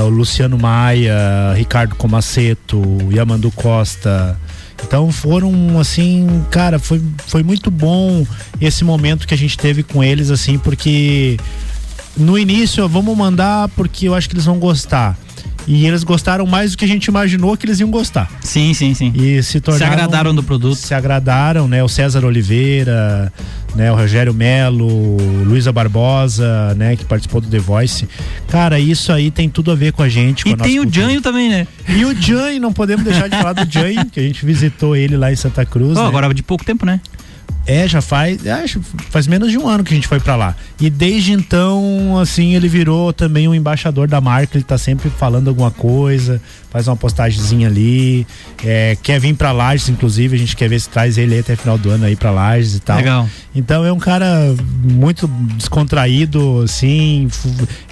O 0.05 0.09
Luciano 0.09 0.57
Maia, 0.57 1.53
Ricardo 1.55 1.95
Comaceto, 1.95 2.81
Yamandu 3.11 3.51
Costa. 3.51 4.37
Então 4.83 5.11
foram 5.11 5.79
assim, 5.79 6.43
cara, 6.49 6.79
foi, 6.79 7.01
foi 7.27 7.43
muito 7.43 7.71
bom 7.71 8.25
esse 8.59 8.83
momento 8.83 9.27
que 9.27 9.33
a 9.33 9.37
gente 9.37 9.57
teve 9.57 9.83
com 9.83 10.03
eles, 10.03 10.29
assim, 10.29 10.57
porque 10.57 11.37
no 12.17 12.37
início, 12.37 12.87
vamos 12.87 13.17
mandar 13.17 13.69
porque 13.69 14.07
eu 14.07 14.15
acho 14.15 14.27
que 14.27 14.35
eles 14.35 14.45
vão 14.45 14.59
gostar. 14.59 15.17
E 15.67 15.85
eles 15.85 16.03
gostaram 16.03 16.45
mais 16.45 16.71
do 16.71 16.77
que 16.77 16.85
a 16.85 16.87
gente 16.87 17.05
imaginou 17.05 17.55
que 17.55 17.65
eles 17.65 17.79
iam 17.79 17.89
gostar. 17.89 18.29
Sim, 18.41 18.73
sim, 18.73 18.93
sim. 18.93 19.13
E 19.15 19.41
se 19.43 19.59
tornaram. 19.59 19.93
agradaram 19.93 20.35
do 20.35 20.43
produto. 20.43 20.75
Se 20.75 20.93
agradaram, 20.93 21.67
né? 21.67 21.83
O 21.83 21.87
César 21.87 22.25
Oliveira, 22.25 23.31
né? 23.75 23.91
O 23.91 23.95
Rogério 23.95 24.33
Melo, 24.33 25.17
Luísa 25.45 25.71
Barbosa, 25.71 26.73
né? 26.75 26.95
Que 26.95 27.05
participou 27.05 27.41
do 27.41 27.47
The 27.47 27.59
Voice. 27.59 28.07
Cara, 28.47 28.79
isso 28.79 29.11
aí 29.11 29.29
tem 29.31 29.49
tudo 29.49 29.71
a 29.71 29.75
ver 29.75 29.93
com 29.93 30.03
a 30.03 30.09
gente. 30.09 30.43
Com 30.43 30.49
E 30.49 30.53
a 30.53 30.57
tem 30.57 30.79
o. 30.79 30.91
Janho 30.91 31.21
também, 31.21 31.49
né? 31.49 31.67
E 31.87 32.03
o 32.05 32.19
Janho, 32.19 32.59
não 32.59 32.73
podemos 32.73 33.03
deixar 33.05 33.29
de 33.29 33.37
falar 33.37 33.53
do 33.53 33.65
Janho, 33.71 34.05
que 34.05 34.19
a 34.19 34.23
gente 34.23 34.45
visitou 34.45 34.95
ele 34.95 35.15
lá 35.15 35.31
em 35.31 35.35
Santa 35.35 35.65
Cruz. 35.65 35.97
Ó, 35.97 36.01
né? 36.01 36.07
agora 36.07 36.33
de 36.33 36.43
pouco 36.43 36.65
tempo, 36.65 36.85
né? 36.85 36.99
É, 37.65 37.87
já 37.87 38.01
faz, 38.01 38.45
acho, 38.47 38.81
faz 39.09 39.27
menos 39.27 39.51
de 39.51 39.57
um 39.57 39.67
ano 39.67 39.83
que 39.83 39.93
a 39.93 39.95
gente 39.95 40.07
foi 40.07 40.19
pra 40.19 40.35
lá. 40.35 40.55
E 40.79 40.89
desde 40.89 41.31
então, 41.31 42.17
assim, 42.19 42.55
ele 42.55 42.67
virou 42.67 43.13
também 43.13 43.47
um 43.47 43.53
embaixador 43.53 44.07
da 44.07 44.19
marca, 44.19 44.57
ele 44.57 44.63
tá 44.63 44.77
sempre 44.77 45.09
falando 45.09 45.47
alguma 45.47 45.69
coisa, 45.69 46.41
faz 46.71 46.87
uma 46.87 46.95
postagemzinha 46.95 47.67
ali, 47.67 48.25
é, 48.63 48.97
quer 49.03 49.19
vir 49.19 49.35
pra 49.35 49.51
Lages, 49.51 49.89
inclusive, 49.89 50.35
a 50.35 50.39
gente 50.39 50.55
quer 50.55 50.69
ver 50.69 50.79
se 50.79 50.89
traz 50.89 51.17
ele 51.17 51.37
até 51.37 51.55
final 51.55 51.77
do 51.77 51.89
ano 51.91 52.05
aí 52.05 52.15
pra 52.15 52.31
Lages 52.31 52.75
e 52.75 52.79
tal. 52.79 52.97
Legal. 52.97 53.29
Então 53.53 53.83
é 53.85 53.91
um 53.91 53.99
cara 53.99 54.55
muito 54.83 55.27
descontraído, 55.57 56.61
assim, 56.63 57.27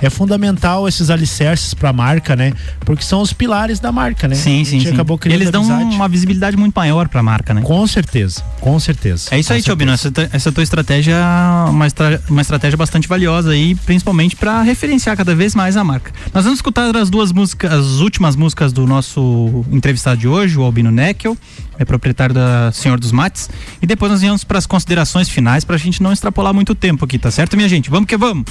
é 0.01 0.10
fundamental 0.10 0.88
esses 0.88 1.10
alicerces 1.10 1.74
pra 1.74 1.91
marca, 1.91 2.36
né? 2.36 2.53
Porque 2.82 3.03
são 3.03 3.22
os 3.22 3.34
pilares 3.34 3.80
da 3.80 3.91
marca, 3.91 4.28
né? 4.28 4.36
Sim, 4.36 4.62
A 4.62 4.66
sim, 4.66 4.80
sim. 4.80 4.88
acabou 4.89 5.18
E 5.18 5.20
criando 5.20 5.41
eles 5.41 5.51
dão 5.51 5.64
amizade. 5.64 5.95
uma 5.95 6.07
visibilidade 6.07 6.55
muito 6.55 6.74
maior 6.76 7.07
pra 7.07 7.22
marca, 7.24 7.53
né? 7.53 7.62
Com 7.62 7.86
certeza, 7.88 8.41
com 8.62 8.80
certeza. 8.80 9.30
É 9.32 9.39
isso 9.39 9.51
aí, 9.51 9.60
Com 9.60 9.66
Tio 9.66 9.76
Bino. 9.76 9.91
Essa, 9.91 10.12
essa 10.32 10.51
tua 10.51 10.64
estratégia 10.64 11.16
é 11.16 11.70
uma, 11.70 11.88
estra- 11.88 12.22
uma 12.30 12.41
estratégia 12.41 12.78
bastante 12.78 13.07
valiosa 13.07 13.51
aí, 13.51 13.76
principalmente 13.76 14.36
para 14.36 14.62
referenciar 14.62 15.18
cada 15.18 15.36
vez 15.36 15.55
mais 15.55 15.76
a 15.76 15.84
marca. 15.84 16.12
Nós 16.34 16.43
vamos 16.43 16.60
escutar 16.60 16.95
as 16.95 17.10
duas 17.10 17.32
músicas, 17.32 17.72
as 17.74 17.86
últimas 17.99 18.36
músicas 18.36 18.72
do 18.72 18.86
nosso 18.88 19.66
entrevistado 19.72 20.20
de 20.22 20.28
hoje, 20.28 20.57
o 20.57 20.64
Albino 20.64 20.91
Neckel, 20.91 21.38
é 21.80 21.86
proprietário 21.86 22.36
da 22.36 22.71
Senhor 22.73 22.99
dos 22.99 23.11
Mates, 23.11 23.49
e 23.82 23.88
depois 23.88 24.11
nós 24.11 24.21
vamos 24.21 24.43
para 24.43 24.59
as 24.59 24.65
considerações 24.65 25.30
finais 25.30 25.63
pra 25.63 25.77
gente 25.77 26.03
não 26.03 26.11
extrapolar 26.11 26.53
muito 26.53 26.75
tempo 26.75 27.05
aqui, 27.05 27.17
tá 27.17 27.32
certo, 27.32 27.55
minha 27.55 27.69
gente? 27.69 27.89
Vamos 27.89 28.07
que 28.07 28.17
vamos. 28.17 28.45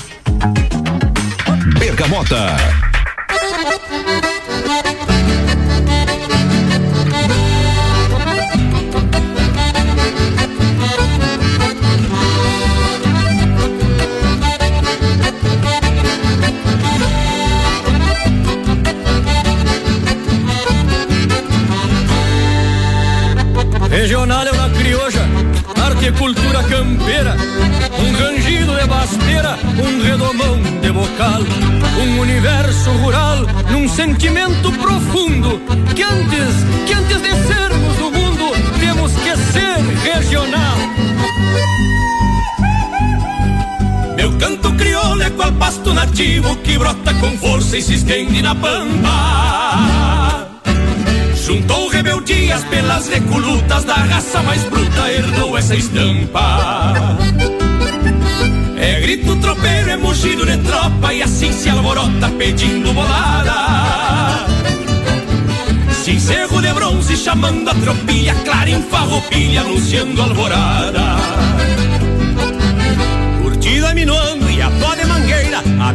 Bergamota. 1.79 2.57
Arte 25.99 26.07
e 26.07 26.13
cultura 26.13 26.63
campeira, 26.65 27.37
um 27.99 28.13
rangido 28.13 28.75
de 28.77 28.87
basteira, 28.87 29.59
um 29.83 30.03
redomão 30.03 30.61
de 30.81 30.93
bocal, 30.93 31.41
um 32.01 32.21
universo 32.21 32.91
rural 32.93 33.39
num 33.71 33.89
sentimento 33.89 34.73
profundo 34.73 35.61
que 35.95 36.03
antes, 36.03 36.87
que 36.87 36.93
antes 36.95 37.21
de 37.21 37.31
sermos 37.47 37.97
do 37.97 38.11
mundo, 38.13 38.53
temos 38.79 39.13
que 39.13 39.37
ser 39.37 40.13
regional. 40.13 40.77
Meu 44.17 44.33
canto 44.39 44.73
crioulo 44.75 45.23
é 45.23 45.31
qual 45.31 45.53
pasto 45.53 45.93
nativo 45.93 46.57
que 46.57 46.79
brota 46.79 47.15
com 47.15 47.37
força 47.39 47.77
e 47.77 47.83
se 47.83 47.95
estende 47.95 48.41
na 48.43 48.55
pampa. 48.55 50.48
Juntou 51.49 51.89
rebeldias 51.89 52.63
pelas 52.65 53.09
recolutas 53.09 53.83
da 53.85 53.95
raça 53.95 54.43
mais 54.43 54.63
bruta, 54.65 55.11
herdou 55.11 55.57
essa 55.57 55.75
estampa. 55.75 57.07
É 58.77 59.01
grito 59.01 59.35
tropeiro, 59.37 59.89
é 59.89 59.97
mugido 59.97 60.45
de 60.45 60.59
tropa 60.59 61.15
e 61.15 61.23
assim 61.23 61.51
se 61.51 61.71
alvorota 61.71 62.29
pedindo 62.37 62.93
bolada. 62.93 64.45
Cincerro 65.91 66.61
de 66.61 66.71
bronze 66.75 67.17
chamando 67.17 67.67
a 67.71 67.75
tropilha, 67.77 68.35
clara 68.45 68.69
em 68.69 68.83
farroupilha 68.83 69.63
anunciando 69.63 70.21
alvorada. 70.21 71.17
Curtida 73.41 73.95
minuando 73.95 74.51
e 74.51 74.61
a 74.61 74.71
pó 74.73 74.95
de 74.95 75.07
mangueira, 75.07 75.63
a 75.81 75.95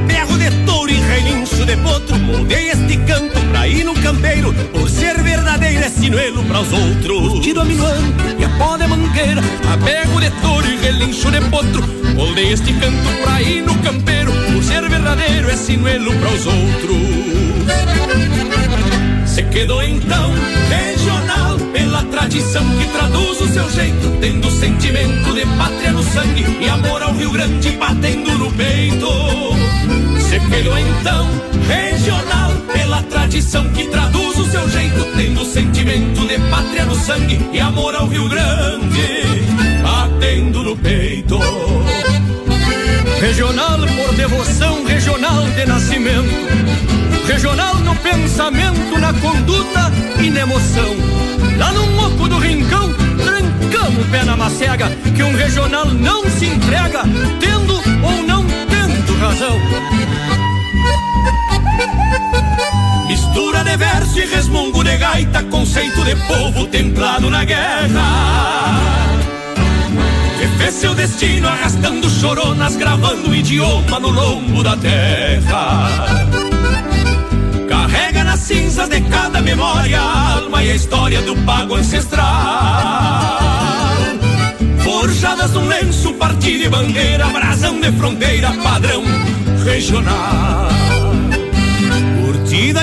de 1.76 1.82
potro, 1.82 2.20
moldei 2.20 2.70
este 2.70 2.98
canto 2.98 3.40
pra 3.52 3.68
ir 3.68 3.84
no 3.84 3.96
campeiro, 3.96 4.54
por 4.72 4.88
ser 4.90 5.22
verdadeiro 5.24 5.84
é 5.84 5.90
sinuelo 5.90 6.44
pras 6.44 6.72
outros. 6.72 7.40
Tiro 7.42 7.62
a 7.62 7.66
minuano 7.66 8.14
e 8.38 8.46
a 8.46 8.50
pó 8.50 8.78
de 8.78 8.88
mangueira, 8.88 9.42
apego 9.72 10.20
de 10.20 10.30
touro 10.42 10.68
e 10.68 10.78
relincho 10.78 11.32
de 11.32 11.42
potro, 11.50 11.84
moldei 12.16 12.54
este 12.54 12.74
canto 12.74 13.22
pra 13.24 13.42
ir 13.42 13.64
no 13.64 13.76
campeiro, 13.80 14.32
por 14.32 14.64
ser 14.64 14.88
verdadeiro 14.88 15.50
é 15.50 15.56
sinuelo 15.56 16.12
pros 16.20 16.46
outros. 16.46 17.24
Se 19.26 19.42
quedou 19.44 19.82
então 19.82 20.32
regional 20.70 21.58
pela 21.72 22.04
tradição 22.04 22.64
que 22.78 22.86
traduz 22.86 23.42
o 23.42 23.48
seu 23.48 23.68
jeito, 23.72 24.16
tendo 24.22 24.52
sentimento 24.52 25.34
de 25.34 25.46
pátria 25.58 25.92
no 25.92 26.04
sangue 26.04 26.46
e 26.62 26.70
amor 26.70 27.02
ao 27.02 27.14
Rio 27.14 27.32
Grande 27.32 27.72
batendo 27.72 28.38
no 28.38 28.52
peito. 28.52 30.13
Se 30.34 30.40
quedou 30.40 30.76
então 30.76 31.28
regional 31.68 32.52
pela 32.74 33.04
tradição 33.04 33.70
que 33.70 33.88
traduz 33.88 34.36
o 34.40 34.46
seu 34.50 34.68
jeito, 34.68 35.06
tendo 35.16 35.46
sentimento 35.46 36.28
de 36.28 36.40
pátria 36.50 36.86
no 36.86 36.96
sangue 36.96 37.40
e 37.54 37.60
amor 37.60 37.94
ao 37.94 38.08
Rio 38.08 38.28
Grande 38.28 39.22
batendo 39.84 40.64
no 40.64 40.76
peito. 40.76 41.38
Regional 43.22 43.78
por 43.96 44.16
devoção, 44.16 44.84
regional 44.84 45.44
de 45.52 45.66
nascimento 45.68 46.74
Regional 47.28 47.76
no 47.76 47.96
pensamento, 47.98 49.00
na 49.00 49.14
conduta 49.14 49.92
e 50.20 50.32
na 50.32 50.40
emoção. 50.40 50.96
Lá 51.60 51.72
no 51.74 52.08
oco 52.08 52.28
do 52.28 52.40
rincão, 52.40 52.92
trancamos 53.24 54.04
o 54.04 54.10
pé 54.10 54.24
na 54.24 54.36
macega, 54.36 54.90
que 55.16 55.22
um 55.22 55.36
regional 55.36 55.86
não 55.86 56.28
se 56.28 56.48
entrega, 56.48 57.04
tendo 57.40 57.76
ou 58.04 58.24
não 58.24 58.44
tendo 58.44 59.20
razão. 59.20 59.58
Mistura 63.08 63.64
de 63.64 63.78
verso 63.78 64.20
e 64.20 64.26
resmungo 64.26 64.84
de 64.84 64.98
gaita, 64.98 65.44
conceito 65.44 66.04
de 66.04 66.16
povo 66.28 66.68
templado 66.68 67.30
na 67.30 67.44
guerra. 67.44 68.80
Que 70.40 70.48
fez 70.58 70.74
seu 70.74 70.94
destino 70.94 71.48
arrastando 71.48 72.10
choronas, 72.10 72.76
gravando 72.76 73.30
o 73.30 73.36
idioma 73.36 74.00
no 74.00 74.10
lombo 74.10 74.64
da 74.64 74.76
terra 74.78 76.24
nas 78.34 78.40
cinzas 78.40 78.90
de 78.90 79.00
cada 79.02 79.42
memória, 79.42 80.02
a 80.02 80.38
alma 80.38 80.64
e 80.64 80.72
a 80.72 80.76
história 80.76 81.22
do 81.22 81.36
pago 81.46 81.76
ancestral. 81.76 82.26
Forjadas 84.80 85.52
num 85.52 85.68
lenço, 85.68 86.14
partida 86.16 86.66
e 86.66 86.70
bandeira, 86.70 87.28
brasão 87.28 87.80
de 87.80 87.92
fronteira, 87.92 88.52
padrão 88.64 89.04
regional. 89.64 90.83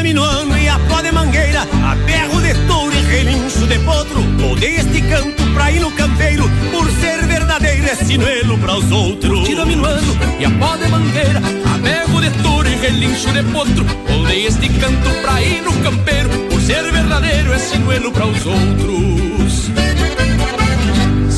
Minuano 0.02 0.56
e 0.56 0.66
a 0.66 0.78
pó 0.78 1.02
de 1.02 1.12
mangueira, 1.12 1.60
a 1.60 1.94
berro 1.94 2.40
de 2.40 2.54
touro 2.66 2.94
e 2.94 3.02
relincho 3.02 3.66
de 3.66 3.78
potro, 3.80 4.20
mudei 4.22 4.76
este 4.76 5.02
canto 5.02 5.44
pra 5.52 5.70
ir 5.70 5.80
no 5.80 5.90
campeiro, 5.92 6.50
por 6.72 6.90
ser 6.90 7.26
verdadeiro 7.26 7.86
é 7.86 7.94
sinuelo 7.94 8.58
para 8.58 8.76
os 8.76 8.90
outros. 8.90 9.40
Curtida 9.40 9.66
minuano 9.66 10.16
e 10.38 10.44
a 10.44 10.50
pó 10.50 10.76
de 10.76 10.88
mangueira, 10.88 11.42
a 11.74 11.78
berro 11.78 12.20
de 12.20 12.30
touro 12.42 12.68
e 12.68 12.76
relincho 12.76 13.30
de 13.30 13.42
potro, 13.44 13.84
Moldei 14.08 14.46
este 14.46 14.68
canto 14.68 15.10
pra 15.22 15.42
ir 15.42 15.62
no 15.62 15.72
campeiro, 15.82 16.30
por 16.50 16.60
ser 16.62 16.90
verdadeiro 16.90 17.52
é 17.52 17.58
sinuelo 17.58 18.10
para 18.10 18.26
os 18.26 18.46
outros. 18.46 19.70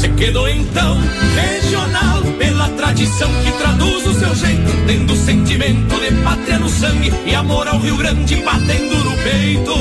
Se 0.03 0.09
quedou 0.09 0.48
então 0.48 0.98
regional 1.36 2.22
pela 2.36 2.68
tradição 2.70 3.30
que 3.44 3.53
traduz 3.53 4.05
o 4.05 4.12
seu 4.14 4.34
jeito, 4.34 4.72
tendo 4.84 5.14
sentimento 5.14 5.94
de 6.00 6.11
pátria 6.24 6.59
no 6.59 6.68
sangue 6.68 7.12
e 7.24 7.32
amor 7.32 7.68
ao 7.68 7.78
Rio 7.78 7.96
Grande 7.96 8.34
batendo 8.42 8.96
no 8.96 9.16
peito. 9.18 9.72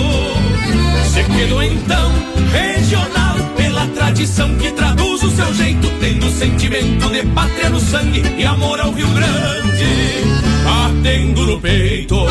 Se 1.12 1.24
quedou 1.24 1.64
então 1.64 2.12
regional 2.52 3.36
pela 3.58 3.88
tradição 3.88 4.56
que 4.58 4.70
traduz 4.74 5.24
o 5.24 5.32
seu 5.32 5.52
jeito, 5.56 5.90
tendo 6.00 6.30
sentimento 6.30 7.10
de 7.10 7.24
pátria 7.34 7.72
no 7.72 7.80
sangue 7.80 8.22
e 8.38 8.46
amor 8.46 8.80
ao 8.80 8.92
Rio 8.92 9.08
Grande 9.08 10.22
batendo 10.64 11.48
no 11.48 11.60
peito. 11.60 12.28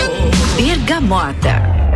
Bergamota. 0.56 1.89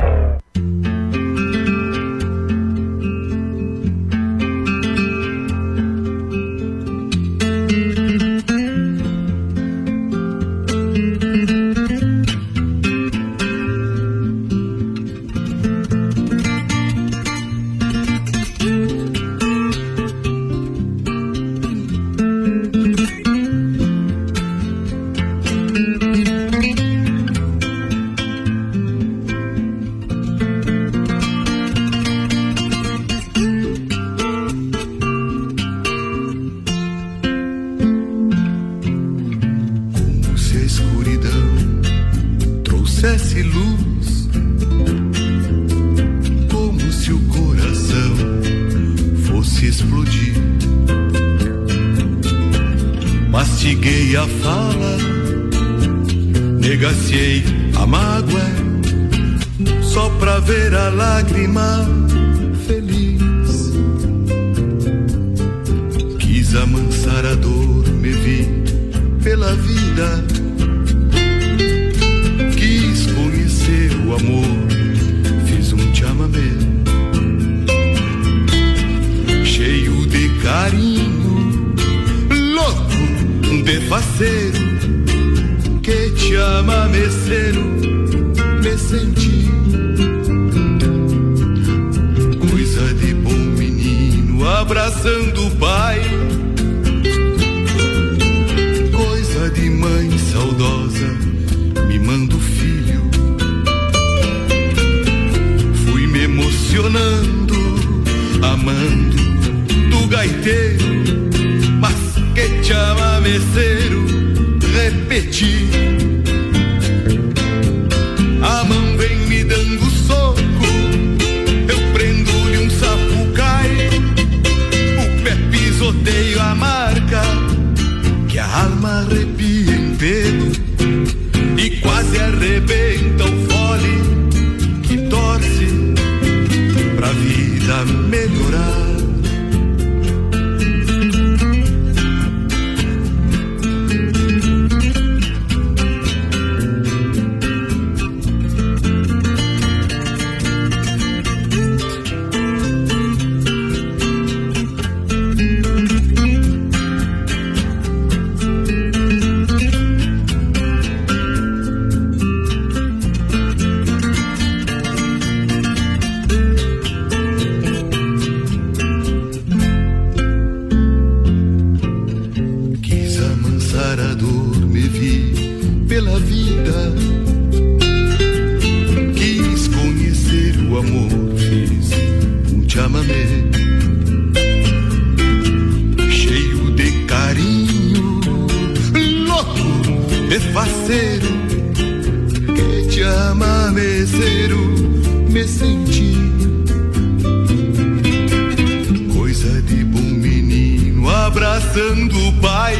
Abraçando 201.75 202.29
o 202.29 202.33
pai. 202.35 202.77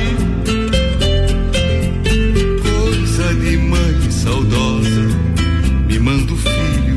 Coisa 2.63 3.35
de 3.35 3.57
mãe 3.57 4.11
saudosa 4.11 5.09
mimando 5.89 6.35
o 6.35 6.37
filho. 6.37 6.97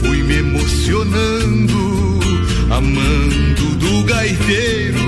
Fui 0.00 0.22
me 0.22 0.36
emocionando, 0.36 2.20
amando 2.70 3.76
do 3.76 4.04
gaiteiro, 4.04 5.00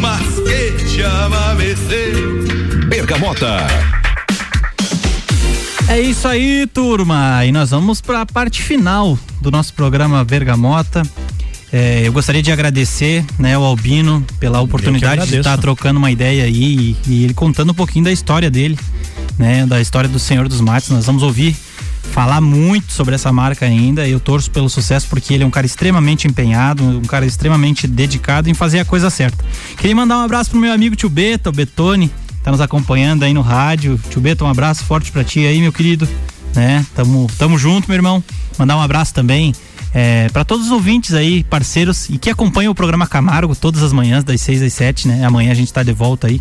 mas 0.00 0.38
que 0.40 0.84
te 0.84 1.00
ama, 1.00 1.54
meceiro. 1.54 2.44
Bergamota. 2.88 3.66
É 5.88 5.98
isso 5.98 6.28
aí, 6.28 6.66
turma. 6.66 7.44
E 7.46 7.52
nós 7.52 7.70
vamos 7.70 8.00
para 8.02 8.20
a 8.20 8.26
parte 8.26 8.62
final 8.62 9.18
do 9.40 9.50
nosso 9.50 9.72
programa 9.72 10.22
Vergamota. 10.22 11.02
É, 11.72 12.02
eu 12.04 12.12
gostaria 12.12 12.42
de 12.42 12.50
agradecer 12.50 13.24
né, 13.38 13.54
ao 13.54 13.64
Albino 13.64 14.24
pela 14.40 14.60
oportunidade 14.60 15.26
de 15.26 15.36
estar 15.36 15.56
trocando 15.58 15.98
uma 15.98 16.10
ideia 16.10 16.44
aí 16.44 16.96
e, 17.06 17.10
e 17.10 17.24
ele 17.24 17.34
contando 17.34 17.70
um 17.70 17.74
pouquinho 17.74 18.04
da 18.04 18.12
história 18.12 18.50
dele, 18.50 18.76
né, 19.38 19.64
da 19.66 19.80
história 19.80 20.08
do 20.08 20.18
Senhor 20.18 20.48
dos 20.48 20.60
Mates. 20.60 20.90
Nós 20.90 21.06
vamos 21.06 21.22
ouvir 21.22 21.56
falar 22.10 22.40
muito 22.40 22.92
sobre 22.92 23.14
essa 23.14 23.30
marca 23.32 23.64
ainda. 23.66 24.06
Eu 24.06 24.18
torço 24.18 24.50
pelo 24.50 24.68
sucesso 24.68 25.06
porque 25.08 25.32
ele 25.32 25.44
é 25.44 25.46
um 25.46 25.50
cara 25.50 25.64
extremamente 25.64 26.26
empenhado, 26.26 26.82
um 26.82 27.02
cara 27.02 27.24
extremamente 27.24 27.86
dedicado 27.86 28.50
em 28.50 28.54
fazer 28.54 28.80
a 28.80 28.84
coisa 28.84 29.08
certa. 29.08 29.44
Queria 29.76 29.94
mandar 29.94 30.18
um 30.18 30.22
abraço 30.22 30.50
pro 30.50 30.58
meu 30.58 30.72
amigo 30.72 30.96
Tio 30.96 31.08
Beta, 31.08 31.50
o 31.50 31.52
Betone, 31.52 32.10
tá 32.42 32.50
nos 32.50 32.60
acompanhando 32.60 33.22
aí 33.22 33.32
no 33.32 33.42
rádio. 33.42 33.98
Tio 34.10 34.20
Beta, 34.20 34.44
um 34.44 34.48
abraço 34.48 34.84
forte 34.84 35.12
pra 35.12 35.22
ti 35.22 35.46
aí, 35.46 35.60
meu 35.60 35.72
querido. 35.72 36.08
Né? 36.54 36.84
Tamo, 36.96 37.28
tamo 37.38 37.56
junto, 37.56 37.86
meu 37.86 37.94
irmão. 37.94 38.24
Mandar 38.58 38.76
um 38.76 38.82
abraço 38.82 39.14
também 39.14 39.54
é, 39.94 40.28
para 40.28 40.44
todos 40.44 40.66
os 40.66 40.72
ouvintes 40.72 41.14
aí, 41.14 41.44
parceiros 41.44 42.08
e 42.08 42.18
que 42.18 42.30
acompanham 42.30 42.72
o 42.72 42.74
programa 42.74 43.06
Camargo 43.06 43.54
todas 43.56 43.82
as 43.82 43.92
manhãs, 43.92 44.24
das 44.24 44.40
6 44.40 44.62
às 44.62 44.72
7, 44.72 45.08
né? 45.08 45.24
Amanhã 45.24 45.50
a 45.50 45.54
gente 45.54 45.72
tá 45.72 45.82
de 45.82 45.92
volta 45.92 46.28
aí, 46.28 46.40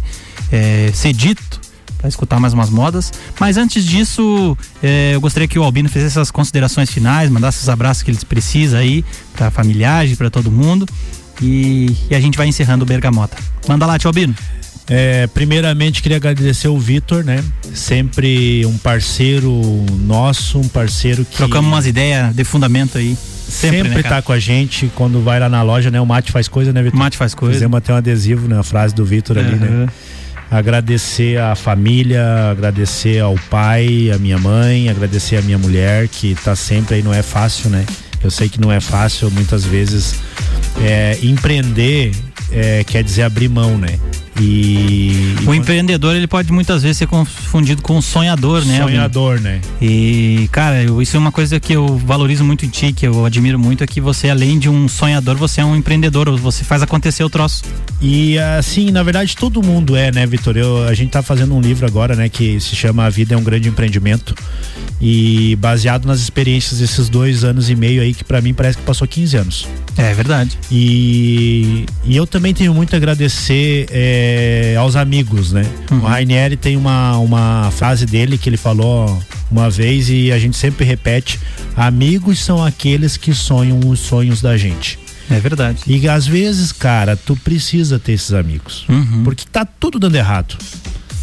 é, 0.52 0.92
cedito, 0.94 1.60
para 1.98 2.08
escutar 2.08 2.40
mais 2.40 2.54
umas 2.54 2.70
modas. 2.70 3.12
Mas 3.40 3.58
antes 3.58 3.84
disso, 3.84 4.58
é, 4.82 5.12
eu 5.14 5.22
gostaria 5.22 5.48
que 5.48 5.58
o 5.58 5.64
Albino 5.64 5.90
fizesse 5.90 6.18
essas 6.18 6.32
considerações 6.32 6.90
finais, 6.90 7.30
mandasse 7.30 7.62
os 7.62 7.70
abraços 7.70 8.04
que 8.04 8.12
eles 8.12 8.24
precisam 8.24 8.80
aí, 8.80 9.04
pra 9.36 9.52
familiagem, 9.52 10.16
para 10.16 10.30
todo 10.30 10.52
mundo. 10.52 10.88
E, 11.42 11.96
e 12.10 12.16
a 12.16 12.20
gente 12.20 12.38
vai 12.38 12.48
encerrando 12.48 12.84
o 12.84 12.88
Bergamota. 12.88 13.38
Manda 13.68 13.86
lá, 13.86 13.98
tio 13.98 14.10
Albino. 14.10 14.36
É, 14.88 15.28
primeiramente 15.28 16.02
queria 16.02 16.18
agradecer 16.18 16.68
o 16.68 16.78
Vitor, 16.80 17.24
né? 17.24 17.44
Sempre 17.76 18.66
um 18.66 18.76
parceiro 18.78 19.62
nosso, 20.02 20.60
um 20.60 20.68
parceiro 20.68 21.24
que 21.24 21.38
Trocamos 21.38 21.72
umas 21.72 21.86
ideias 21.86 22.36
de 22.36 22.44
fundamento 22.44 22.98
aí. 22.98 23.16
Sempre, 23.50 23.90
sempre, 23.90 24.04
né, 24.04 24.04
tá 24.04 24.22
com 24.22 24.32
a 24.32 24.40
gente 24.40 24.92
quando 24.96 25.22
vai 25.22 25.40
lá 25.40 25.50
na 25.50 25.62
loja, 25.62 25.90
né? 25.90 26.00
O 26.00 26.06
Mate 26.06 26.32
faz 26.32 26.48
coisa, 26.48 26.72
né, 26.72 26.82
Vitor? 26.84 27.00
Mate 27.00 27.18
faz 27.18 27.34
coisa. 27.34 27.54
Fizemos 27.54 27.78
até 27.78 27.94
um 27.94 27.98
adesivo, 27.98 28.48
né? 28.48 28.60
A 28.60 28.64
frase 28.64 28.94
do 28.94 29.04
Vitor 29.04 29.38
ali, 29.38 29.56
né? 29.56 29.88
Agradecer 30.52 31.40
à 31.40 31.56
família, 31.56 32.50
agradecer 32.52 33.20
ao 33.20 33.36
pai, 33.50 34.12
à 34.14 34.18
minha 34.18 34.38
mãe, 34.38 34.90
agradecer 34.90 35.36
à 35.36 35.42
minha 35.42 35.58
mulher 35.58 36.08
que 36.08 36.36
tá 36.44 36.56
sempre 36.56 36.96
aí, 36.96 37.04
não 37.04 37.14
é 37.14 37.22
fácil, 37.22 37.70
né? 37.70 37.86
Eu 38.24 38.32
sei 38.32 38.50
que 38.50 38.60
não 38.60 38.72
é 38.72 38.80
fácil, 38.80 39.30
muitas 39.32 39.64
vezes 39.64 40.16
é, 40.84 41.18
empreender 41.22 42.12
é, 42.52 42.84
quer 42.84 43.04
dizer 43.04 43.24
abrir 43.24 43.48
mão, 43.48 43.78
né? 43.78 44.00
E, 44.40 45.36
O 45.46 45.54
empreendedor, 45.54 46.16
ele 46.16 46.28
pode 46.28 46.52
muitas 46.52 46.82
vezes 46.84 46.98
ser 46.98 47.08
confundido 47.08 47.82
com 47.82 47.98
o 47.98 48.02
sonhador, 48.02 48.64
né? 48.66 48.82
Sonhador, 48.82 49.40
né? 49.40 49.60
E, 49.82 50.48
cara, 50.52 50.84
eu- 50.84 51.02
isso 51.02 51.16
é 51.18 51.20
uma 51.20 51.32
coisa 51.32 51.60
que 51.60 51.74
eu 51.74 51.98
valorizo 51.98 52.44
muito 52.44 52.66
em 52.66 52.70
ti, 52.70 52.92
que 52.94 53.06
eu 53.08 53.26
admiro 53.26 53.58
muito, 53.60 53.84
é 53.84 53.88
que 53.88 54.00
você, 54.00 54.30
além 54.30 54.58
de 54.60 54.70
um 54.70 54.88
sonhador, 54.88 55.36
você 55.36 55.62
é 55.62 55.66
um 55.66 55.76
empreendedor, 55.76 56.30
você 56.38 56.64
faz 56.64 56.82
acontecer 56.82 57.24
o 57.24 57.30
troço. 57.30 57.64
E 58.02 58.38
assim, 58.38 58.92
na 58.92 59.04
verdade, 59.04 59.36
todo 59.36 59.62
mundo 59.64 59.96
é, 59.96 60.12
né, 60.12 60.26
Vitor? 60.26 60.56
Eu- 60.58 60.80
A 60.90 60.94
gente 60.94 61.12
tá 61.12 61.22
fazendo 61.22 61.54
um 61.56 61.62
livro 61.62 61.86
agora, 61.86 62.16
né, 62.16 62.30
que 62.30 62.60
se 62.60 62.76
chama 62.76 63.06
A 63.06 63.10
Vida 63.10 63.34
é 63.36 63.38
um 63.38 63.44
Grande 63.44 63.70
Empreendimento. 63.70 64.34
E 65.02 65.56
baseado 65.58 66.06
nas 66.06 66.20
experiências 66.20 66.80
desses 66.80 67.08
dois 67.08 67.44
anos 67.46 67.70
e 67.70 67.76
meio 67.76 68.02
aí, 68.02 68.14
que 68.14 68.24
pra 68.24 68.42
mim 68.42 68.54
parece 68.54 68.78
que 68.78 68.84
passou 68.84 69.08
15 69.08 69.38
anos. 69.38 69.66
É 69.98 70.14
verdade. 70.14 70.58
E, 70.70 71.86
e 72.06 72.16
eu 72.18 72.28
também 72.28 72.54
tenho 72.54 72.74
muito 72.74 72.94
a 72.94 72.98
agradecer 72.98 73.86
é, 73.92 74.29
aos 74.78 74.96
amigos, 74.96 75.52
né? 75.52 75.64
O 75.92 76.06
Rainieri 76.06 76.58
tem 76.58 76.78
uma, 76.78 77.18
uma 77.18 77.72
frase 77.72 78.06
dele 78.06 78.38
que 78.38 78.50
ele 78.50 78.58
falou 78.58 79.22
uma 79.52 79.70
vez 79.70 80.10
e 80.10 80.32
a 80.32 80.40
gente 80.40 80.58
sempre 80.58 80.86
repete: 80.86 81.40
amigos 81.76 82.40
são 82.40 82.64
aqueles 82.64 83.18
que 83.18 83.34
sonham 83.34 83.80
os 83.88 84.00
sonhos 84.00 84.42
da 84.42 84.58
gente. 84.58 85.00
É 85.30 85.40
verdade. 85.40 85.82
E 85.86 86.10
às 86.10 86.26
vezes, 86.26 86.72
cara, 86.72 87.16
tu 87.16 87.36
precisa 87.36 88.00
ter 88.00 88.14
esses 88.14 88.34
amigos. 88.34 88.86
Porque 89.24 89.46
tá 89.50 89.64
tudo 89.64 90.00
dando 90.00 90.16
errado. 90.16 90.58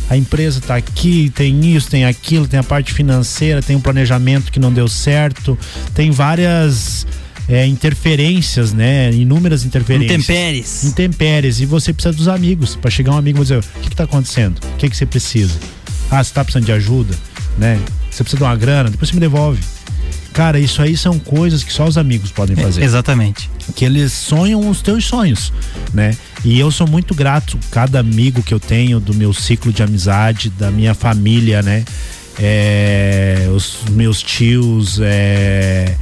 A 0.09 0.17
empresa 0.17 0.61
tá 0.61 0.77
aqui, 0.77 1.33
tem 1.35 1.75
isso, 1.75 1.91
tem 1.91 2.05
aquilo, 2.05 2.47
tem 2.47 2.61
a 2.61 2.63
parte 2.63 2.95
financeira, 2.95 3.61
tem 3.61 3.75
um 3.75 3.81
planejamento 3.81 4.53
que 4.53 4.61
não 4.61 4.73
deu 4.73 4.87
certo, 4.87 5.59
tem 5.95 6.13
várias 6.13 7.05
é, 7.49 7.67
interferências, 7.67 8.73
né? 8.73 9.13
Inúmeras 9.13 9.65
interferências. 9.65 10.21
Intempéries. 10.21 10.85
Intempéries. 10.85 11.61
E 11.61 11.67
você 11.67 11.93
precisa 11.93 12.15
dos 12.15 12.29
amigos. 12.29 12.77
Pra 12.77 12.91
chegar 12.91 13.13
um 13.13 13.19
amigo 13.19 13.39
e 13.39 13.43
dizer: 13.43 13.59
o 13.59 13.81
que, 13.81 13.91
que 13.91 13.97
tá 13.97 14.05
acontecendo? 14.05 14.59
O 14.59 14.77
que, 14.77 14.89
que 14.89 14.97
você 14.97 15.07
precisa? 15.07 15.59
Ah, 16.11 16.23
você 16.23 16.33
tá 16.33 16.45
precisando 16.45 16.67
de 16.67 16.73
ajuda, 16.73 17.15
né? 17.59 17.81
Você 18.11 18.23
precisa 18.23 18.39
de 18.39 18.45
uma 18.45 18.57
grana, 18.57 18.91
depois 18.91 19.09
você 19.09 19.15
me 19.15 19.21
devolve. 19.21 19.61
Cara, 20.33 20.59
isso 20.59 20.83
aí 20.83 20.95
são 20.99 21.19
coisas 21.19 21.65
que 21.65 21.73
só 21.73 21.87
os 21.87 21.97
amigos 21.97 22.31
podem 22.31 22.55
fazer. 22.55 22.83
exatamente. 22.85 23.49
Que 23.75 23.87
eles 23.87 24.13
sonham 24.13 24.69
os 24.69 24.83
teus 24.83 25.07
sonhos, 25.07 25.51
né? 25.95 26.15
E 26.45 26.59
eu 26.61 26.71
sou 26.71 26.87
muito 26.87 27.15
grato 27.15 27.59
cada 27.71 28.01
amigo 28.01 28.43
que 28.43 28.53
eu 28.53 28.61
tenho 28.61 29.01
do 29.01 29.15
meu 29.15 29.33
ciclo 29.33 29.73
de 29.73 29.83
amizade, 29.83 30.51
da 30.51 30.71
minha 30.71 30.93
família, 30.93 31.63
né? 31.63 31.85
É, 32.39 33.49
os 33.51 33.79
meus 33.91 34.23
tios, 34.23 35.01
é, 35.01 35.97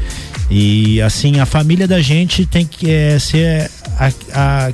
e 0.56 1.02
assim 1.02 1.40
a 1.40 1.46
família 1.46 1.88
da 1.88 2.00
gente 2.00 2.46
tem 2.46 2.64
que 2.64 2.88
é, 2.90 3.18
ser 3.18 3.68
a, 3.98 4.12
a- 4.32 4.72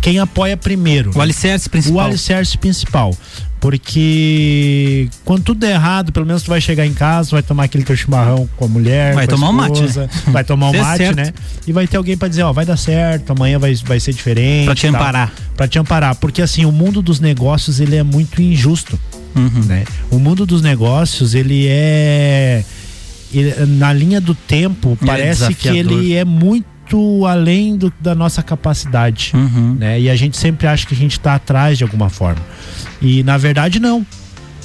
quem 0.00 0.18
apoia 0.18 0.56
primeiro. 0.56 1.10
O 1.16 1.20
alicerce 1.20 1.68
principal. 1.68 1.96
O 1.96 2.00
alicerce 2.00 2.58
principal. 2.58 3.16
Porque 3.60 5.08
quando 5.24 5.42
tudo 5.42 5.60
der 5.60 5.72
errado, 5.72 6.12
pelo 6.12 6.26
menos 6.26 6.42
tu 6.42 6.48
vai 6.50 6.60
chegar 6.60 6.86
em 6.86 6.92
casa, 6.92 7.30
vai 7.30 7.42
tomar 7.42 7.64
aquele 7.64 7.82
teu 7.84 7.96
chimarrão 7.96 8.48
com 8.56 8.64
a 8.64 8.68
mulher, 8.68 9.14
Vai 9.14 9.24
a 9.24 9.28
tomar 9.28 9.48
um 9.48 9.52
mate, 9.52 9.74
esposa, 9.74 10.02
né? 10.02 10.08
vai 10.32 10.44
tomar 10.44 10.70
um 10.70 10.74
é 10.74 10.80
mate, 10.80 10.98
certo. 10.98 11.16
né? 11.16 11.32
E 11.66 11.72
vai 11.72 11.86
ter 11.86 11.96
alguém 11.96 12.16
pra 12.16 12.28
dizer, 12.28 12.42
ó, 12.42 12.52
vai 12.52 12.64
dar 12.64 12.76
certo, 12.76 13.30
amanhã 13.32 13.58
vai, 13.58 13.74
vai 13.76 13.98
ser 13.98 14.12
diferente. 14.12 14.66
Pra 14.66 14.74
te 14.74 14.86
amparar. 14.86 15.32
Pra 15.56 15.66
te 15.68 15.78
amparar, 15.78 16.14
porque 16.16 16.42
assim, 16.42 16.64
o 16.64 16.72
mundo 16.72 17.00
dos 17.02 17.18
negócios, 17.20 17.80
ele 17.80 17.96
é 17.96 18.02
muito 18.02 18.40
injusto, 18.42 18.98
Uhum. 19.34 19.64
né? 19.66 19.84
O 20.10 20.18
mundo 20.18 20.46
dos 20.46 20.62
negócios, 20.62 21.34
ele 21.34 21.66
é 21.68 22.64
ele- 23.32 23.54
na 23.66 23.92
linha 23.92 24.20
do 24.20 24.34
tempo, 24.34 24.96
Ele 25.00 25.10
é 25.10 25.12
parece 25.14 25.54
que 25.54 25.62
desafiador. 25.70 25.92
ele 26.02 26.14
é 26.14 26.24
muito 26.24 27.26
além 27.26 27.76
do- 27.76 27.92
da 28.00 28.14
nossa 28.14 28.42
capacidade, 28.42 29.32
Uhum. 29.34 29.74
né? 29.78 30.00
E 30.00 30.08
a 30.10 30.14
gente 30.16 30.36
sempre 30.36 30.66
acha 30.66 30.86
que 30.86 30.94
a 30.94 30.96
gente 30.96 31.18
tá 31.18 31.34
atrás 31.34 31.76
de 31.78 31.84
alguma 31.84 32.08
forma. 32.08 32.40
E 33.02 33.22
na 33.22 33.36
verdade 33.36 33.80
não. 33.80 34.06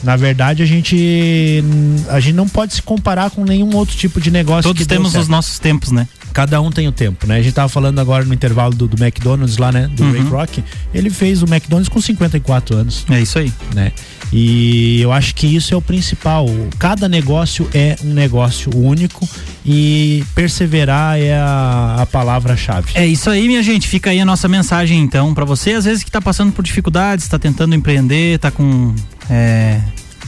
Na 0.04 0.16
verdade 0.16 0.64
a 0.64 0.66
gente 0.66 1.64
a 2.10 2.20
gente 2.20 2.36
não 2.36 2.48
pode 2.48 2.74
se 2.74 2.82
comparar 2.82 3.30
com 3.32 3.44
nenhum 3.46 3.76
outro 3.76 3.96
tipo 3.96 4.20
de 4.20 4.32
negócio 4.32 4.64
Todos 4.64 4.82
que 4.82 4.88
temos 4.88 5.16
os 5.16 5.28
nossos 5.28 5.60
tempos, 5.60 5.92
né? 5.92 6.08
Cada 6.34 6.62
um 6.62 6.72
tem 6.72 6.88
o 6.88 6.92
tempo, 6.92 7.28
né? 7.28 7.38
A 7.38 7.42
gente 7.42 7.54
tava 7.54 7.70
falando 7.70 8.00
agora 8.00 8.24
no 8.24 8.34
intervalo 8.34 8.74
do, 8.74 8.88
do 8.88 9.02
McDonald's 9.04 9.58
lá, 9.58 9.72
né? 9.72 9.90
Do 9.94 10.04
Uhum. 10.04 10.12
Ray 10.12 10.24
Kroc. 10.26 10.64
Ele 10.94 11.10
fez 11.10 11.42
o 11.44 11.46
McDonald's 11.46 11.90
com 11.90 12.00
54 12.02 12.76
anos. 12.78 13.06
É 13.10 13.20
isso 13.20 13.38
aí. 13.40 13.52
Né? 13.76 13.92
E 14.34 15.02
eu 15.02 15.12
acho 15.12 15.36
que 15.36 15.46
isso 15.46 15.74
é 15.74 15.78
o 15.78 15.82
principal. 15.82 16.46
Cada 16.80 17.10
negócio 17.10 17.70
é 17.74 17.98
um 18.04 18.14
negócio 18.14 18.72
único 18.76 19.28
e 19.66 20.24
perseverar 20.34 21.20
é 21.20 21.34
a, 21.36 21.98
a 22.00 22.06
palavra-chave. 22.06 22.92
É 22.96 23.06
isso 23.06 23.30
aí, 23.30 23.46
minha 23.48 23.62
gente. 23.62 23.88
Fica 23.88 24.10
aí 24.10 24.20
a 24.20 24.26
nossa 24.26 24.48
mensagem, 24.48 25.00
então, 25.02 25.34
pra 25.34 25.44
você, 25.44 25.72
às 25.74 25.84
vezes 25.86 26.04
que 26.04 26.10
tá 26.12 26.22
passando 26.22 26.52
por 26.54 26.64
dificuldades, 26.64 27.28
tá 27.28 27.38
tentando 27.38 27.76
empreender, 27.76 28.40
tá 28.40 28.50
com. 28.50 28.96
É, 29.30 29.82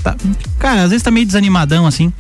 tá- 0.04 0.16
cara, 0.60 0.84
às 0.84 0.90
vezes 0.90 1.04
tá 1.04 1.10
meio 1.12 1.26
desanimadão 1.26 1.86
assim. 1.88 2.12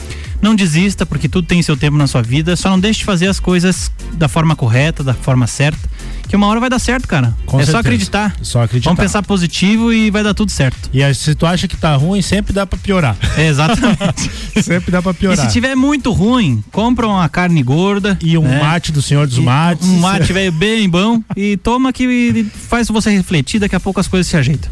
Não 0.41 0.55
desista, 0.55 1.05
porque 1.05 1.29
tudo 1.29 1.47
tem 1.47 1.61
seu 1.61 1.77
tempo 1.77 1.97
na 1.97 2.07
sua 2.07 2.21
vida. 2.21 2.55
Só 2.55 2.69
não 2.69 2.79
deixe 2.79 2.99
de 2.99 3.05
fazer 3.05 3.27
as 3.27 3.39
coisas 3.39 3.91
da 4.13 4.27
forma 4.27 4.55
correta, 4.55 5.03
da 5.03 5.13
forma 5.13 5.47
certa. 5.47 5.89
Que 6.33 6.37
uma 6.37 6.47
hora 6.47 6.59
vai 6.59 6.67
dar 6.67 6.79
certo, 6.79 7.07
cara. 7.07 7.31
Com 7.45 7.59
é 7.59 7.59
só 7.59 7.73
certeza. 7.73 7.79
acreditar. 7.79 8.35
Só 8.41 8.63
acreditar. 8.63 8.89
Vamos 8.89 9.03
pensar 9.03 9.21
positivo 9.21 9.93
e 9.93 10.09
vai 10.09 10.23
dar 10.23 10.33
tudo 10.33 10.49
certo. 10.49 10.89
E 10.91 11.03
aí, 11.03 11.13
se 11.13 11.35
tu 11.35 11.45
acha 11.45 11.67
que 11.67 11.77
tá 11.77 11.95
ruim, 11.95 12.23
sempre 12.23 12.51
dá 12.51 12.65
pra 12.65 12.75
piorar. 12.79 13.15
É, 13.37 13.45
exatamente. 13.47 14.31
sempre 14.63 14.89
dá 14.89 14.99
pra 14.99 15.11
E 15.11 15.13
piorar. 15.13 15.45
se 15.45 15.53
tiver 15.53 15.75
muito 15.75 16.11
ruim, 16.11 16.63
compra 16.71 17.07
uma 17.07 17.29
carne 17.29 17.61
gorda. 17.61 18.17
E 18.19 18.35
um 18.35 18.41
né? 18.41 18.59
mate 18.59 18.91
do 18.91 18.99
Senhor 18.99 19.27
dos 19.27 19.37
E 19.37 19.41
Mates. 19.41 19.87
Um 19.87 19.99
mate 19.99 20.33
velho 20.33 20.51
bem 20.51 20.89
bom 20.89 21.21
e 21.37 21.55
toma 21.57 21.93
que 21.93 22.47
faz 22.67 22.87
você 22.87 23.11
refletir, 23.11 23.59
daqui 23.59 23.75
a 23.75 23.79
pouco 23.79 23.99
as 23.99 24.07
coisas 24.07 24.25
se 24.25 24.35
ajeitam. 24.35 24.71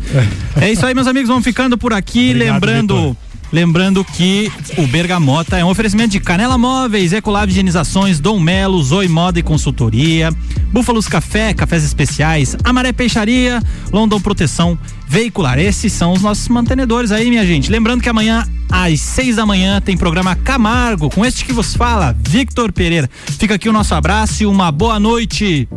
É 0.59 0.71
isso 0.71 0.83
aí, 0.83 0.95
meus 0.95 1.05
amigos, 1.05 1.29
vamos 1.29 1.43
ficando 1.43 1.77
por 1.77 1.93
aqui, 1.93 2.31
Obrigado, 2.31 2.53
lembrando. 2.55 3.17
Lembrando 3.51 4.03
que 4.05 4.49
o 4.77 4.87
Bergamota 4.87 5.57
é 5.57 5.65
um 5.65 5.69
oferecimento 5.69 6.11
de 6.11 6.19
Canela 6.21 6.57
Móveis, 6.57 7.11
Ecolab 7.11 7.51
Higienizações, 7.51 8.19
Dom 8.19 8.39
Melo, 8.39 8.81
Zoe 8.81 9.09
Moda 9.09 9.39
e 9.39 9.43
Consultoria, 9.43 10.31
Búfalos 10.71 11.07
Café, 11.07 11.53
Cafés 11.53 11.83
Especiais, 11.83 12.55
Amaré 12.63 12.93
Peixaria, 12.93 13.61
London 13.91 14.21
Proteção 14.21 14.79
Veicular. 15.05 15.59
Esses 15.59 15.91
são 15.91 16.13
os 16.13 16.21
nossos 16.21 16.47
mantenedores 16.47 17.11
aí, 17.11 17.29
minha 17.29 17.45
gente. 17.45 17.69
Lembrando 17.69 18.01
que 18.01 18.07
amanhã 18.07 18.47
às 18.69 19.01
seis 19.01 19.35
da 19.35 19.45
manhã 19.45 19.81
tem 19.81 19.97
programa 19.97 20.33
Camargo 20.33 21.09
com 21.09 21.25
este 21.25 21.43
que 21.43 21.51
vos 21.51 21.75
fala, 21.75 22.15
Victor 22.29 22.71
Pereira. 22.71 23.09
Fica 23.37 23.55
aqui 23.55 23.67
o 23.67 23.73
nosso 23.73 23.93
abraço 23.93 24.43
e 24.43 24.45
uma 24.45 24.71
boa 24.71 24.97
noite. 24.97 25.67